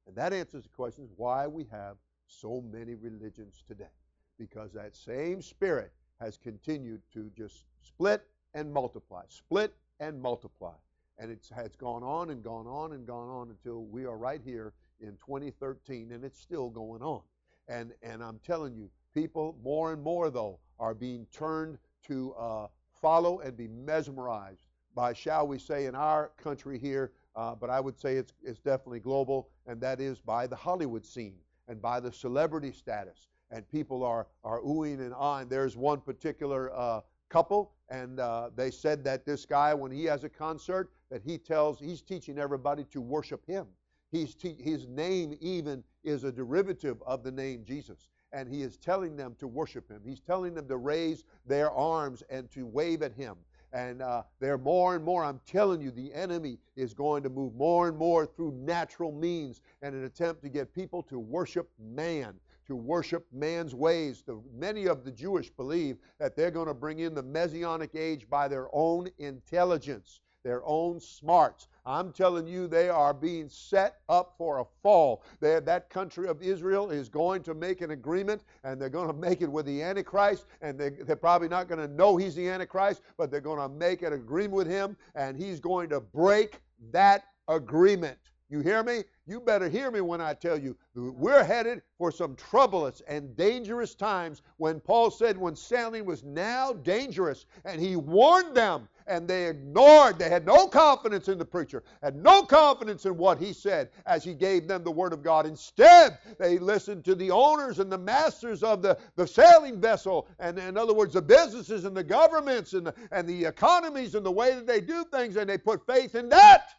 And 0.07 0.15
that 0.15 0.33
answers 0.33 0.63
the 0.63 0.69
question 0.69 1.07
why 1.15 1.45
we 1.45 1.67
have 1.71 1.97
so 2.25 2.63
many 2.71 2.95
religions 2.95 3.63
today. 3.67 3.93
Because 4.39 4.73
that 4.73 4.95
same 4.95 5.43
spirit 5.43 5.93
has 6.19 6.37
continued 6.37 7.01
to 7.13 7.29
just 7.37 7.65
split 7.83 8.25
and 8.55 8.73
multiply, 8.73 9.21
split 9.29 9.75
and 9.99 10.19
multiply. 10.19 10.73
And 11.19 11.29
it 11.31 11.47
has 11.53 11.75
gone 11.75 12.01
on 12.01 12.29
and 12.29 12.41
gone 12.41 12.65
on 12.65 12.93
and 12.93 13.05
gone 13.05 13.29
on 13.29 13.49
until 13.49 13.83
we 13.83 14.05
are 14.05 14.17
right 14.17 14.41
here 14.43 14.73
in 15.01 15.17
2013, 15.25 16.13
and 16.13 16.23
it's 16.23 16.39
still 16.39 16.69
going 16.69 17.01
on. 17.01 17.21
And, 17.67 17.91
and 18.01 18.23
I'm 18.23 18.39
telling 18.39 18.73
you, 18.73 18.89
people 19.13 19.57
more 19.63 19.93
and 19.93 20.01
more, 20.01 20.29
though, 20.29 20.59
are 20.79 20.93
being 20.93 21.27
turned 21.31 21.77
to 22.07 22.33
uh, 22.33 22.67
follow 23.01 23.39
and 23.39 23.55
be 23.55 23.67
mesmerized 23.67 24.63
by, 24.95 25.13
shall 25.13 25.47
we 25.47 25.59
say, 25.59 25.85
in 25.85 25.95
our 25.95 26.31
country 26.41 26.79
here, 26.79 27.11
uh, 27.35 27.55
but 27.55 27.69
I 27.69 27.79
would 27.79 27.97
say 27.97 28.15
it's, 28.15 28.33
it's 28.43 28.59
definitely 28.59 28.99
global, 28.99 29.49
and 29.67 29.79
that 29.81 30.01
is 30.01 30.19
by 30.19 30.47
the 30.47 30.55
Hollywood 30.55 31.05
scene 31.05 31.35
and 31.67 31.81
by 31.81 31.99
the 31.99 32.11
celebrity 32.11 32.71
status. 32.71 33.27
And 33.51 33.67
people 33.69 34.03
are, 34.03 34.27
are 34.43 34.61
oohing 34.61 34.99
and 34.99 35.13
ahhing. 35.13 35.49
There's 35.49 35.77
one 35.77 36.01
particular 36.01 36.71
uh, 36.75 37.01
couple, 37.29 37.71
and 37.89 38.19
uh, 38.19 38.49
they 38.55 38.71
said 38.71 39.03
that 39.05 39.25
this 39.25 39.45
guy, 39.45 39.73
when 39.73 39.91
he 39.91 40.05
has 40.05 40.23
a 40.23 40.29
concert, 40.29 40.91
that 41.09 41.21
he 41.23 41.37
tells, 41.37 41.79
he's 41.79 42.01
teaching 42.01 42.37
everybody 42.37 42.83
to 42.85 43.01
worship 43.01 43.45
him. 43.45 43.65
He's 44.11 44.35
te- 44.35 44.57
his 44.59 44.87
name 44.87 45.37
even 45.39 45.83
is 46.03 46.23
a 46.23 46.31
derivative 46.31 46.97
of 47.05 47.23
the 47.23 47.31
name 47.31 47.63
Jesus 47.63 48.07
and 48.31 48.47
he 48.47 48.61
is 48.61 48.77
telling 48.77 49.15
them 49.15 49.35
to 49.39 49.47
worship 49.47 49.89
him. 49.89 50.01
He's 50.05 50.19
telling 50.19 50.53
them 50.53 50.67
to 50.67 50.77
raise 50.77 51.23
their 51.45 51.71
arms 51.71 52.23
and 52.29 52.49
to 52.51 52.65
wave 52.65 53.01
at 53.01 53.13
him. 53.13 53.35
And 53.71 54.01
uh, 54.01 54.23
they're 54.39 54.57
more 54.57 54.95
and 54.95 55.03
more, 55.03 55.23
I'm 55.23 55.39
telling 55.45 55.81
you, 55.81 55.91
the 55.91 56.13
enemy 56.13 56.57
is 56.75 56.93
going 56.93 57.21
to 57.23 57.29
move 57.29 57.53
more 57.53 57.87
and 57.87 57.97
more 57.97 58.25
through 58.25 58.53
natural 58.53 59.11
means 59.11 59.61
in 59.83 59.93
an 59.93 60.05
attempt 60.05 60.41
to 60.43 60.49
get 60.49 60.73
people 60.73 61.03
to 61.03 61.19
worship 61.19 61.69
man, 61.79 62.33
to 62.65 62.75
worship 62.75 63.27
man's 63.31 63.75
ways. 63.75 64.23
The, 64.25 64.41
many 64.55 64.87
of 64.87 65.03
the 65.03 65.11
Jewish 65.11 65.51
believe 65.51 65.97
that 66.19 66.35
they're 66.35 66.49
going 66.49 66.67
to 66.67 66.73
bring 66.73 66.99
in 66.99 67.13
the 67.13 67.21
Messianic 67.21 67.93
age 67.93 68.27
by 68.27 68.47
their 68.47 68.69
own 68.73 69.07
intelligence, 69.19 70.21
their 70.43 70.61
own 70.65 70.99
smarts. 70.99 71.67
I'm 71.85 72.11
telling 72.11 72.47
you, 72.47 72.67
they 72.67 72.89
are 72.89 73.13
being 73.13 73.49
set 73.49 73.97
up 74.09 74.35
for 74.37 74.59
a 74.59 74.65
fall. 74.83 75.23
They, 75.39 75.59
that 75.59 75.89
country 75.89 76.27
of 76.27 76.41
Israel 76.41 76.91
is 76.91 77.09
going 77.09 77.43
to 77.43 77.53
make 77.53 77.81
an 77.81 77.91
agreement, 77.91 78.43
and 78.63 78.79
they're 78.79 78.89
going 78.89 79.07
to 79.07 79.13
make 79.13 79.41
it 79.41 79.51
with 79.51 79.65
the 79.65 79.81
Antichrist, 79.81 80.45
and 80.61 80.79
they, 80.79 80.89
they're 80.89 81.15
probably 81.15 81.47
not 81.47 81.67
going 81.67 81.79
to 81.79 81.93
know 81.93 82.15
he's 82.15 82.35
the 82.35 82.47
Antichrist, 82.47 83.01
but 83.17 83.31
they're 83.31 83.41
going 83.41 83.59
to 83.59 83.69
make 83.69 84.01
an 84.01 84.13
agreement 84.13 84.53
with 84.53 84.67
him, 84.67 84.95
and 85.15 85.37
he's 85.37 85.59
going 85.59 85.89
to 85.89 85.99
break 85.99 86.61
that 86.91 87.25
agreement. 87.47 88.17
You 88.51 88.61
hear 88.61 88.81
me? 88.81 89.03
You 89.27 89.39
better 89.39 89.69
hear 89.69 89.91
me 89.91 90.01
when 90.01 90.21
I 90.21 90.33
tell 90.33 90.57
you 90.57 90.75
we're 90.95 91.43
headed 91.43 91.83
for 91.99 92.11
some 92.11 92.35
troublous 92.35 92.99
and 93.07 93.37
dangerous 93.37 93.93
times 93.93 94.41
when 94.57 94.79
Paul 94.79 95.11
said 95.11 95.37
when 95.37 95.55
sailing 95.55 96.03
was 96.03 96.23
now 96.23 96.73
dangerous 96.73 97.45
and 97.63 97.79
he 97.79 97.95
warned 97.95 98.55
them 98.55 98.89
and 99.09 99.27
they 99.27 99.47
ignored. 99.47 100.17
They 100.17 100.29
had 100.29 100.45
no 100.45 100.67
confidence 100.67 101.27
in 101.27 101.37
the 101.37 101.45
preacher, 101.45 101.83
had 102.01 102.15
no 102.15 102.43
confidence 102.43 103.05
in 103.05 103.17
what 103.17 103.39
he 103.39 103.51
said 103.51 103.89
as 104.05 104.23
he 104.23 104.33
gave 104.33 104.67
them 104.67 104.83
the 104.83 104.91
word 104.91 105.11
of 105.11 105.21
God. 105.21 105.45
Instead, 105.45 106.17
they 106.37 106.57
listened 106.59 107.03
to 107.05 107.15
the 107.15 107.31
owners 107.31 107.79
and 107.79 107.91
the 107.91 107.97
masters 107.97 108.63
of 108.63 108.81
the, 108.81 108.97
the 109.15 109.27
sailing 109.27 109.81
vessel, 109.81 110.27
and 110.39 110.57
in 110.57 110.77
other 110.77 110.93
words, 110.93 111.13
the 111.13 111.21
businesses 111.21 111.83
and 111.83 111.97
the 111.97 112.03
governments 112.03 112.73
and 112.73 112.87
the, 112.87 112.93
and 113.11 113.27
the 113.27 113.45
economies 113.45 114.15
and 114.15 114.25
the 114.25 114.31
way 114.31 114.55
that 114.55 114.67
they 114.67 114.79
do 114.79 115.03
things, 115.11 115.35
and 115.35 115.49
they 115.49 115.57
put 115.57 115.85
faith 115.85 116.15
in 116.15 116.29
that 116.29 116.69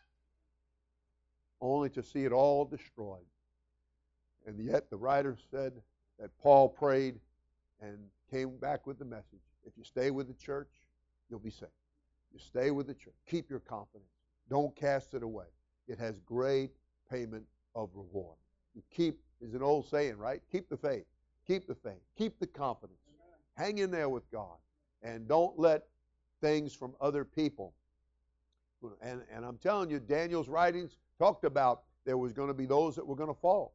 only 1.61 1.91
to 1.91 2.03
see 2.03 2.25
it 2.25 2.33
all 2.33 2.65
destroyed. 2.65 3.19
And 4.47 4.59
yet 4.59 4.91
the 4.91 4.97
writer 4.97 5.37
said 5.51 5.73
that 6.19 6.31
Paul 6.39 6.69
prayed 6.69 7.17
and 7.81 7.99
came 8.31 8.57
back 8.57 8.87
with 8.87 8.99
the 8.99 9.05
message. 9.05 9.41
If 9.67 9.73
you 9.77 9.85
stay 9.85 10.11
with 10.11 10.29
the 10.29 10.35
church, 10.35 10.71
you'll 11.29 11.41
be 11.41 11.51
saved. 11.51 11.73
You 12.33 12.39
stay 12.39 12.71
with 12.71 12.87
the 12.87 12.95
church. 12.95 13.15
Keep 13.29 13.51
your 13.51 13.61
confidence. 13.61 14.11
Don't 14.49 14.75
cast 14.75 15.15
it 15.15 15.23
away. 15.23 15.47
It 15.89 15.99
has 15.99 16.21
great 16.21 16.71
payment 17.11 17.45
of 17.75 17.91
reward. 17.95 18.37
You 18.75 18.83
keep, 18.95 19.21
is 19.41 19.55
an 19.55 19.63
old 19.63 19.89
saying, 19.89 20.17
right? 20.17 20.41
Keep 20.51 20.69
the 20.69 20.77
faith. 20.77 21.05
Keep 21.47 21.67
the 21.67 21.75
faith. 21.75 22.01
Keep 22.17 22.39
the 22.39 22.47
confidence. 22.47 22.99
Hang 23.57 23.79
in 23.79 23.91
there 23.91 24.09
with 24.09 24.31
God. 24.31 24.57
And 25.03 25.27
don't 25.27 25.59
let 25.59 25.85
things 26.41 26.75
from 26.75 26.95
other 27.01 27.25
people. 27.25 27.75
And, 29.03 29.23
and 29.35 29.45
I'm 29.45 29.59
telling 29.59 29.91
you, 29.91 29.99
Daniel's 29.99 30.49
writings 30.49 30.97
talked 31.19 31.45
about 31.45 31.83
there 32.07 32.17
was 32.17 32.33
going 32.33 32.49
to 32.49 32.55
be 32.55 32.67
those 32.67 32.97
that 32.97 33.07
were 33.07 33.17
going 33.17 33.33
to 33.33 33.41
fall, 33.41 33.75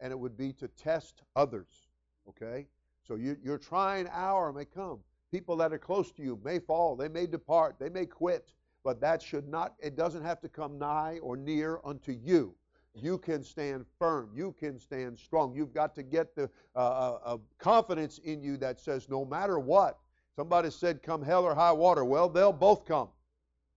and 0.00 0.10
it 0.10 0.18
would 0.18 0.36
be 0.36 0.52
to 0.54 0.68
test 0.68 1.22
others. 1.34 1.88
Okay? 2.28 2.66
So 3.06 3.16
you, 3.16 3.36
your 3.42 3.58
trying 3.58 4.08
hour 4.10 4.52
may 4.52 4.64
come. 4.64 5.00
People 5.30 5.56
that 5.56 5.72
are 5.72 5.78
close 5.78 6.12
to 6.12 6.22
you 6.22 6.40
may 6.44 6.58
fall, 6.58 6.96
they 6.96 7.08
may 7.08 7.26
depart, 7.26 7.76
they 7.78 7.88
may 7.88 8.06
quit. 8.06 8.52
but 8.84 9.00
that 9.00 9.20
should 9.20 9.48
not, 9.48 9.74
it 9.80 9.96
doesn't 9.96 10.22
have 10.22 10.40
to 10.40 10.48
come 10.48 10.78
nigh 10.78 11.18
or 11.20 11.36
near 11.36 11.80
unto 11.84 12.12
you. 12.12 12.54
You 12.94 13.18
can 13.18 13.42
stand 13.42 13.84
firm. 13.98 14.30
You 14.34 14.54
can 14.58 14.78
stand 14.78 15.18
strong. 15.18 15.54
You've 15.54 15.74
got 15.74 15.94
to 15.96 16.02
get 16.02 16.34
the 16.36 16.48
uh, 16.74 16.78
uh, 16.78 17.18
uh 17.24 17.38
confidence 17.58 18.18
in 18.18 18.42
you 18.42 18.56
that 18.58 18.78
says, 18.78 19.08
no 19.08 19.24
matter 19.24 19.58
what, 19.58 19.98
somebody 20.36 20.70
said, 20.70 21.02
come 21.02 21.22
hell 21.22 21.44
or 21.44 21.54
high 21.54 21.72
water. 21.72 22.04
Well, 22.04 22.28
they'll 22.28 22.52
both 22.52 22.86
come. 22.86 23.08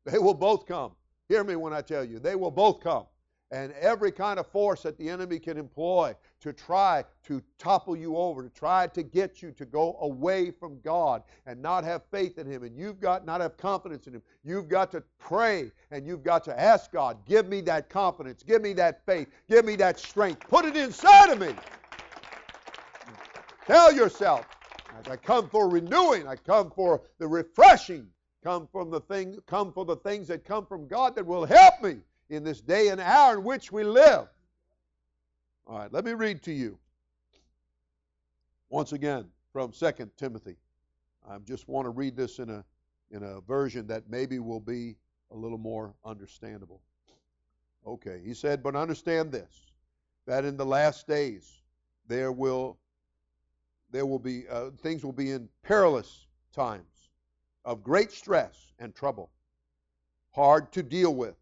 They 0.06 0.20
will 0.20 0.36
both 0.36 0.66
come. 0.66 0.93
Hear 1.28 1.43
me 1.43 1.56
when 1.56 1.74
I 1.74 1.82
tell 1.82 2.04
you, 2.04 2.20
they 2.20 2.36
will 2.36 2.52
both 2.52 2.80
come 2.80 3.06
and 3.52 3.74
every 3.74 4.12
kind 4.12 4.39
of 4.39 4.47
force 4.47 4.84
that 4.84 4.97
the 4.97 5.10
enemy 5.10 5.39
can 5.39 5.58
employ 5.58 6.16
to 6.39 6.54
try 6.54 7.04
to 7.24 7.41
topple 7.58 7.95
you 7.95 8.16
over, 8.16 8.43
to 8.43 8.50
try 8.50 8.86
to 8.88 9.02
get 9.02 9.41
you 9.41 9.52
to 9.52 9.66
go 9.66 9.97
away 10.02 10.52
from 10.52 10.80
God 10.82 11.24
and 11.47 11.60
not 11.62 11.84
have 11.84 12.04
faith 12.12 12.38
in 12.38 12.45
Him, 12.45 12.64
and 12.64 12.78
you've 12.78 13.00
got 13.00 13.26
not 13.26 13.41
have 13.41 13.58
confidence 13.58 14.06
in 14.06 14.14
Him. 14.14 14.22
You've 14.43 14.68
got 14.68 14.91
to 14.91 15.04
pray 15.18 15.72
and 15.89 16.06
you've 16.06 16.24
got 16.24 16.43
to 16.45 16.60
ask 16.60 16.91
God, 16.91 17.18
give 17.26 17.47
me 17.47 17.62
that 17.62 17.89
confidence, 17.89 18.43
give 18.43 18.62
me 18.62 18.74
that 18.74 19.04
faith, 19.06 19.28
give 19.50 19.66
me 19.66 19.76
that 19.78 20.00
strength, 20.00 20.41
put 20.47 20.66
it 20.66 20.78
inside 20.78 21.32
of 21.32 21.39
me. 21.39 21.54
Tell 23.66 23.93
yourself, 23.93 24.47
I 25.10 25.16
come 25.16 25.50
for 25.50 25.70
renewing, 25.70 26.28
I 26.28 26.36
come 26.36 26.72
for 26.76 27.02
the 27.18 27.28
refreshing, 27.28 28.08
come 28.43 28.68
from 28.72 28.91
the 28.91 29.00
thing, 29.00 29.39
come 29.47 29.72
for 29.74 29.86
the 29.86 29.95
things 29.95 30.28
that 30.28 30.43
come 30.43 30.66
from 30.66 30.88
God 30.88 31.16
that 31.16 31.26
will 31.26 31.45
help 31.45 31.82
me 31.82 31.97
in 32.30 32.43
this 32.43 32.61
day 32.61 32.89
and 32.89 33.01
hour 33.01 33.38
in 33.38 33.43
which 33.43 33.71
we 33.71 33.84
live. 33.84 34.27
All 35.67 35.77
right, 35.77 35.91
let 35.93 36.05
me 36.05 36.13
read 36.13 36.41
to 36.43 36.51
you 36.51 36.77
once 38.69 38.93
again 38.93 39.25
from 39.51 39.71
2 39.71 39.91
Timothy. 40.17 40.55
I 41.30 41.38
just 41.39 41.67
want 41.67 41.86
to 41.86 41.89
read 41.89 42.15
this 42.15 42.39
in 42.39 42.49
a 42.49 42.63
in 43.11 43.23
a 43.23 43.41
version 43.41 43.88
that 43.88 44.09
maybe 44.09 44.38
will 44.39 44.59
be 44.59 44.95
a 45.32 45.36
little 45.36 45.57
more 45.57 45.95
understandable. 46.05 46.82
Okay, 47.86 48.21
he 48.23 48.34
said, 48.34 48.61
but 48.61 48.75
understand 48.75 49.32
this 49.32 49.71
that 50.25 50.45
in 50.45 50.57
the 50.57 50.65
last 50.65 51.07
days 51.07 51.61
there 52.07 52.32
will 52.32 52.77
there 53.91 54.05
will 54.05 54.19
be 54.19 54.47
uh, 54.47 54.69
things 54.82 55.03
will 55.03 55.11
be 55.11 55.32
in 55.32 55.49
perilous 55.63 56.27
times 56.53 57.09
of 57.65 57.84
great 57.84 58.11
stress 58.11 58.73
and 58.80 58.95
trouble, 58.95 59.30
hard 60.32 60.71
to 60.71 60.84
deal 60.84 61.13
with, 61.15 61.36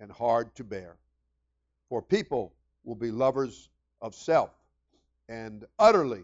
and 0.00 0.10
hard 0.10 0.52
to 0.56 0.64
bear. 0.64 0.96
For 1.88 2.02
people 2.02 2.52
will 2.84 2.94
be 2.94 3.10
lovers 3.10 3.68
of 4.00 4.14
self 4.14 4.50
and 5.28 5.64
utterly 5.78 6.22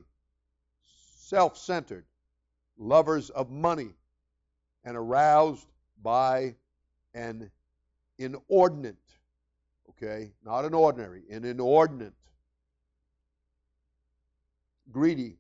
self 0.85 1.57
centered, 1.57 2.05
lovers 2.79 3.31
of 3.31 3.51
money, 3.51 3.91
and 4.85 4.97
aroused 4.97 5.67
by 6.03 6.55
an 7.15 7.51
inordinate, 8.19 8.97
okay, 9.91 10.31
not 10.45 10.65
an 10.65 10.73
ordinary, 10.75 11.23
an 11.31 11.45
inordinate, 11.45 12.15
greedy 14.93 15.37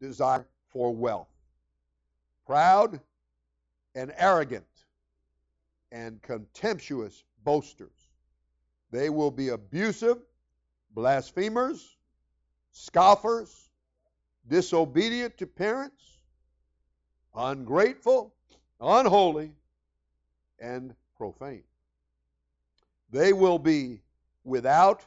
desire 0.00 0.46
for 0.68 0.94
wealth, 0.94 1.28
proud 2.46 3.00
and 3.94 4.12
arrogant, 4.16 4.64
and 5.92 6.20
contemptuous 6.22 7.24
boasters. 7.48 8.10
They 8.90 9.08
will 9.08 9.30
be 9.30 9.48
abusive, 9.48 10.18
blasphemers, 10.90 11.96
scoffers, 12.72 13.70
disobedient 14.46 15.38
to 15.38 15.46
parents, 15.46 16.18
ungrateful, 17.34 18.34
unholy, 18.82 19.52
and 20.60 20.94
profane. 21.16 21.62
They 23.10 23.32
will 23.32 23.58
be 23.58 24.02
without 24.44 25.02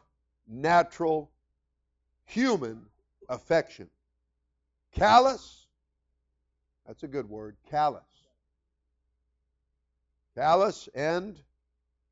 natural 0.47 1.29
human 2.25 2.87
affection. 3.29 3.87
Callous, 4.91 5.67
that's 6.87 7.03
a 7.03 7.07
good 7.07 7.29
word, 7.29 7.55
callous. 7.69 8.01
Callous 10.33 10.89
and 10.95 11.39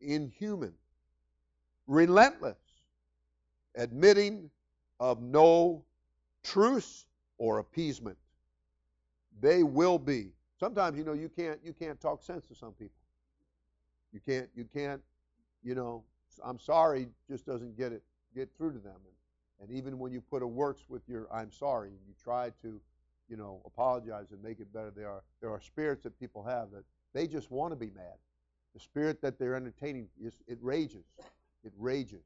inhuman, 0.01 0.73
relentless, 1.87 2.57
admitting 3.75 4.49
of 4.99 5.21
no 5.21 5.83
truce 6.43 7.05
or 7.37 7.59
appeasement. 7.59 8.17
They 9.41 9.63
will 9.63 9.99
be. 9.99 10.31
Sometimes 10.59 10.97
you 10.97 11.03
know 11.03 11.13
you 11.13 11.29
can't 11.29 11.59
you 11.63 11.73
can't 11.73 11.99
talk 11.99 12.21
sense 12.21 12.45
to 12.47 12.55
some 12.55 12.73
people. 12.73 12.95
You 14.11 14.19
can't 14.25 14.49
you 14.55 14.65
can't 14.65 15.01
you 15.63 15.75
know 15.75 16.03
I'm 16.43 16.59
sorry 16.59 17.07
just 17.29 17.45
doesn't 17.45 17.77
get 17.77 17.91
it 17.93 18.03
get 18.35 18.49
through 18.57 18.73
to 18.73 18.79
them. 18.79 18.95
And, 18.95 19.69
and 19.69 19.77
even 19.77 19.97
when 19.99 20.11
you 20.11 20.21
put 20.21 20.43
a 20.43 20.47
works 20.47 20.83
with 20.89 21.01
your 21.07 21.27
I'm 21.33 21.51
sorry 21.51 21.89
and 21.89 21.99
you 22.07 22.13
try 22.21 22.51
to 22.61 22.79
you 23.29 23.37
know 23.37 23.61
apologize 23.65 24.31
and 24.31 24.43
make 24.43 24.59
it 24.59 24.71
better, 24.73 24.91
there 24.93 25.09
are 25.09 25.23
there 25.39 25.51
are 25.51 25.61
spirits 25.61 26.03
that 26.03 26.19
people 26.19 26.43
have 26.43 26.71
that 26.71 26.83
they 27.13 27.27
just 27.27 27.49
want 27.51 27.71
to 27.71 27.77
be 27.77 27.91
mad. 27.95 28.17
The 28.79 28.83
spirit 28.83 29.21
that 29.23 29.37
they're 29.37 29.55
entertaining, 29.55 30.07
is, 30.23 30.31
it 30.47 30.57
rages. 30.61 31.03
It 31.65 31.73
rages. 31.77 32.23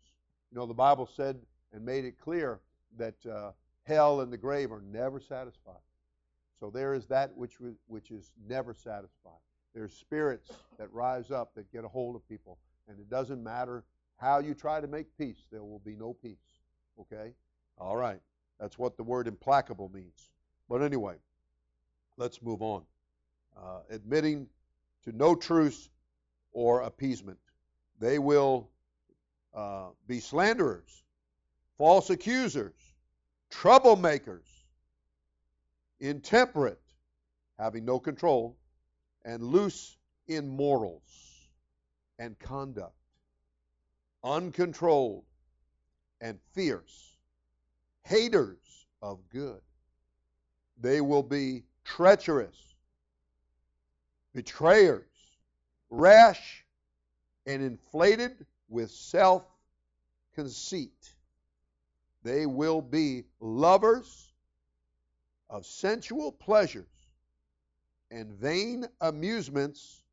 You 0.52 0.60
know, 0.60 0.68
the 0.68 0.74
Bible 0.76 1.10
said 1.16 1.40
and 1.74 1.84
made 1.84 2.06
it 2.06 2.20
clear 2.20 2.60
that 3.00 3.16
uh, 3.26 3.54
hell 3.82 4.22
and 4.22 4.32
the 4.32 4.38
grave 4.38 4.72
are 4.72 4.84
never 4.92 5.20
satisfied. 5.20 5.82
So 6.60 6.70
there 6.70 6.94
is 6.94 7.08
that 7.08 7.36
which, 7.36 7.54
which 7.88 8.12
is 8.12 8.34
never 8.48 8.76
satisfied. 8.76 9.40
There's 9.74 9.94
spirits 9.94 10.52
that 10.78 10.94
rise 10.94 11.32
up 11.32 11.56
that 11.56 11.72
get 11.72 11.86
a 11.86 11.88
hold 11.88 12.16
of 12.16 12.30
people. 12.30 12.60
And 12.88 13.00
it 13.00 13.10
doesn't 13.10 13.44
matter 13.44 13.84
how 14.18 14.38
you 14.38 14.54
try 14.54 14.80
to 14.80 14.88
make 14.88 15.08
peace, 15.18 15.48
there 15.52 15.64
will 15.64 15.80
be 15.80 15.96
no 15.96 16.14
peace. 16.14 16.38
Okay? 17.00 17.34
All 17.80 17.98
right. 17.98 18.22
That's 18.60 18.78
what 18.78 18.96
the 18.96 19.04
word 19.04 19.28
implacable 19.28 19.90
means. 19.92 20.30
But 20.70 20.84
anyway, 20.84 21.16
let's 22.18 22.44
move 22.44 22.62
on. 22.62 22.84
Uh, 23.58 23.80
admitting 23.90 24.46
to 25.06 25.12
no 25.14 25.34
truce 25.34 25.90
or 26.54 26.82
appeasement. 26.82 27.38
They 28.00 28.20
will 28.20 28.70
uh, 29.54 29.88
be 30.08 30.20
slanderers, 30.20 31.04
false 31.78 32.10
accusers, 32.10 32.74
troublemakers, 33.52 34.48
intemperate, 36.00 36.82
having 37.60 37.86
no 37.86 38.00
control, 38.00 38.58
and 39.26 39.44
loose 39.44 39.98
in 40.28 40.48
morals 40.48 41.02
and 42.20 42.38
conduct, 42.40 42.96
uncontrolled 44.24 45.24
and 46.22 46.40
fierce, 46.54 47.16
haters 48.04 48.86
of 49.02 49.20
good. 49.30 49.62
They 50.80 51.02
will 51.02 51.24
be 51.24 51.64
treacherous, 51.84 52.56
betrayers, 54.34 55.13
rash, 55.94 56.66
and 57.46 57.62
inflated 57.62 58.46
with 58.68 58.90
self 58.90 59.44
conceit. 60.36 61.14
They 62.24 62.46
will 62.46 62.82
be 62.82 63.26
lovers 63.40 64.34
of 65.50 65.66
sensual 65.66 66.32
pleasures 66.32 66.88
and 68.10 68.32
vain 68.32 68.86
amusements 69.02 70.04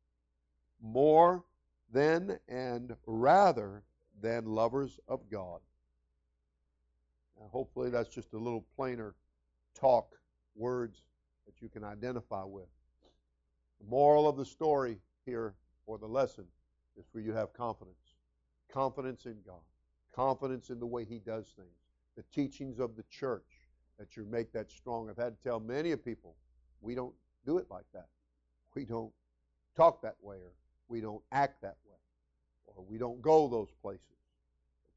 more 0.81 1.43
than 1.91 2.37
and 2.47 2.95
rather 3.05 3.83
than 4.21 4.45
lovers 4.45 4.99
of 5.07 5.29
God. 5.29 5.61
Now, 7.39 7.47
hopefully, 7.51 7.89
that's 7.89 8.09
just 8.09 8.33
a 8.33 8.37
little 8.37 8.65
plainer 8.75 9.15
talk, 9.73 10.15
words 10.55 11.01
that 11.45 11.61
you 11.61 11.69
can 11.69 11.83
identify 11.83 12.43
with. 12.43 12.67
The 13.79 13.87
moral 13.87 14.27
of 14.27 14.37
the 14.37 14.45
story 14.45 14.99
here 15.25 15.55
the 15.97 16.07
lesson 16.07 16.45
is 16.97 17.05
for 17.11 17.19
you 17.19 17.31
to 17.31 17.37
have 17.37 17.53
confidence. 17.53 18.15
Confidence 18.71 19.25
in 19.25 19.37
God. 19.45 19.61
Confidence 20.13 20.69
in 20.69 20.79
the 20.79 20.85
way 20.85 21.05
He 21.05 21.19
does 21.19 21.53
things. 21.55 21.69
The 22.15 22.23
teachings 22.33 22.79
of 22.79 22.95
the 22.95 23.03
church 23.09 23.45
that 23.97 24.17
you 24.17 24.25
make 24.25 24.51
that 24.53 24.71
strong. 24.71 25.09
I've 25.09 25.17
had 25.17 25.37
to 25.37 25.43
tell 25.43 25.59
many 25.59 25.91
of 25.91 26.03
people 26.03 26.35
we 26.81 26.95
don't 26.95 27.13
do 27.45 27.57
it 27.57 27.67
like 27.69 27.85
that. 27.93 28.07
We 28.75 28.85
don't 28.85 29.11
talk 29.75 30.01
that 30.01 30.15
way 30.21 30.37
or 30.37 30.51
we 30.87 31.01
don't 31.01 31.21
act 31.31 31.61
that 31.61 31.77
way 31.85 31.97
or 32.65 32.83
we 32.87 32.97
don't 32.97 33.21
go 33.21 33.47
those 33.47 33.71
places. 33.81 34.01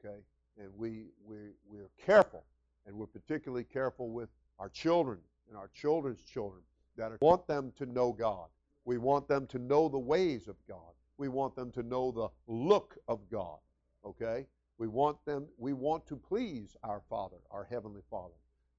Okay? 0.05 0.19
And 0.59 0.69
we, 0.77 1.07
we, 1.25 1.37
we're 1.69 1.91
careful 2.05 2.45
and 2.87 2.97
we're 2.97 3.07
particularly 3.07 3.65
careful 3.65 4.11
with 4.11 4.29
our 4.59 4.69
children 4.69 5.19
and 5.49 5.57
our 5.57 5.71
children's 5.75 6.23
children 6.23 6.63
that 6.97 7.13
are, 7.13 7.19
want 7.21 7.47
them 7.47 7.73
to 7.79 7.87
know 7.87 8.13
God. 8.13 8.49
We 8.85 8.99
want 8.99 9.29
them 9.29 9.47
to 9.49 9.59
know 9.59 9.89
the 9.89 9.99
ways 9.99 10.49
of 10.49 10.57
God. 10.69 10.93
We 11.17 11.29
want 11.29 11.55
them 11.55 11.71
to 11.73 11.83
know 11.83 12.11
the 12.11 12.29
look 12.47 12.97
of 13.09 13.21
God. 13.31 13.59
Okay? 14.05 14.47
We 14.79 14.89
want 14.89 15.25
them 15.25 15.47
we 15.57 15.73
want 15.73 16.07
to 16.09 16.17
please 16.17 16.77
our 16.83 17.03
Father, 17.09 17.37
our 17.51 17.65
heavenly 17.65 18.03
Father. 18.11 18.35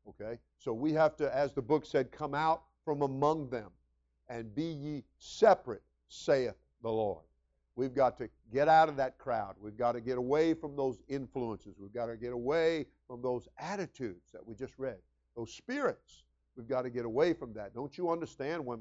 Okay? 0.09 0.37
So 0.57 0.73
we 0.73 0.93
have 0.93 1.15
to 1.17 1.35
as 1.35 1.53
the 1.53 1.61
book 1.61 1.85
said 1.85 2.11
come 2.11 2.35
out 2.35 2.63
from 2.83 3.01
among 3.01 3.49
them 3.49 3.71
and 4.29 4.53
be 4.53 4.63
ye 4.63 5.03
separate, 5.17 5.83
saith 6.09 6.55
the 6.81 6.89
Lord. 6.89 7.23
We've 7.75 7.93
got 7.93 8.17
to 8.19 8.29
get 8.53 8.67
out 8.69 8.87
of 8.87 8.95
that 8.97 9.17
crowd. 9.17 9.55
We've 9.59 9.77
got 9.77 9.93
to 9.93 10.01
get 10.01 10.17
away 10.17 10.53
from 10.53 10.75
those 10.75 11.01
influences. 11.09 11.75
We've 11.77 11.93
got 11.93 12.05
to 12.05 12.15
get 12.15 12.31
away 12.31 12.85
from 13.07 13.21
those 13.21 13.47
attitudes 13.59 14.31
that 14.31 14.45
we 14.45 14.55
just 14.55 14.73
read, 14.77 14.97
those 15.35 15.53
spirits. 15.53 16.23
We've 16.55 16.67
got 16.67 16.83
to 16.83 16.89
get 16.89 17.03
away 17.03 17.33
from 17.33 17.53
that. 17.53 17.73
Don't 17.73 17.97
you 17.97 18.09
understand 18.09 18.65
when, 18.65 18.79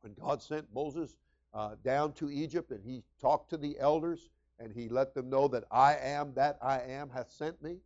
when 0.00 0.14
God 0.14 0.42
sent 0.42 0.66
Moses 0.74 1.16
uh, 1.54 1.76
down 1.84 2.12
to 2.14 2.30
Egypt 2.30 2.70
and 2.70 2.84
he 2.84 3.02
talked 3.20 3.50
to 3.50 3.56
the 3.56 3.76
elders 3.78 4.30
and 4.58 4.72
he 4.72 4.88
let 4.88 5.14
them 5.14 5.30
know 5.30 5.48
that 5.48 5.64
I 5.70 5.96
am 5.96 6.34
that 6.34 6.58
I 6.62 6.80
am 6.80 7.10
hath 7.10 7.30
sent 7.30 7.62
me? 7.62 7.76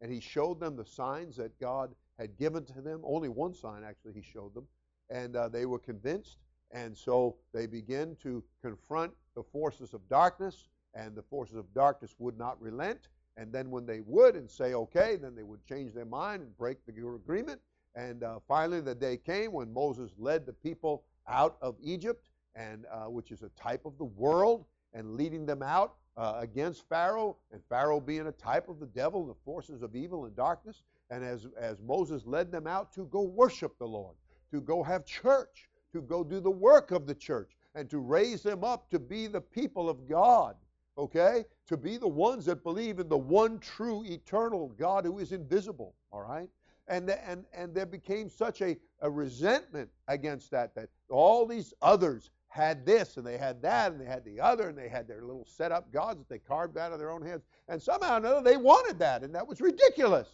And 0.00 0.12
he 0.12 0.20
showed 0.20 0.60
them 0.60 0.76
the 0.76 0.84
signs 0.84 1.36
that 1.36 1.58
God 1.58 1.94
had 2.18 2.36
given 2.38 2.64
to 2.66 2.80
them. 2.80 3.00
Only 3.04 3.28
one 3.28 3.54
sign, 3.54 3.82
actually, 3.84 4.12
he 4.12 4.22
showed 4.22 4.54
them. 4.54 4.66
And 5.10 5.36
uh, 5.36 5.48
they 5.48 5.66
were 5.66 5.78
convinced. 5.78 6.38
And 6.70 6.96
so 6.96 7.36
they 7.54 7.66
began 7.66 8.16
to 8.22 8.44
confront 8.62 9.12
the 9.34 9.42
forces 9.42 9.94
of 9.94 10.06
darkness, 10.08 10.68
and 10.94 11.14
the 11.14 11.22
forces 11.22 11.56
of 11.56 11.72
darkness 11.74 12.14
would 12.18 12.38
not 12.38 12.60
relent. 12.60 13.08
And 13.36 13.52
then 13.52 13.70
when 13.70 13.86
they 13.86 14.00
would 14.00 14.34
and 14.34 14.50
say, 14.50 14.74
okay, 14.74 15.16
then 15.16 15.34
they 15.34 15.44
would 15.44 15.64
change 15.64 15.94
their 15.94 16.04
mind 16.04 16.42
and 16.42 16.56
break 16.58 16.78
the 16.86 16.92
agreement. 16.92 17.60
And 17.94 18.22
uh, 18.22 18.40
finally, 18.46 18.80
the 18.80 18.94
day 18.94 19.16
came 19.16 19.52
when 19.52 19.72
Moses 19.72 20.12
led 20.18 20.44
the 20.44 20.52
people 20.52 21.04
out 21.28 21.56
of 21.60 21.76
Egypt, 21.82 22.28
and 22.54 22.86
uh, 22.90 23.04
which 23.04 23.30
is 23.30 23.42
a 23.42 23.50
type 23.50 23.84
of 23.84 23.96
the 23.98 24.04
world, 24.04 24.64
and 24.94 25.16
leading 25.16 25.46
them 25.46 25.62
out 25.62 25.94
uh, 26.16 26.38
against 26.38 26.88
Pharaoh, 26.88 27.36
and 27.52 27.62
Pharaoh 27.68 28.00
being 28.00 28.26
a 28.26 28.32
type 28.32 28.68
of 28.68 28.80
the 28.80 28.86
devil, 28.86 29.26
the 29.26 29.34
forces 29.44 29.82
of 29.82 29.94
evil 29.94 30.24
and 30.24 30.34
darkness. 30.34 30.82
And 31.10 31.24
as, 31.24 31.46
as 31.58 31.80
Moses 31.80 32.26
led 32.26 32.50
them 32.50 32.66
out 32.66 32.92
to 32.94 33.06
go 33.06 33.22
worship 33.22 33.78
the 33.78 33.86
Lord, 33.86 34.16
to 34.50 34.60
go 34.60 34.82
have 34.82 35.04
church, 35.04 35.68
to 35.92 36.02
go 36.02 36.24
do 36.24 36.40
the 36.40 36.50
work 36.50 36.90
of 36.90 37.06
the 37.06 37.14
church, 37.14 37.52
and 37.74 37.88
to 37.90 37.98
raise 37.98 38.42
them 38.42 38.64
up 38.64 38.90
to 38.90 38.98
be 38.98 39.26
the 39.26 39.40
people 39.40 39.88
of 39.88 40.08
God, 40.08 40.56
okay? 40.98 41.44
To 41.68 41.76
be 41.76 41.96
the 41.96 42.08
ones 42.08 42.44
that 42.46 42.64
believe 42.64 42.98
in 42.98 43.08
the 43.08 43.16
one 43.16 43.58
true 43.58 44.04
eternal 44.04 44.68
God 44.78 45.04
who 45.04 45.18
is 45.18 45.32
invisible, 45.32 45.94
all 46.12 46.22
right? 46.22 46.48
And, 46.88 47.10
and, 47.10 47.44
and 47.52 47.74
there 47.74 47.86
became 47.86 48.28
such 48.28 48.62
a, 48.62 48.76
a 49.00 49.10
resentment 49.10 49.90
against 50.08 50.50
that, 50.50 50.74
that 50.74 50.88
all 51.10 51.46
these 51.46 51.74
others 51.82 52.30
had 52.48 52.86
this 52.86 53.18
and 53.18 53.26
they 53.26 53.36
had 53.36 53.60
that 53.62 53.92
and 53.92 54.00
they 54.00 54.06
had 54.06 54.24
the 54.24 54.40
other 54.40 54.68
and 54.68 54.78
they 54.78 54.88
had 54.88 55.06
their 55.06 55.20
little 55.20 55.46
set 55.46 55.70
up 55.70 55.92
gods 55.92 56.18
that 56.18 56.28
they 56.28 56.38
carved 56.38 56.78
out 56.78 56.92
of 56.92 56.98
their 56.98 57.10
own 57.10 57.22
hands. 57.22 57.42
And 57.68 57.80
somehow 57.80 58.14
or 58.14 58.16
another 58.18 58.42
they 58.42 58.56
wanted 58.56 58.98
that 59.00 59.22
and 59.22 59.34
that 59.34 59.46
was 59.46 59.60
ridiculous. 59.60 60.28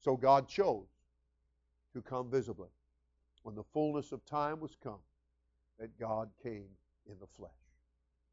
So 0.00 0.16
God 0.16 0.48
chose 0.48 0.86
to 1.92 2.02
come 2.02 2.30
visibly. 2.30 2.68
When 3.42 3.54
the 3.54 3.64
fullness 3.72 4.12
of 4.12 4.24
time 4.24 4.60
was 4.60 4.76
come, 4.82 5.00
that 5.78 5.98
God 5.98 6.30
came 6.42 6.64
in 7.06 7.18
the 7.20 7.26
flesh. 7.36 7.50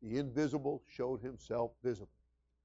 The 0.02 0.18
invisible 0.18 0.82
showed 0.88 1.22
himself 1.22 1.72
visible 1.84 2.10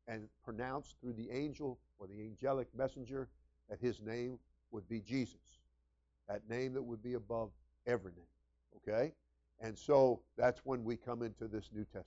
and 0.07 0.28
pronounced 0.44 0.97
through 1.01 1.14
the 1.14 1.30
angel 1.30 1.78
or 1.99 2.07
the 2.07 2.20
angelic 2.20 2.68
messenger 2.76 3.28
that 3.68 3.78
his 3.80 4.00
name 4.00 4.38
would 4.70 4.88
be 4.88 5.00
Jesus. 5.00 5.60
That 6.28 6.42
name 6.48 6.74
that 6.74 6.82
would 6.82 7.02
be 7.02 7.14
above 7.14 7.50
every 7.86 8.12
name. 8.12 8.26
Okay? 8.76 9.12
And 9.60 9.76
so 9.76 10.20
that's 10.36 10.60
when 10.64 10.84
we 10.84 10.96
come 10.96 11.22
into 11.22 11.48
this 11.48 11.70
New 11.72 11.84
Testament. 11.84 12.06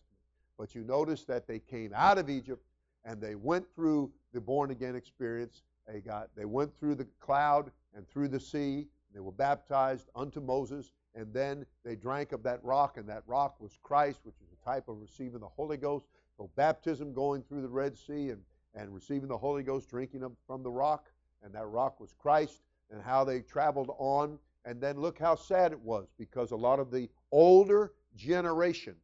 But 0.58 0.76
you 0.76 0.84
notice 0.84 1.24
that 1.26 1.48
they 1.48 1.60
came 1.60 1.92
out 1.96 2.18
of 2.18 2.30
Egypt 2.30 2.64
and 3.06 3.22
they 3.22 3.36
went 3.36 3.66
through 3.74 4.12
the 4.34 4.42
born 4.42 4.72
again 4.72 4.96
experience. 4.96 5.64
They 5.88 6.02
got 6.02 6.30
they 6.36 6.46
went 6.46 6.78
through 6.78 6.96
the 6.96 7.08
cloud 7.20 7.72
and 7.96 8.08
through 8.08 8.28
the 8.28 8.40
sea. 8.40 8.88
They 9.14 9.22
were 9.22 9.32
baptized 9.32 10.10
unto 10.16 10.40
Moses, 10.40 10.92
and 11.16 11.34
then 11.34 11.66
they 11.84 11.96
drank 11.96 12.32
of 12.32 12.44
that 12.44 12.64
rock, 12.64 12.98
and 12.98 13.10
that 13.10 13.24
rock 13.26 13.56
was 13.60 13.80
Christ, 13.82 14.20
which 14.24 14.36
is 14.36 14.50
a 14.52 14.66
type 14.66 14.88
of 14.88 15.02
receiving 15.02 15.40
the 15.40 15.48
Holy 15.48 15.78
Ghost. 15.78 16.06
So 16.38 16.50
baptism 16.56 17.14
going 17.14 17.42
through 17.42 17.64
the 17.64 17.70
Red 17.70 17.98
Sea 17.98 18.30
and, 18.30 18.42
and 18.76 18.94
receiving 18.94 19.28
the 19.28 19.38
Holy 19.38 19.64
Ghost, 19.64 19.90
drinking 19.90 20.24
from 20.46 20.62
the 20.62 20.70
rock, 20.70 21.12
and 21.44 21.54
that 21.54 21.66
rock 21.68 22.00
was 22.00 22.14
Christ, 22.18 22.62
and 22.92 23.02
how 23.02 23.24
they 23.24 23.42
traveled 23.42 23.92
on. 23.98 24.40
And 24.66 24.82
then 24.82 25.00
look 25.00 25.18
how 25.18 25.36
sad 25.36 25.72
it 25.72 25.80
was, 25.80 26.08
because 26.18 26.52
a 26.52 26.56
lot 26.56 26.80
of 26.80 26.92
the 26.92 27.10
older 27.32 27.94
generation, 28.16 28.96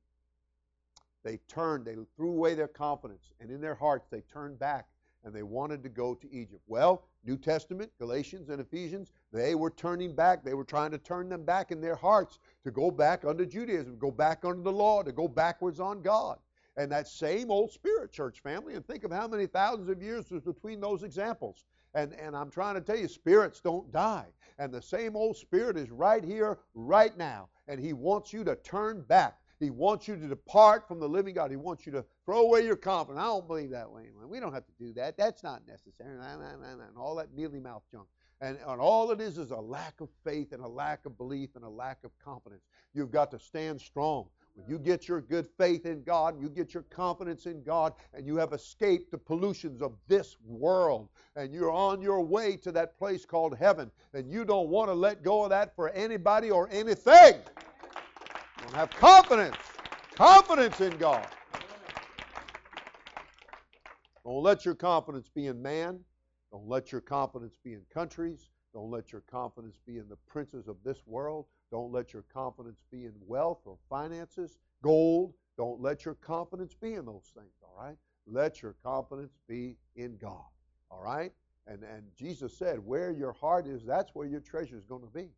they 1.24 1.40
turned, 1.48 1.86
they 1.86 1.96
threw 2.16 2.32
away 2.32 2.54
their 2.54 2.68
confidence, 2.68 3.32
and 3.40 3.50
in 3.50 3.62
their 3.62 3.76
hearts 3.76 4.08
they 4.10 4.22
turned 4.22 4.60
back 4.60 4.88
and 5.26 5.34
they 5.34 5.44
wanted 5.44 5.82
to 5.82 5.90
go 5.90 6.14
to 6.14 6.32
Egypt. 6.32 6.62
Well, 6.68 7.08
New 7.26 7.36
Testament, 7.36 7.92
Galatians 7.98 8.50
and 8.50 8.62
Ephesians, 8.62 9.12
they 9.34 9.56
were 9.56 9.72
turning 9.72 10.14
back. 10.14 10.44
They 10.44 10.54
were 10.54 10.64
trying 10.64 10.92
to 10.92 11.00
turn 11.00 11.28
them 11.28 11.44
back 11.44 11.72
in 11.72 11.82
their 11.82 11.96
hearts 11.96 12.38
to 12.64 12.70
go 12.70 12.92
back 12.92 13.26
under 13.26 13.44
Judaism, 13.44 13.98
go 13.98 14.12
back 14.12 14.46
under 14.46 14.62
the 14.62 14.72
law, 14.72 15.02
to 15.02 15.12
go 15.12 15.28
backwards 15.28 15.80
on 15.80 16.04
God. 16.04 16.38
And 16.78 16.92
that 16.92 17.08
same 17.08 17.50
old 17.50 17.72
spirit, 17.72 18.12
church 18.12 18.42
family, 18.42 18.76
and 18.76 18.86
think 18.86 19.04
of 19.04 19.12
how 19.12 19.28
many 19.28 19.48
thousands 19.48 19.90
of 19.90 20.04
years 20.04 20.30
was 20.30 20.44
between 20.44 20.80
those 20.80 21.02
examples. 21.02 21.66
And, 21.96 22.14
and 22.14 22.36
I'm 22.36 22.52
trying 22.52 22.76
to 22.76 22.82
tell 22.82 22.98
you, 22.98 23.08
spirits 23.08 23.62
don't 23.62 23.92
die. 23.92 24.28
And 24.60 24.72
the 24.72 24.82
same 24.82 25.16
old 25.16 25.38
spirit 25.38 25.78
is 25.78 25.90
right 25.90 26.24
here, 26.24 26.60
right 26.76 27.18
now. 27.18 27.50
And 27.68 27.80
he 27.80 27.94
wants 27.94 28.32
you 28.32 28.44
to 28.44 28.56
turn 28.58 29.02
back. 29.02 29.40
He 29.60 29.70
wants 29.70 30.08
you 30.08 30.18
to 30.18 30.28
depart 30.28 30.88
from 30.88 31.00
the 31.00 31.08
living 31.08 31.34
God. 31.34 31.50
He 31.50 31.58
wants 31.58 31.86
you 31.86 31.92
to 31.94 32.06
throw 32.26 32.42
away 32.42 32.66
your 32.66 32.76
confidence. 32.76 33.24
I 33.24 33.28
don't 33.28 33.48
believe 33.48 33.70
that 33.72 33.90
way. 33.90 34.10
We 34.28 34.40
don't 34.42 34.54
have 34.54 34.66
to 34.68 34.74
do 34.78 34.94
that. 34.94 35.18
That's 35.18 35.44
not 35.44 35.66
necessary. 35.66 36.18
And 36.20 36.98
all 36.98 37.16
that 37.16 37.34
mealy 37.34 37.60
mouth 37.60 37.84
junk. 37.92 38.08
And, 38.42 38.58
and 38.68 38.82
all 38.82 39.12
it 39.12 39.22
is 39.22 39.38
is 39.38 39.52
a 39.52 39.58
lack 39.58 40.02
of 40.02 40.10
faith 40.26 40.52
and 40.52 40.62
a 40.62 40.68
lack 40.68 41.06
of 41.06 41.18
belief 41.18 41.52
and 41.56 41.64
a 41.64 41.70
lack 41.70 42.00
of 42.04 42.12
confidence. 42.24 42.64
You've 42.94 43.12
got 43.12 43.32
to 43.32 43.40
stand 43.40 43.80
strong. 43.80 44.26
When 44.56 44.70
you 44.70 44.80
get 44.80 45.10
your 45.10 45.20
good 45.20 45.48
faith 45.58 45.86
in 45.86 46.02
God, 46.04 46.40
you 46.40 46.50
get 46.50 46.74
your 46.74 46.84
confidence 46.84 47.46
in 47.46 47.62
God, 47.62 47.94
and 48.14 48.26
you 48.26 48.38
have 48.38 48.54
escaped 48.54 49.12
the 49.12 49.18
pollutions 49.18 49.82
of 49.82 49.92
this 50.08 50.38
world, 50.46 51.10
and 51.36 51.54
you're 51.54 51.72
on 51.72 52.02
your 52.02 52.22
way 52.22 52.56
to 52.58 52.72
that 52.72 52.98
place 52.98 53.26
called 53.26 53.58
heaven, 53.58 53.92
and 54.14 54.32
you 54.32 54.46
don't 54.46 54.70
want 54.70 54.90
to 54.90 54.94
let 54.94 55.24
go 55.24 55.44
of 55.44 55.50
that 55.50 55.76
for 55.76 55.90
anybody 55.90 56.52
or 56.52 56.70
anything. 56.72 57.34
You 57.36 58.64
don't 58.64 58.76
have 58.76 58.92
confidence, 58.92 59.58
confidence 60.14 60.80
in 60.80 60.96
God. 60.98 61.28
Don't 64.24 64.42
let 64.42 64.64
your 64.64 64.76
confidence 64.76 65.30
be 65.30 65.48
in 65.48 65.62
man. 65.62 66.00
Don't 66.52 66.70
let 66.70 66.94
your 66.94 67.02
confidence 67.02 67.58
be 67.62 67.74
in 67.74 67.82
countries. 67.94 68.48
Don't 68.74 68.90
let 68.90 69.12
your 69.12 69.22
confidence 69.30 69.78
be 69.86 69.98
in 69.98 70.08
the 70.08 70.16
princes 70.28 70.70
of 70.70 70.78
this 70.86 71.00
world. 71.06 71.46
Don't 71.72 71.92
let 71.92 72.14
your 72.14 72.24
confidence 72.34 72.84
be 72.92 73.06
in 73.06 73.14
wealth 73.26 73.62
or 73.66 73.78
finances, 73.90 74.58
gold. 74.82 75.34
Don't 75.58 75.82
let 75.82 76.06
your 76.06 76.16
confidence 76.16 76.74
be 76.74 76.94
in 76.94 77.06
those 77.06 77.32
things, 77.36 77.54
all 77.64 77.76
right? 77.78 77.96
Let 78.28 78.62
your 78.62 78.76
confidence 78.84 79.38
be 79.48 79.78
in 79.96 80.18
God, 80.18 80.46
all 80.92 81.02
right? 81.02 81.32
And, 81.68 81.84
and 81.84 82.04
Jesus 82.16 82.58
said, 82.58 82.80
where 82.80 83.12
your 83.12 83.34
heart 83.34 83.68
is, 83.68 83.84
that's 83.86 84.14
where 84.14 84.28
your 84.28 84.42
treasure 84.42 84.78
is 84.78 84.86
going 84.86 85.02
to 85.02 85.10
be. 85.10 85.30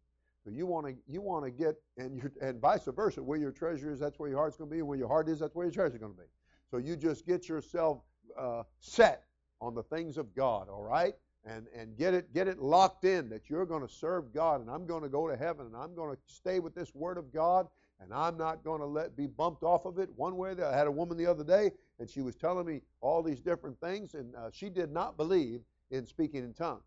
So 0.43 0.51
you 0.51 0.65
want 0.65 0.87
to 0.87 0.95
you 1.07 1.21
want 1.21 1.43
to 1.43 1.51
get 1.51 1.75
and 1.97 2.15
you 2.15 2.31
and 2.41 2.61
vice 2.61 2.85
versa, 2.85 3.21
where 3.21 3.37
your 3.37 3.51
treasure 3.51 3.91
is, 3.91 3.99
that's 3.99 4.17
where 4.17 4.29
your 4.29 4.37
heart's 4.37 4.55
going 4.55 4.69
to 4.69 4.75
be. 4.75 4.81
Where 4.81 4.97
your 4.97 5.09
heart 5.09 5.27
is, 5.27 5.39
that's 5.39 5.55
where 5.55 5.65
your 5.65 5.73
treasure 5.73 5.95
is 5.95 5.99
going 5.99 6.13
to 6.13 6.17
be. 6.17 6.27
So 6.71 6.77
you 6.77 6.95
just 6.95 7.25
get 7.25 7.49
yourself 7.49 7.99
uh, 8.39 8.63
set 8.79 9.23
on 9.59 9.75
the 9.75 9.83
things 9.83 10.17
of 10.17 10.33
God, 10.35 10.69
all 10.69 10.83
right? 10.83 11.13
And, 11.47 11.67
and 11.75 11.97
get 11.97 12.13
it 12.13 12.33
get 12.33 12.47
it 12.47 12.59
locked 12.59 13.05
in 13.05 13.29
that 13.29 13.49
you're 13.49 13.65
going 13.65 13.85
to 13.85 13.91
serve 13.93 14.33
God 14.33 14.59
and 14.61 14.69
I'm 14.69 14.85
going 14.85 15.03
to 15.03 15.09
go 15.09 15.27
to 15.27 15.37
heaven 15.37 15.65
and 15.65 15.75
I'm 15.75 15.95
going 15.95 16.15
to 16.15 16.21
stay 16.27 16.59
with 16.59 16.75
this 16.75 16.93
word 16.93 17.17
of 17.17 17.31
God 17.33 17.67
and 18.01 18.13
I'm 18.13 18.37
not 18.37 18.63
going 18.63 18.81
to 18.81 18.85
let 18.85 19.15
be 19.15 19.27
bumped 19.27 19.63
off 19.63 19.85
of 19.85 19.97
it 19.97 20.09
one 20.15 20.35
way. 20.35 20.53
I 20.63 20.75
had 20.75 20.87
a 20.87 20.91
woman 20.91 21.17
the 21.17 21.25
other 21.25 21.43
day 21.43 21.71
and 21.99 22.09
she 22.09 22.21
was 22.21 22.35
telling 22.35 22.65
me 22.65 22.81
all 23.01 23.23
these 23.23 23.39
different 23.39 23.79
things 23.79 24.13
and 24.13 24.35
uh, 24.35 24.49
she 24.51 24.69
did 24.69 24.91
not 24.91 25.15
believe 25.15 25.61
in 25.89 26.05
speaking 26.05 26.43
in 26.43 26.53
tongues 26.53 26.83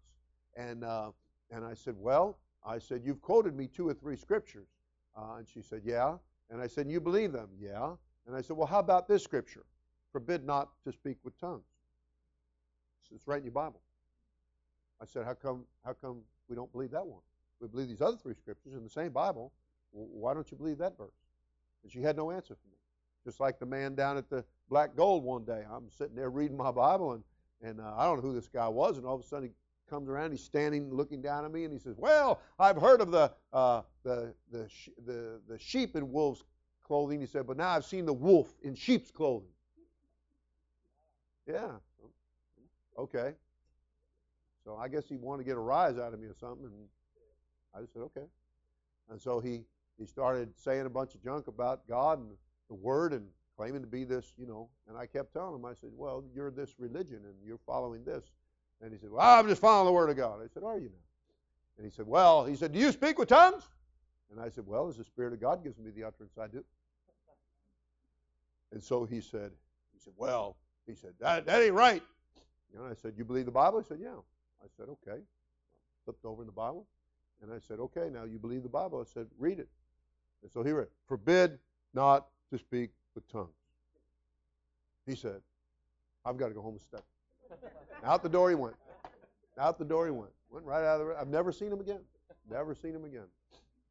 and 0.56 0.84
uh, 0.84 1.10
and 1.50 1.64
I 1.64 1.74
said, 1.74 1.94
well, 1.96 2.38
I 2.64 2.78
said 2.78 3.02
you've 3.02 3.22
quoted 3.22 3.56
me 3.56 3.66
two 3.66 3.88
or 3.88 3.94
three 3.94 4.16
scriptures 4.16 4.68
uh, 5.16 5.36
and 5.38 5.48
she 5.48 5.62
said, 5.62 5.82
yeah, 5.84 6.16
and 6.50 6.60
I 6.60 6.66
said 6.66 6.88
you 6.88 7.00
believe 7.00 7.32
them, 7.32 7.48
yeah, 7.58 7.94
and 8.26 8.36
I 8.36 8.42
said, 8.42 8.56
well, 8.56 8.66
how 8.66 8.78
about 8.78 9.08
this 9.08 9.24
scripture? 9.24 9.64
Forbid 10.12 10.44
not 10.44 10.68
to 10.84 10.92
speak 10.92 11.16
with 11.24 11.38
tongues. 11.40 11.64
It's 13.12 13.26
right 13.26 13.38
in 13.38 13.44
your 13.44 13.52
Bible. 13.52 13.80
I 15.00 15.06
said, 15.06 15.24
how 15.24 15.34
come, 15.34 15.64
how 15.84 15.94
come 15.94 16.20
we 16.48 16.56
don't 16.56 16.70
believe 16.72 16.90
that 16.90 17.06
one? 17.06 17.20
We 17.60 17.68
believe 17.68 17.88
these 17.88 18.00
other 18.00 18.16
three 18.16 18.34
scriptures 18.34 18.74
in 18.74 18.82
the 18.82 18.90
same 18.90 19.12
Bible. 19.12 19.52
Why 19.92 20.34
don't 20.34 20.50
you 20.50 20.56
believe 20.56 20.78
that 20.78 20.96
verse? 20.96 21.14
And 21.82 21.90
she 21.90 22.00
had 22.00 22.16
no 22.16 22.30
answer 22.30 22.54
for 22.54 22.68
me. 22.68 22.76
Just 23.24 23.40
like 23.40 23.58
the 23.58 23.66
man 23.66 23.94
down 23.94 24.16
at 24.16 24.30
the 24.30 24.44
Black 24.68 24.96
Gold 24.96 25.24
one 25.24 25.44
day. 25.44 25.64
I'm 25.70 25.90
sitting 25.90 26.14
there 26.14 26.30
reading 26.30 26.56
my 26.56 26.70
Bible, 26.70 27.12
and, 27.12 27.24
and 27.62 27.80
uh, 27.80 27.94
I 27.96 28.04
don't 28.04 28.16
know 28.16 28.22
who 28.22 28.34
this 28.34 28.48
guy 28.48 28.68
was, 28.68 28.96
and 28.96 29.06
all 29.06 29.14
of 29.14 29.20
a 29.20 29.26
sudden 29.26 29.48
he 29.48 29.54
comes 29.90 30.08
around, 30.08 30.30
he's 30.30 30.44
standing 30.44 30.94
looking 30.94 31.20
down 31.20 31.44
at 31.44 31.52
me, 31.52 31.64
and 31.64 31.72
he 31.72 31.78
says, 31.78 31.96
Well, 31.98 32.40
I've 32.58 32.76
heard 32.76 33.00
of 33.00 33.10
the, 33.10 33.32
uh, 33.52 33.82
the, 34.04 34.32
the, 34.50 34.68
the, 35.04 35.40
the 35.48 35.58
sheep 35.58 35.96
in 35.96 36.10
wolves' 36.12 36.44
clothing. 36.84 37.20
He 37.20 37.26
said, 37.26 37.46
But 37.46 37.56
now 37.56 37.70
I've 37.70 37.84
seen 37.84 38.06
the 38.06 38.12
wolf 38.14 38.54
in 38.62 38.74
sheep's 38.74 39.10
clothing. 39.10 39.50
Yeah. 41.46 41.72
Okay. 42.96 43.34
So 44.70 44.76
I 44.80 44.86
guess 44.86 45.08
he 45.08 45.16
wanted 45.16 45.42
to 45.42 45.48
get 45.48 45.56
a 45.56 45.60
rise 45.60 45.98
out 45.98 46.14
of 46.14 46.20
me 46.20 46.28
or 46.28 46.34
something, 46.38 46.66
and 46.66 46.86
I 47.74 47.80
just 47.80 47.92
said, 47.92 48.02
okay. 48.02 48.26
And 49.10 49.20
so 49.20 49.40
he, 49.40 49.64
he 49.98 50.06
started 50.06 50.50
saying 50.56 50.86
a 50.86 50.88
bunch 50.88 51.16
of 51.16 51.24
junk 51.24 51.48
about 51.48 51.88
God 51.88 52.20
and, 52.20 52.30
the 52.68 52.74
word 52.76 53.12
and 53.12 53.26
claiming 53.56 53.80
to 53.80 53.88
be 53.88 54.04
this, 54.04 54.32
you 54.38 54.46
know. 54.46 54.68
And 54.88 54.96
I 54.96 55.06
kept 55.06 55.32
telling 55.32 55.56
him, 55.56 55.64
I 55.64 55.74
said, 55.74 55.90
well, 55.92 56.22
you're 56.32 56.52
this 56.52 56.76
religion 56.78 57.16
and 57.24 57.34
you're 57.44 57.58
following 57.66 58.04
this. 58.04 58.22
And 58.80 58.92
he 58.92 58.98
said, 59.00 59.10
well, 59.10 59.40
I'm 59.40 59.48
just 59.48 59.60
following 59.60 59.86
the 59.86 59.92
word 59.92 60.08
of 60.08 60.16
God. 60.16 60.38
I 60.40 60.46
said, 60.54 60.62
are 60.62 60.78
you 60.78 60.84
now? 60.84 61.76
And 61.76 61.84
he 61.84 61.90
said, 61.90 62.06
well, 62.06 62.44
he 62.44 62.54
said, 62.54 62.70
do 62.70 62.78
you 62.78 62.92
speak 62.92 63.18
with 63.18 63.28
tongues? 63.28 63.64
And 64.30 64.40
I 64.40 64.50
said, 64.50 64.68
well, 64.68 64.86
as 64.86 64.98
the 64.98 65.02
Spirit 65.02 65.32
of 65.32 65.40
God 65.40 65.64
gives 65.64 65.78
me 65.78 65.90
the 65.90 66.04
utterance, 66.04 66.34
I 66.40 66.46
do. 66.46 66.64
And 68.70 68.80
so 68.80 69.04
he 69.04 69.20
said, 69.20 69.50
he 69.92 69.98
said, 69.98 70.12
well, 70.16 70.56
he 70.86 70.94
said, 70.94 71.14
that, 71.18 71.44
that 71.46 71.60
ain't 71.60 71.74
right. 71.74 72.04
And 72.72 72.84
I 72.86 72.94
said, 72.94 73.14
you 73.16 73.24
believe 73.24 73.46
the 73.46 73.50
Bible? 73.50 73.80
He 73.80 73.86
said, 73.88 73.98
yeah. 74.00 74.10
I 74.62 74.66
said, 74.76 74.86
okay. 74.88 75.20
Flipped 76.04 76.24
over 76.24 76.42
in 76.42 76.46
the 76.46 76.52
Bible. 76.52 76.86
And 77.42 77.52
I 77.52 77.58
said, 77.66 77.78
okay, 77.80 78.08
now 78.12 78.24
you 78.24 78.38
believe 78.38 78.62
the 78.62 78.68
Bible. 78.68 79.00
I 79.00 79.10
said, 79.10 79.26
read 79.38 79.58
it. 79.58 79.68
And 80.42 80.50
so 80.50 80.62
he 80.62 80.72
read, 80.72 80.88
forbid 81.06 81.58
not 81.94 82.26
to 82.50 82.58
speak 82.58 82.90
with 83.14 83.30
tongues. 83.30 83.48
He 85.06 85.14
said, 85.14 85.40
I've 86.24 86.36
got 86.36 86.48
to 86.48 86.54
go 86.54 86.60
home 86.60 86.74
and 86.74 86.80
study. 86.80 87.02
out 88.04 88.22
the 88.22 88.28
door 88.28 88.50
he 88.50 88.54
went. 88.54 88.76
Out 89.58 89.78
the 89.78 89.84
door 89.84 90.06
he 90.06 90.12
went. 90.12 90.32
Went 90.50 90.64
right 90.64 90.84
out 90.84 91.00
of 91.00 91.08
the 91.08 91.14
I've 91.18 91.28
never 91.28 91.52
seen 91.52 91.72
him 91.72 91.80
again. 91.80 92.00
Never 92.50 92.74
seen 92.74 92.94
him 92.94 93.04
again. 93.04 93.26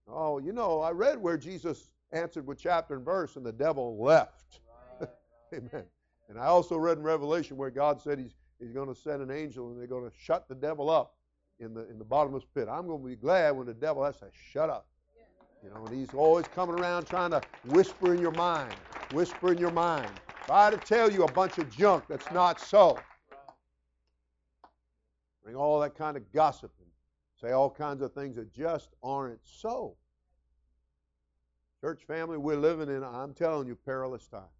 Oh, 0.08 0.40
you 0.40 0.52
know, 0.52 0.82
I 0.82 0.92
read 0.92 1.20
where 1.22 1.38
Jesus 1.38 1.92
answered 2.12 2.46
with 2.48 2.60
chapter 2.60 2.96
and 2.96 3.06
verse 3.06 3.36
and 3.36 3.46
the 3.46 3.52
devil 3.52 3.98
left. 4.02 4.60
Amen. 5.54 5.86
And 6.28 6.40
I 6.40 6.46
also 6.46 6.78
read 6.78 6.98
in 6.98 7.04
Revelation 7.04 7.58
where 7.58 7.70
God 7.70 8.02
said 8.02 8.20
he's, 8.20 8.36
he's 8.60 8.72
going 8.72 8.88
to 8.88 8.96
send 8.96 9.22
an 9.22 9.32
angel 9.32 9.70
and 9.70 9.80
they're 9.80 9.88
going 9.88 10.10
to 10.10 10.16
shut 10.18 10.48
the 10.48 10.56
devil 10.56 10.90
up 10.90 11.16
in 11.60 11.74
the, 11.74 11.90
in 11.90 11.98
the 11.98 12.06
bottomless 12.06 12.44
pit. 12.54 12.68
I'm 12.70 12.88
going 12.88 13.02
to 13.02 13.08
be 13.08 13.16
glad 13.16 13.56
when 13.56 13.66
the 13.66 13.74
devil 13.74 14.04
has 14.04 14.20
to 14.20 14.28
shut 14.52 14.70
up. 14.70 14.88
You 15.64 15.70
know, 15.70 15.86
and 15.86 15.98
he's 15.98 16.14
always 16.14 16.48
coming 16.48 16.80
around 16.80 17.06
trying 17.06 17.32
to 17.32 17.42
whisper 17.68 18.14
in 18.14 18.22
your 18.22 18.32
mind, 18.32 18.74
whisper 19.12 19.52
in 19.52 19.58
your 19.58 19.72
mind, 19.72 20.10
try 20.46 20.70
to 20.70 20.78
tell 20.78 21.12
you 21.12 21.24
a 21.24 21.32
bunch 21.32 21.58
of 21.58 21.70
junk 21.76 22.06
that's 22.08 22.32
not 22.32 22.62
so. 22.62 22.98
Bring 25.44 25.56
all 25.56 25.80
that 25.82 25.96
kind 25.96 26.16
of 26.16 26.32
gossip 26.32 26.72
and 26.80 26.90
say 27.42 27.52
all 27.52 27.70
kinds 27.70 28.02
of 28.02 28.14
things 28.14 28.38
that 28.38 28.54
just 28.54 28.90
aren't 29.04 29.40
so. 29.44 29.96
Church 31.82 32.04
family, 32.06 32.38
we're 32.38 32.56
living 32.56 32.88
in, 32.88 33.04
I'm 33.04 33.34
telling 33.34 33.68
you, 33.68 33.76
perilous 33.76 34.28
times. 34.28 34.59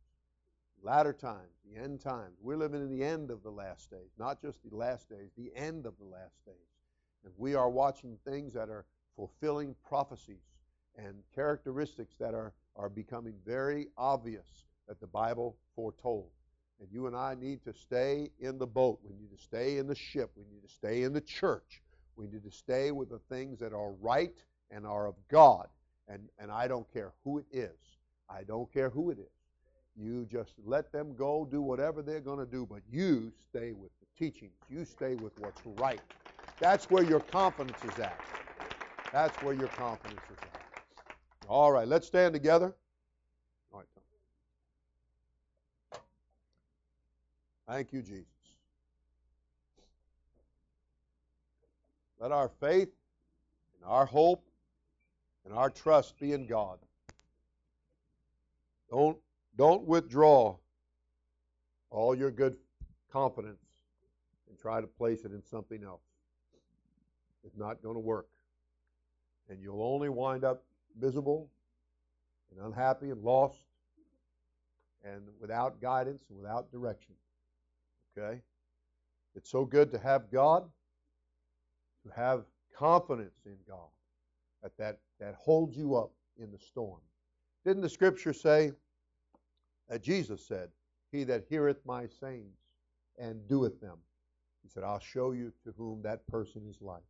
Latter 0.82 1.14
times, 1.14 1.54
the 1.70 1.82
end 1.82 2.00
times. 2.00 2.38
We're 2.42 2.58
living 2.58 2.82
in 2.82 2.90
the 2.90 3.04
end 3.04 3.32
of 3.32 3.44
the 3.44 3.50
last 3.50 3.90
days, 3.90 4.12
not 4.18 4.42
just 4.42 4.60
the 4.64 4.76
last 4.76 5.10
days, 5.10 5.32
the 5.38 5.52
end 5.56 5.86
of 5.86 5.94
the 6.00 6.06
last 6.06 6.46
days. 6.46 6.56
And 7.26 7.34
we 7.38 7.54
are 7.56 7.70
watching 7.70 8.18
things 8.26 8.54
that 8.54 8.70
are 8.70 8.86
fulfilling 9.16 9.76
prophecies 9.88 10.44
and 10.98 11.16
characteristics 11.36 12.16
that 12.20 12.34
are, 12.34 12.54
are 12.76 12.90
becoming 12.90 13.34
very 13.46 13.88
obvious 13.98 14.66
that 14.88 15.00
the 15.00 15.08
Bible 15.08 15.58
foretold. 15.76 16.30
And 16.80 16.88
you 16.92 17.08
and 17.08 17.16
I 17.16 17.36
need 17.36 17.64
to 17.66 17.74
stay 17.74 18.30
in 18.40 18.58
the 18.58 18.68
boat. 18.68 19.00
We 19.04 19.14
need 19.14 19.36
to 19.36 19.44
stay 19.44 19.78
in 19.78 19.88
the 19.88 19.96
ship. 19.96 20.32
We 20.38 20.46
need 20.46 20.66
to 20.66 20.74
stay 20.74 21.04
in 21.04 21.12
the 21.12 21.22
church. 21.22 21.82
We 22.16 22.28
need 22.28 22.44
to 22.44 22.52
stay 22.52 22.92
with 22.92 23.10
the 23.10 23.20
things 23.30 23.60
that 23.60 23.74
are 23.74 23.92
right 24.00 24.36
and 24.72 24.86
are 24.86 25.08
of 25.08 25.16
God. 25.30 25.68
And, 26.08 26.30
and 26.40 26.50
I 26.52 26.68
don't 26.68 26.92
care 26.92 27.12
who 27.24 27.38
it 27.38 27.46
is. 27.52 27.98
I 28.30 28.44
don't 28.44 28.72
care 28.72 28.90
who 28.90 29.12
it 29.12 29.20
is. 29.20 29.39
You 29.96 30.26
just 30.26 30.54
let 30.66 30.92
them 30.92 31.16
go, 31.18 31.48
do 31.50 31.62
whatever 31.62 32.02
they're 32.02 32.22
going 32.22 32.40
to 32.40 32.46
do, 32.46 32.66
but 32.66 32.82
you 32.90 33.32
stay 33.50 33.74
with 33.74 33.92
the 34.00 34.06
teachings. 34.18 34.54
You 34.70 34.86
stay 34.86 35.16
with 35.16 35.38
what's 35.40 35.62
right. 35.66 36.02
That's 36.60 36.90
where 36.90 37.04
your 37.04 37.20
confidence 37.20 37.78
is 37.84 38.00
at. 38.00 38.20
That's 39.12 39.36
where 39.44 39.54
your 39.54 39.68
confidence 39.70 40.22
is 40.32 40.38
at. 40.42 40.60
All 41.48 41.72
right, 41.72 41.88
let's 41.88 42.08
stand 42.08 42.34
together. 42.34 42.74
All 43.74 43.80
right. 43.80 43.88
Thank 47.68 47.92
you, 47.92 48.02
Jesus. 48.02 48.26
Let 52.20 52.32
our 52.32 52.50
faith 52.60 52.90
and 53.76 53.90
our 53.90 54.06
hope 54.06 54.44
and 55.46 55.54
our 55.54 55.70
trust 55.70 56.20
be 56.20 56.34
in 56.34 56.46
God. 56.46 56.78
Don't, 58.92 59.18
don't 59.58 59.86
withdraw 59.86 60.56
all 61.90 62.16
your 62.16 62.32
good 62.32 62.56
confidence 63.12 63.62
and 64.48 64.58
try 64.58 64.82
to 64.82 64.88
place 64.88 65.26
it 65.26 65.32
in 65.32 65.44
something 65.44 65.84
else. 65.84 66.02
It's 67.44 67.58
not 67.58 67.82
going 67.82 67.96
to 67.96 68.02
work. 68.02 68.28
And 69.50 69.62
you'll 69.62 69.82
only 69.82 70.10
wind 70.10 70.44
up 70.44 70.64
miserable 71.00 71.50
and 72.52 72.66
unhappy 72.66 73.10
and 73.10 73.24
lost 73.24 73.64
and 75.04 75.22
without 75.40 75.82
guidance 75.82 76.24
and 76.30 76.38
without 76.38 76.72
direction. 76.72 77.16
Okay? 78.18 78.42
It's 79.36 79.50
so 79.50 79.66
good 79.66 79.92
to 79.92 79.98
have 80.00 80.32
God, 80.32 80.70
to 82.04 82.12
have 82.14 82.44
confidence 82.78 83.46
in 83.46 83.56
God, 83.68 83.88
that 84.62 84.78
that, 84.78 85.00
that 85.20 85.36
holds 85.36 85.78
you 85.78 85.96
up 85.96 86.12
in 86.38 86.52
the 86.52 86.60
storm. 86.60 87.00
Didn't 87.66 87.82
the 87.82 87.90
scripture 87.90 88.34
say 88.34 88.72
that 89.90 90.04
Jesus 90.04 90.46
said, 90.46 90.70
He 91.12 91.24
that 91.26 91.46
heareth 91.50 91.86
my 91.86 92.08
sayings 92.08 92.58
and 93.18 93.48
doeth 93.48 93.82
them, 93.82 93.98
he 94.64 94.70
said, 94.70 94.84
I'll 94.84 95.00
show 95.00 95.32
you 95.32 95.52
to 95.64 95.74
whom 95.78 96.02
that 96.04 96.26
person 96.28 96.62
is 96.70 96.78
like. 96.82 97.04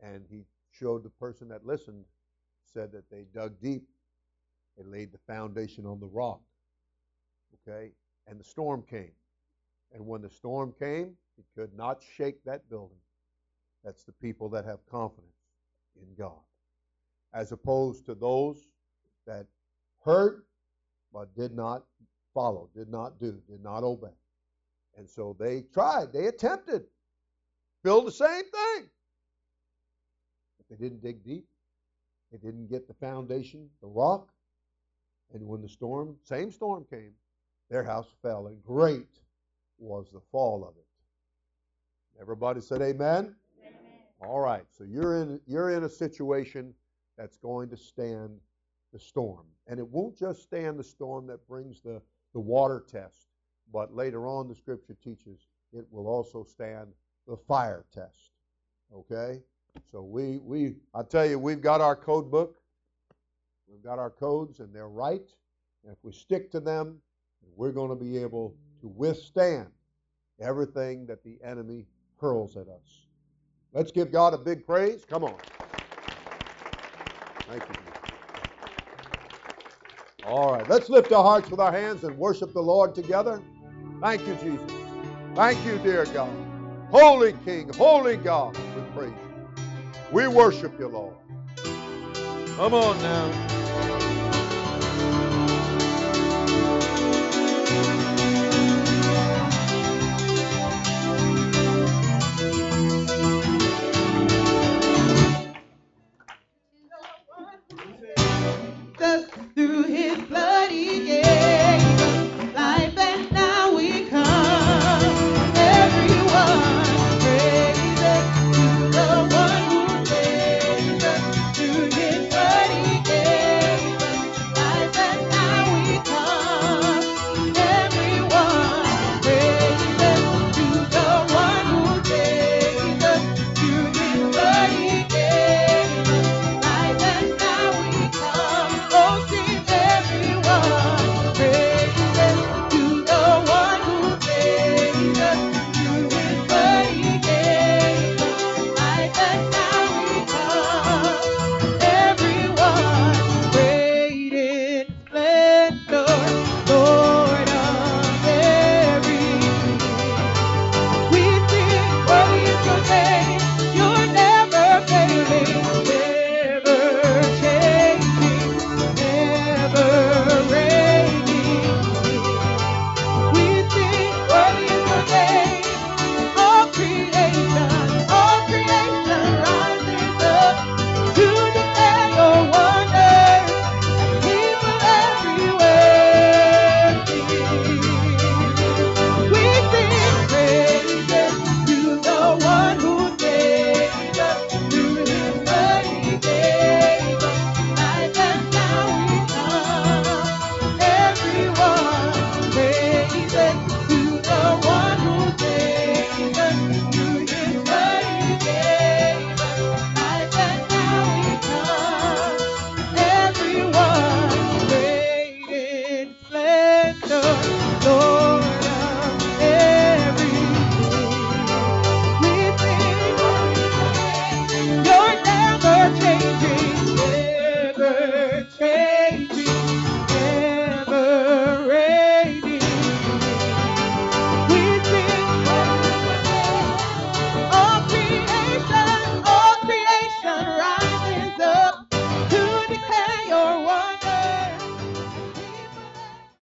And 0.00 0.24
he 0.30 0.44
showed 0.70 1.02
the 1.02 1.10
person 1.10 1.48
that 1.48 1.66
listened 1.66 2.04
said 2.72 2.92
that 2.92 3.10
they 3.10 3.24
dug 3.34 3.60
deep 3.60 3.82
and 4.78 4.90
laid 4.90 5.12
the 5.12 5.18
foundation 5.26 5.86
on 5.86 6.00
the 6.00 6.06
rock. 6.06 6.40
Okay? 7.66 7.92
And 8.26 8.38
the 8.38 8.44
storm 8.44 8.84
came. 8.88 9.12
And 9.92 10.06
when 10.06 10.22
the 10.22 10.30
storm 10.30 10.74
came, 10.78 11.14
it 11.38 11.44
could 11.54 11.74
not 11.74 12.02
shake 12.16 12.44
that 12.44 12.68
building. 12.68 12.98
That's 13.84 14.04
the 14.04 14.12
people 14.12 14.48
that 14.50 14.64
have 14.64 14.84
confidence 14.90 15.32
in 15.96 16.14
God. 16.16 16.40
As 17.32 17.52
opposed 17.52 18.06
to 18.06 18.14
those 18.14 18.68
that 19.26 19.46
heard 20.04 20.42
but 21.12 21.34
did 21.34 21.54
not 21.54 21.84
follow, 22.34 22.68
did 22.74 22.88
not 22.88 23.18
do, 23.18 23.40
did 23.48 23.62
not 23.62 23.82
obey. 23.82 24.14
And 24.96 25.08
so 25.08 25.36
they 25.38 25.62
tried, 25.72 26.12
they 26.12 26.26
attempted, 26.26 26.84
build 27.84 28.06
the 28.06 28.12
same 28.12 28.42
thing. 28.42 28.88
But 30.58 30.68
they 30.68 30.76
didn't 30.76 31.02
dig 31.02 31.24
deep. 31.24 31.46
They 32.32 32.38
didn't 32.38 32.68
get 32.68 32.86
the 32.88 32.94
foundation, 32.94 33.68
the 33.80 33.86
rock. 33.86 34.28
And 35.32 35.46
when 35.46 35.62
the 35.62 35.68
storm, 35.68 36.16
same 36.24 36.50
storm 36.50 36.84
came, 36.90 37.12
their 37.70 37.84
house 37.84 38.08
fell, 38.22 38.46
and 38.46 38.62
great 38.62 39.20
was 39.78 40.10
the 40.12 40.20
fall 40.32 40.64
of 40.64 40.74
it. 40.76 42.20
Everybody 42.20 42.60
said 42.60 42.82
amen? 42.82 43.34
amen? 43.60 43.74
All 44.20 44.40
right. 44.40 44.64
So 44.76 44.84
you're 44.84 45.22
in 45.22 45.40
you're 45.46 45.70
in 45.70 45.84
a 45.84 45.88
situation 45.88 46.74
that's 47.16 47.36
going 47.36 47.68
to 47.70 47.76
stand 47.76 48.40
the 48.92 48.98
storm. 48.98 49.46
And 49.66 49.78
it 49.78 49.86
won't 49.86 50.16
just 50.16 50.42
stand 50.42 50.78
the 50.78 50.84
storm 50.84 51.26
that 51.26 51.46
brings 51.46 51.80
the, 51.80 52.00
the 52.32 52.40
water 52.40 52.84
test, 52.90 53.28
but 53.72 53.94
later 53.94 54.26
on 54.26 54.48
the 54.48 54.54
scripture 54.54 54.96
teaches 55.02 55.46
it 55.72 55.86
will 55.90 56.06
also 56.06 56.44
stand 56.44 56.88
the 57.26 57.36
fire 57.36 57.84
test. 57.92 58.30
Okay? 58.94 59.40
So 59.90 60.02
we, 60.02 60.38
we, 60.38 60.76
I 60.94 61.02
tell 61.02 61.26
you, 61.26 61.38
we've 61.38 61.60
got 61.60 61.80
our 61.80 61.94
code 61.96 62.30
book. 62.30 62.56
We've 63.70 63.82
got 63.82 63.98
our 63.98 64.10
codes, 64.10 64.60
and 64.60 64.74
they're 64.74 64.88
right. 64.88 65.28
And 65.84 65.92
if 65.92 65.98
we 66.02 66.12
stick 66.12 66.50
to 66.52 66.60
them, 66.60 66.98
we're 67.54 67.72
going 67.72 67.90
to 67.90 67.96
be 67.96 68.16
able 68.18 68.56
to 68.80 68.88
withstand 68.88 69.68
everything 70.40 71.06
that 71.06 71.22
the 71.22 71.38
enemy 71.44 71.86
hurls 72.20 72.56
at 72.56 72.68
us. 72.68 73.06
Let's 73.72 73.92
give 73.92 74.10
God 74.10 74.32
a 74.32 74.38
big 74.38 74.66
praise. 74.66 75.04
Come 75.04 75.24
on. 75.24 75.34
Thank 77.46 77.62
you. 77.68 77.77
All 80.28 80.52
right, 80.52 80.68
let's 80.68 80.90
lift 80.90 81.10
our 81.10 81.22
hearts 81.22 81.50
with 81.50 81.58
our 81.58 81.72
hands 81.72 82.04
and 82.04 82.14
worship 82.18 82.52
the 82.52 82.60
Lord 82.60 82.94
together. 82.94 83.42
Thank 84.02 84.26
you, 84.26 84.34
Jesus. 84.34 84.70
Thank 85.34 85.64
you, 85.64 85.78
dear 85.78 86.04
God. 86.04 86.36
Holy 86.90 87.32
King, 87.32 87.70
holy 87.72 88.18
God, 88.18 88.54
we 88.74 88.82
praise 88.94 89.14
you. 89.24 89.32
We 90.10 90.28
worship 90.28 90.78
you, 90.78 90.88
Lord. 90.88 91.16
Come 92.56 92.74
on 92.74 93.00
now. 93.00 93.57